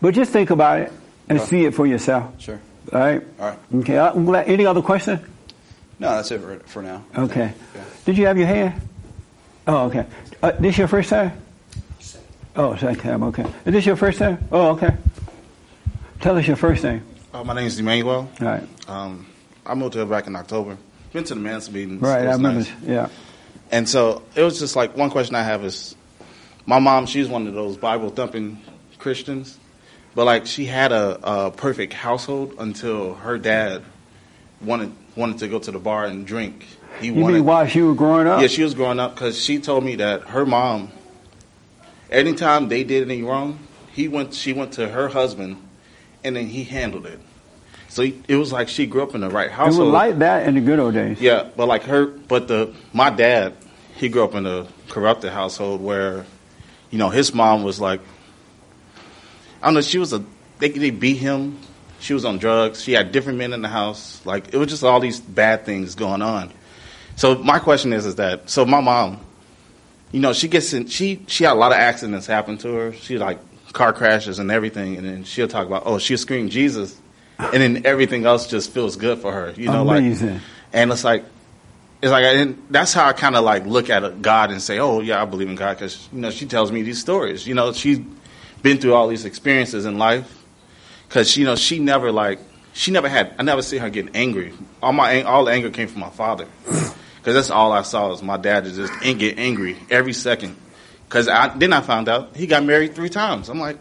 [0.01, 0.91] But just think about it
[1.29, 1.47] and Okay.
[1.49, 2.33] see it for yourself.
[2.41, 2.59] Sure.
[2.91, 3.23] All right?
[3.39, 3.59] All right.
[3.75, 3.97] Okay.
[3.97, 4.47] I'm glad.
[4.49, 5.19] Any other question?
[5.99, 7.03] No, that's it for, for now.
[7.17, 7.53] Okay.
[8.05, 8.81] Did you have your hand?
[9.67, 10.05] Oh, okay.
[10.41, 11.31] Uh, this your first time?
[12.55, 13.23] Oh, second time.
[13.23, 13.43] Okay.
[13.65, 14.39] Is this your first time?
[14.51, 14.89] Oh, okay.
[16.21, 17.03] Tell us your first name.
[17.33, 18.29] Uh, my name is Emmanuel.
[18.39, 18.89] All right.
[18.89, 19.25] Um,
[19.65, 20.77] I moved here back in October.
[21.13, 22.01] Been to the men's meetings.
[22.01, 22.27] Right.
[22.27, 22.59] I remember.
[22.59, 22.71] nice.
[22.83, 23.09] Yeah.
[23.71, 25.95] And so it was just like one question I have is,
[26.65, 28.61] my mom, she's one of those Bible thumping
[28.99, 29.57] Christians,
[30.13, 33.81] but like she had a, a perfect household until her dad
[34.61, 36.65] wanted wanted to go to the bar and drink.
[36.99, 38.41] He You wanted, mean while she was growing up?
[38.41, 40.91] yeah, she was growing up because she told me that her mom,
[42.11, 43.57] anytime they did anything wrong,
[43.93, 44.33] he went.
[44.33, 45.57] She went to her husband,
[46.23, 47.19] and then he handled it.
[47.89, 49.89] So he, it was like she grew up in the right household.
[49.89, 51.19] It was like that in the good old days.
[51.19, 53.53] Yeah, but like her, but the my dad,
[53.95, 56.25] he grew up in a corrupted household where,
[56.89, 57.99] you know, his mom was like,
[59.61, 60.23] I don't know, she was a
[60.59, 61.59] they they beat him.
[61.99, 62.81] She was on drugs.
[62.81, 64.25] She had different men in the house.
[64.25, 66.51] Like it was just all these bad things going on.
[67.17, 69.19] So my question is, is that so my mom,
[70.13, 70.87] you know, she gets in.
[70.87, 72.93] She she had a lot of accidents happen to her.
[72.93, 73.39] She like
[73.71, 76.99] car crashes and everything, and then she'll talk about oh she'll scream Jesus,
[77.39, 79.51] and then everything else just feels good for her.
[79.51, 80.03] You know, like
[80.73, 81.25] and it's like,
[82.01, 85.01] it's like, and that's how I kind of like look at God and say, oh
[85.01, 87.45] yeah, I believe in God because you know she tells me these stories.
[87.47, 87.99] You know, she's
[88.61, 90.45] been through all these experiences in life
[91.07, 92.39] because you know she never like
[92.73, 93.33] she never had.
[93.37, 94.53] I never see her getting angry.
[94.81, 98.23] All my all the anger came from my father because that's all I saw was
[98.23, 100.55] my dad just get angry every second.
[101.11, 103.49] Because I then I found out he got married three times.
[103.49, 103.77] I'm like,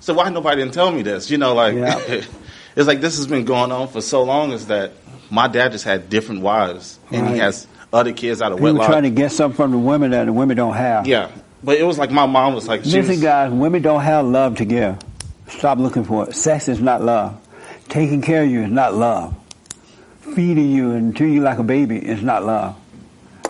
[0.00, 1.30] so why nobody didn't tell me this?
[1.30, 1.74] You know, like
[2.76, 4.52] it's like this has been going on for so long.
[4.52, 4.92] Is that
[5.30, 7.32] my dad just had different wives and Right.
[7.32, 8.86] he has other kids out of People wedlock.
[8.90, 11.06] trying to get something from the women that the women don't have.
[11.06, 11.30] yeah,
[11.64, 14.56] but it was like my mom was like, Listen, was, guys, women don't have love
[14.58, 14.98] to give.
[15.48, 16.34] Stop looking for it.
[16.34, 17.40] Sex is not love.
[17.88, 19.34] Taking care of you is not love.
[20.34, 22.76] Feeding you and treating you like a baby is not love.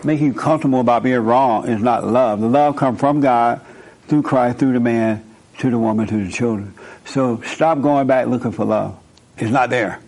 [0.03, 2.39] Making you comfortable about being wrong is not love.
[2.39, 3.61] The love comes from God,
[4.07, 5.23] through Christ, through the man,
[5.59, 6.73] to the woman, to the children.
[7.05, 8.97] So stop going back looking for love.
[9.37, 9.99] It's not there.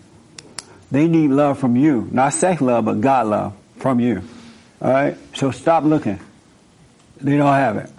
[0.92, 2.08] They need love from you.
[2.12, 4.24] Not sex love, but God love from you.
[4.82, 5.18] All right?
[5.36, 6.20] So stop looking.
[7.22, 7.90] They don't have it.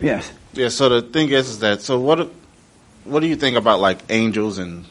[0.00, 0.32] Yes.
[0.52, 0.68] yeah.
[0.68, 2.30] So the thing is, is that so what?
[3.04, 4.84] What do you think about like angels and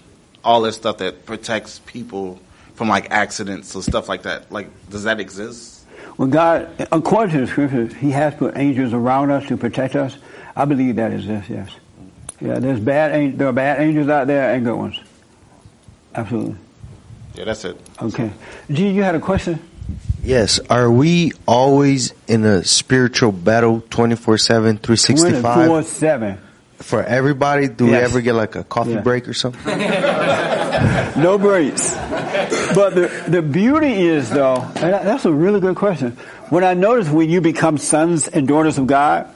[0.44, 2.40] all that stuff that protects people
[2.76, 4.52] from like accidents or stuff like that?
[4.52, 5.71] Like, does that exist?
[6.22, 10.16] When God, according to the scriptures, He has put angels around us to protect us.
[10.56, 11.70] I believe that is this, Yes.
[12.40, 12.60] Yeah.
[12.60, 13.12] There's bad.
[13.12, 15.00] an- There are bad angels out there and good ones.
[16.14, 16.58] Absolutely.
[17.34, 17.76] Yeah, that's it.
[18.00, 18.30] Okay.
[18.70, 19.60] G, you had a question?
[20.24, 20.60] Yes.
[20.70, 25.42] Are we always in a spiritual battle 24 7, 365?
[25.42, 26.38] 24 7.
[26.78, 27.68] For everybody?
[27.68, 29.02] Do we ever get like a coffee Yeah.
[29.02, 29.78] break or something?
[31.22, 31.96] no breaks.
[32.74, 36.12] But the, the beauty is, though, and that's a really good question.
[36.50, 39.34] What I notice when you become sons and daughters of God,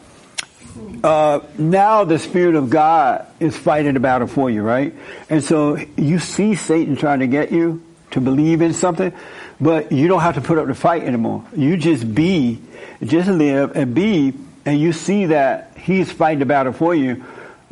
[1.03, 4.94] uh, now the Spirit of God is fighting the battle for you, right?
[5.30, 9.14] And so you see Satan trying to get you to believe in something,
[9.60, 11.45] but you don't have to put up the fight anymore.
[11.56, 12.60] You just be,
[13.03, 14.34] just live and be,
[14.66, 17.24] and you see that he's fighting the battle for you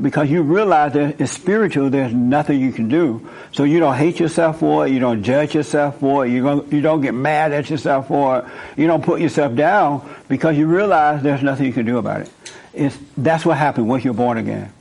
[0.01, 3.29] because you realize that it's spiritual, there's nothing you can do.
[3.51, 6.71] So you don't hate yourself for it, you don't judge yourself for it, you don't,
[6.73, 8.45] you don't get mad at yourself for it,
[8.75, 12.31] you don't put yourself down because you realize there's nothing you can do about it.
[12.73, 14.73] It's, that's what happened once you're born again.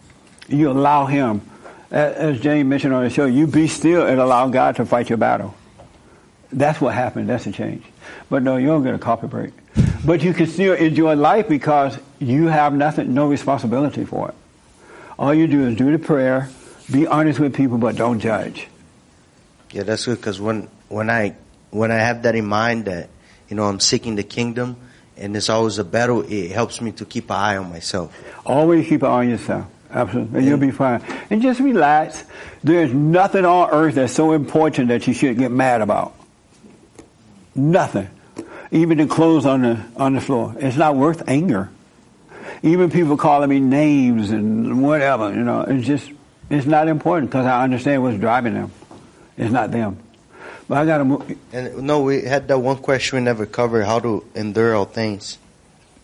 [0.49, 1.43] You allow him,
[1.91, 5.11] a- as James mentioned on the show, you be still and allow God to fight
[5.11, 5.55] your battle.
[6.51, 7.29] That's what happened.
[7.29, 7.85] That's a change.
[8.29, 9.53] But no, you don't get a coffee break.
[10.05, 14.35] But you can still enjoy life because you have nothing, no responsibility for it.
[15.23, 16.49] All you do is do the prayer,
[16.91, 18.67] be honest with people, but don't judge.
[19.71, 21.37] Yeah, that's good because when when I
[21.71, 23.09] when I have that in mind that
[23.49, 24.75] you know I'm seeking the kingdom
[25.17, 28.13] and it's always a battle, it helps me to keep an eye on myself.
[28.45, 29.67] Always keep an eye on yourself.
[29.93, 30.39] Absolutely.
[30.41, 31.05] And you'll be fine.
[31.31, 32.25] And just relax.
[32.65, 36.17] There's nothing on earth that's so important that you should get mad about.
[37.55, 38.11] Nothing.
[38.73, 40.57] Even the clothes on the on the floor.
[40.59, 41.71] It's not worth anger.
[42.63, 46.11] Even people calling me names and whatever, you know, it's just
[46.49, 48.71] it's not important because I understand what's driving them.
[49.37, 49.99] It's not them.
[50.69, 51.39] But I got to move.
[51.53, 55.39] And no, we had that one question we never covered: how to endure all things.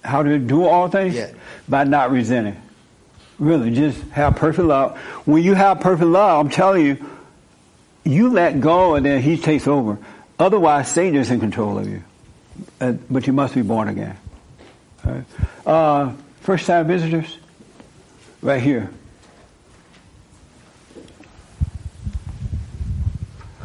[0.02, 1.14] How to do all things?
[1.14, 1.32] Yeah.
[1.68, 2.60] By not resenting.
[3.38, 4.98] Really, just have perfect love.
[5.26, 7.06] When you have perfect love, I'm telling you,
[8.04, 9.98] you let go and then he takes over.
[10.38, 12.02] Otherwise, Satan is in control of you.
[12.80, 14.16] Uh, but you must be born again.
[15.04, 15.24] Right.
[15.64, 16.12] Uh,
[16.48, 17.36] first time visitors?
[18.40, 18.88] Right here.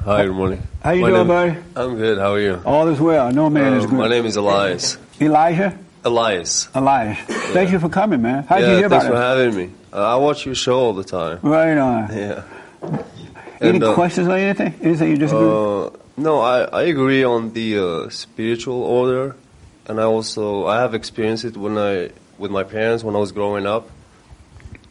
[0.04, 0.62] Hi, good morning.
[0.84, 2.18] How you My doing, name- I'm good.
[2.18, 2.62] How are you?
[2.66, 3.32] All is well.
[3.32, 4.00] No man is Uh, good.
[4.00, 4.98] My name is Elias.
[5.22, 5.78] Elijah?
[6.04, 6.68] Elias.
[6.76, 7.20] Elias.
[7.56, 8.44] Thank you for coming, man.
[8.44, 9.70] How yeah, you hear thanks for having me.
[9.94, 11.40] Uh, I watch your show all the time.
[11.42, 12.10] Right on.
[12.14, 12.42] Yeah.
[13.62, 14.74] Any And, uh, questions on anything?
[14.82, 15.56] Anything you disagree with?
[15.56, 19.38] Uh, no, I, I agree on the uh, spiritual order
[19.88, 23.32] and I also I have experienced it when I with my parents when I was
[23.32, 23.90] growing up.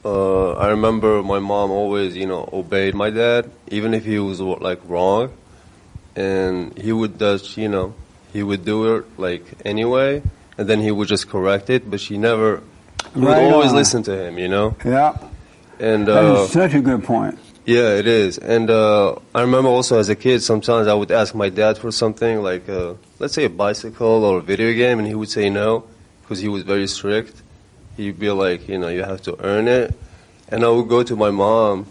[0.05, 4.41] Uh, I remember my mom always, you know, obeyed my dad, even if he was
[4.41, 5.33] like wrong,
[6.17, 7.95] and he would just, you know,
[8.33, 10.23] he would do it like anyway,
[10.59, 12.63] and then he would just correct it, but she never,
[13.15, 13.77] would Right always on.
[13.77, 14.75] listen to him, you know.
[14.85, 15.17] Yeah.
[15.79, 17.39] And That uh, is such a good point.
[17.65, 18.39] yeah, it is.
[18.39, 21.93] And uh, I remember also as a kid, sometimes I would ask my dad for
[21.93, 25.49] something like, uh, let's say a bicycle or a video game, and he would say
[25.49, 25.85] no
[26.33, 27.43] because he was very strict.
[27.99, 29.95] He'd be like, you know, you have to earn it.
[30.49, 31.87] And I would go to my mom,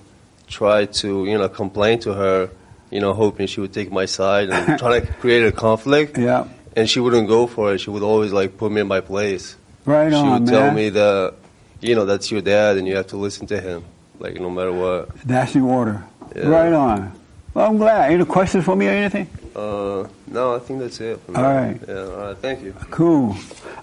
[0.48, 2.50] try to, you know, complain to her,
[2.90, 6.18] you know, hoping she would take my side and try to create a conflict.
[6.18, 6.48] Yeah.
[6.76, 7.82] And she wouldn't go for it.
[7.82, 9.56] She would always like put me in my place.
[9.86, 11.36] Right she on, She would tell me that,
[11.80, 13.86] you know, that's your dad and you have to listen to him,
[14.18, 15.16] like no matter what.
[15.18, 16.04] That's the order.
[16.36, 16.48] Yeah.
[16.48, 17.12] Right on.
[17.54, 18.12] Well, I'm glad.
[18.12, 19.30] Any questions for me or anything?
[19.56, 21.20] Uh, no, I think that's it.
[21.36, 21.80] All right.
[21.88, 21.96] Yeah.
[22.00, 22.38] All right.
[22.38, 22.74] Thank you.
[22.90, 23.36] Cool.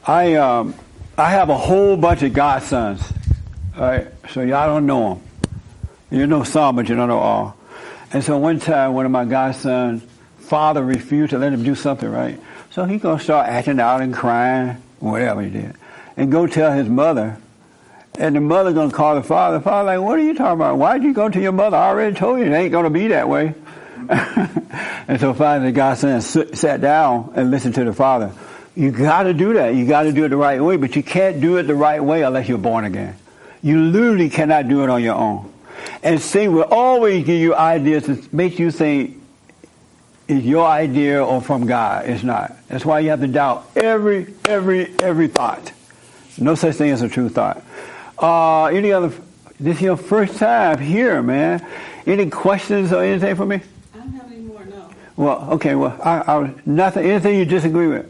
[0.07, 0.75] I um,
[1.17, 3.03] I have a whole bunch of godsons.
[3.77, 5.23] All right, so y'all don't know them.
[6.11, 7.57] You know some, but you don't know all.
[8.13, 10.03] And so one time, one of my godsons'
[10.39, 12.41] father refused to let him do something right.
[12.71, 15.75] So he gonna start acting out and crying, whatever he did,
[16.17, 17.37] and go tell his mother.
[18.19, 19.59] And the mother gonna call the father.
[19.59, 20.79] The father like, what are you talking about?
[20.79, 21.77] Why'd you go to your mother?
[21.77, 23.55] I already told you it ain't gonna be that way.
[25.09, 28.33] and so finally the godson sat down and listened to the father.
[28.75, 29.75] You gotta do that.
[29.75, 32.23] You gotta do it the right way, but you can't do it the right way
[32.23, 33.17] unless you're born again.
[33.63, 35.53] You literally cannot do it on your own.
[36.03, 39.21] And Satan will always give you ideas to make you think
[40.29, 42.09] it's your idea or from God.
[42.09, 42.55] It's not.
[42.69, 45.73] That's why you have to doubt every, every, every thought.
[46.37, 47.65] No such thing as a true thought.
[48.19, 49.09] Uh, any other,
[49.59, 51.67] this is your first time here, man.
[52.07, 53.61] Any questions or anything for me?
[53.95, 54.91] I don't have any more, no.
[55.19, 58.07] Well, okay, well, I, I, nothing, anything you disagree with?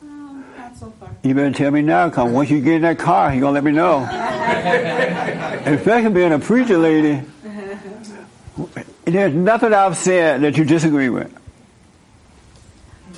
[0.00, 1.10] Um, not so far.
[1.24, 3.64] You better tell me now, cause once you get in that car, you gonna let
[3.64, 4.02] me know.
[5.66, 7.20] Especially being a preacher lady,
[9.06, 11.36] there's nothing I've said that you disagree with.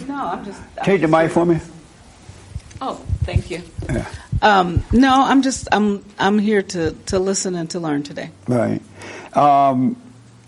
[0.09, 0.59] No, I'm just.
[0.79, 1.61] I'm Take the just- mic for me.
[2.81, 2.95] Oh,
[3.25, 3.61] thank you.
[3.93, 4.09] Yeah.
[4.41, 8.31] Um, no, I'm just I'm I'm here to to listen and to learn today.
[8.49, 8.81] Right.
[9.37, 10.01] Um,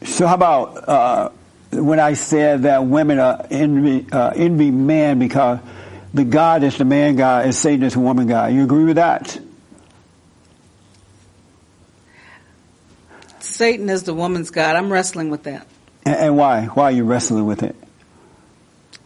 [0.02, 1.28] so how about uh,
[1.72, 5.58] when I said that women are envy, uh, envy man because
[6.14, 8.52] the God is the man God and Satan is the woman God.
[8.52, 9.38] You agree with that?
[13.40, 14.76] Satan is the woman's god.
[14.76, 15.66] I'm wrestling with that
[16.04, 16.66] And, and why?
[16.66, 17.76] Why are you wrestling with it?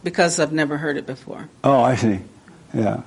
[0.03, 1.49] because I've never heard it before.
[1.65, 2.19] Oh, I see.
[2.73, 3.01] Yeah.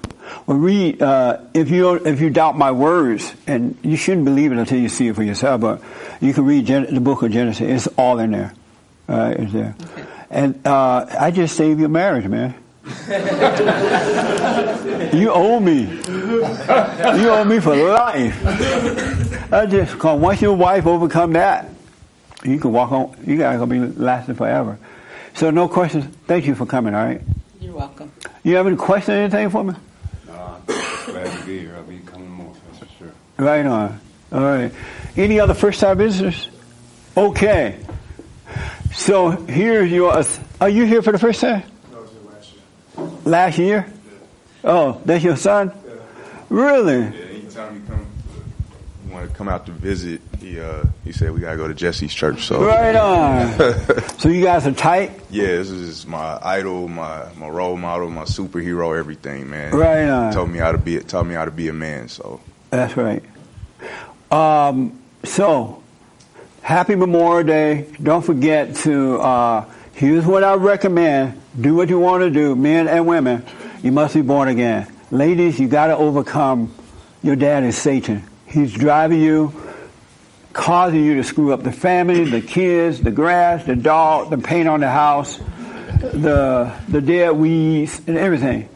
[0.46, 4.58] Well, read uh, if you if you doubt my words, and you shouldn't believe it
[4.58, 5.60] until you see it for yourself.
[5.62, 5.82] But
[6.20, 8.52] you can read Gen- the book of Genesis; it's all in there.
[9.10, 9.74] Uh, it's there.
[10.30, 12.54] And uh, I just saved your marriage, man.
[15.12, 15.82] you owe me.
[16.06, 19.52] You owe me for life.
[19.52, 21.68] I just cause once your wife overcome that,
[22.44, 23.16] you can walk on.
[23.26, 24.78] You guys gonna be lasting forever.
[25.34, 26.04] So no questions.
[26.26, 26.94] Thank you for coming.
[26.94, 27.20] All right.
[27.60, 28.12] You're welcome.
[28.44, 29.74] You have any question, anything for me?
[30.26, 31.74] No, I'm glad to be here.
[31.76, 33.12] I'll be coming more, that's for sure.
[33.38, 34.00] Right on.
[34.32, 34.72] All right.
[35.16, 36.48] Any other first-time visitors?
[37.16, 37.76] Okay.
[38.92, 40.24] So here you Are
[40.60, 41.62] Are you here for the first time?
[41.92, 43.08] Last year.
[43.24, 43.86] Last year?
[44.64, 44.70] Yeah.
[44.70, 45.72] Oh, that's your son.
[46.48, 46.98] Really?
[46.98, 48.06] Yeah, anytime you come,
[49.06, 51.74] you want to come out to visit, he uh, he said we gotta go to
[51.74, 52.44] Jesse's church.
[52.46, 53.56] So Right on.
[54.18, 55.12] so you guys are tight.
[55.30, 59.72] yeah, this is my idol, my my role model, my superhero, everything, man.
[59.74, 60.32] Right on.
[60.32, 62.08] Told me how to be, taught me how to be a man.
[62.08, 62.40] So
[62.70, 63.22] That's right.
[64.32, 65.82] Um, so,
[66.70, 67.86] happy Memorial Day.
[68.00, 69.64] Don't forget to, uh,
[69.94, 71.42] here's what I recommend.
[71.60, 73.44] Do what you want to do, men and women.
[73.82, 74.86] You must be born again.
[75.10, 76.72] Ladies, you got to overcome
[77.24, 78.22] your dad is Satan.
[78.46, 79.52] He's driving you,
[80.52, 84.68] causing you to screw up the family, the kids, the grass, the dog, the paint
[84.68, 85.38] on the house,
[85.98, 88.68] the, the dead weeds, and everything.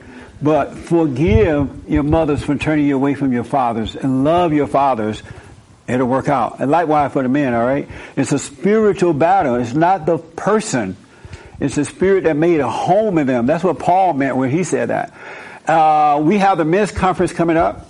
[0.42, 5.22] But forgive your mothers for turning you away from your fathers and love your fathers.
[5.86, 6.60] It'll work out.
[6.60, 7.88] And likewise for the men, all right?
[8.16, 9.56] It's a spiritual battle.
[9.56, 10.96] It's not the person.
[11.60, 13.46] It's the spirit that made a home in them.
[13.46, 15.12] That's what Paul meant when he said that.
[15.66, 17.88] Uh, we have the men's conference coming up.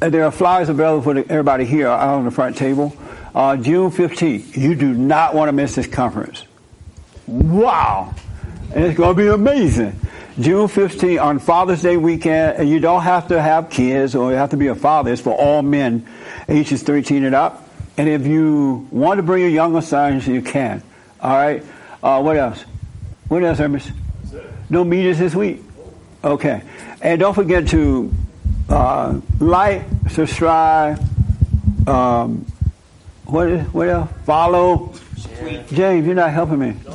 [0.00, 2.96] Uh, there are flyers available for the, everybody here out on the front table.
[3.34, 4.56] Uh, June 15th.
[4.56, 6.44] You do not want to miss this conference.
[7.26, 8.14] Wow.
[8.74, 9.98] And it's going to be amazing.
[10.38, 14.36] June 15th on Father's Day weekend, and you don't have to have kids or you
[14.36, 15.12] have to be a father.
[15.12, 16.06] It's for all men,
[16.50, 17.66] ages 13 and up.
[17.96, 20.82] And if you want to bring your younger sons, you can.
[21.20, 21.62] All right.
[22.02, 22.64] Uh, what else?
[23.28, 23.90] What else, Hermes?
[24.68, 25.62] No meetings this week.
[26.22, 26.62] Okay.
[27.00, 28.12] And don't forget to
[28.68, 31.00] uh, like, subscribe,
[31.86, 32.44] um,
[33.24, 34.10] what is what else?
[34.24, 34.92] Follow.
[35.72, 36.76] James, you're not helping me.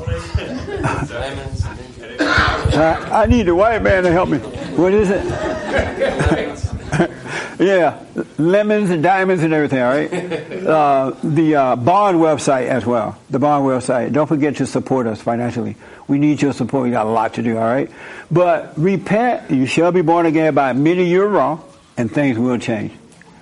[2.19, 4.37] I, I need a white man to help me.
[4.37, 6.64] What is it?
[7.59, 8.03] yeah,
[8.37, 9.81] lemons and diamonds and everything.
[9.81, 10.45] All right.
[10.65, 13.17] Uh, the uh, BOND website as well.
[13.29, 14.11] The BOND website.
[14.11, 15.75] Don't forget to support us financially.
[16.07, 16.85] We need your support.
[16.85, 17.57] We got a lot to do.
[17.57, 17.89] All right.
[18.31, 19.51] But repent.
[19.51, 21.63] You shall be born again by many year wrong,
[21.97, 22.93] and things will change.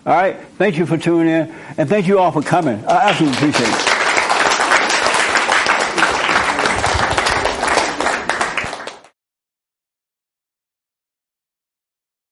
[0.06, 0.38] All right.
[0.58, 2.84] Thank you for tuning in, and thank you all for coming.
[2.86, 4.03] I absolutely appreciate it.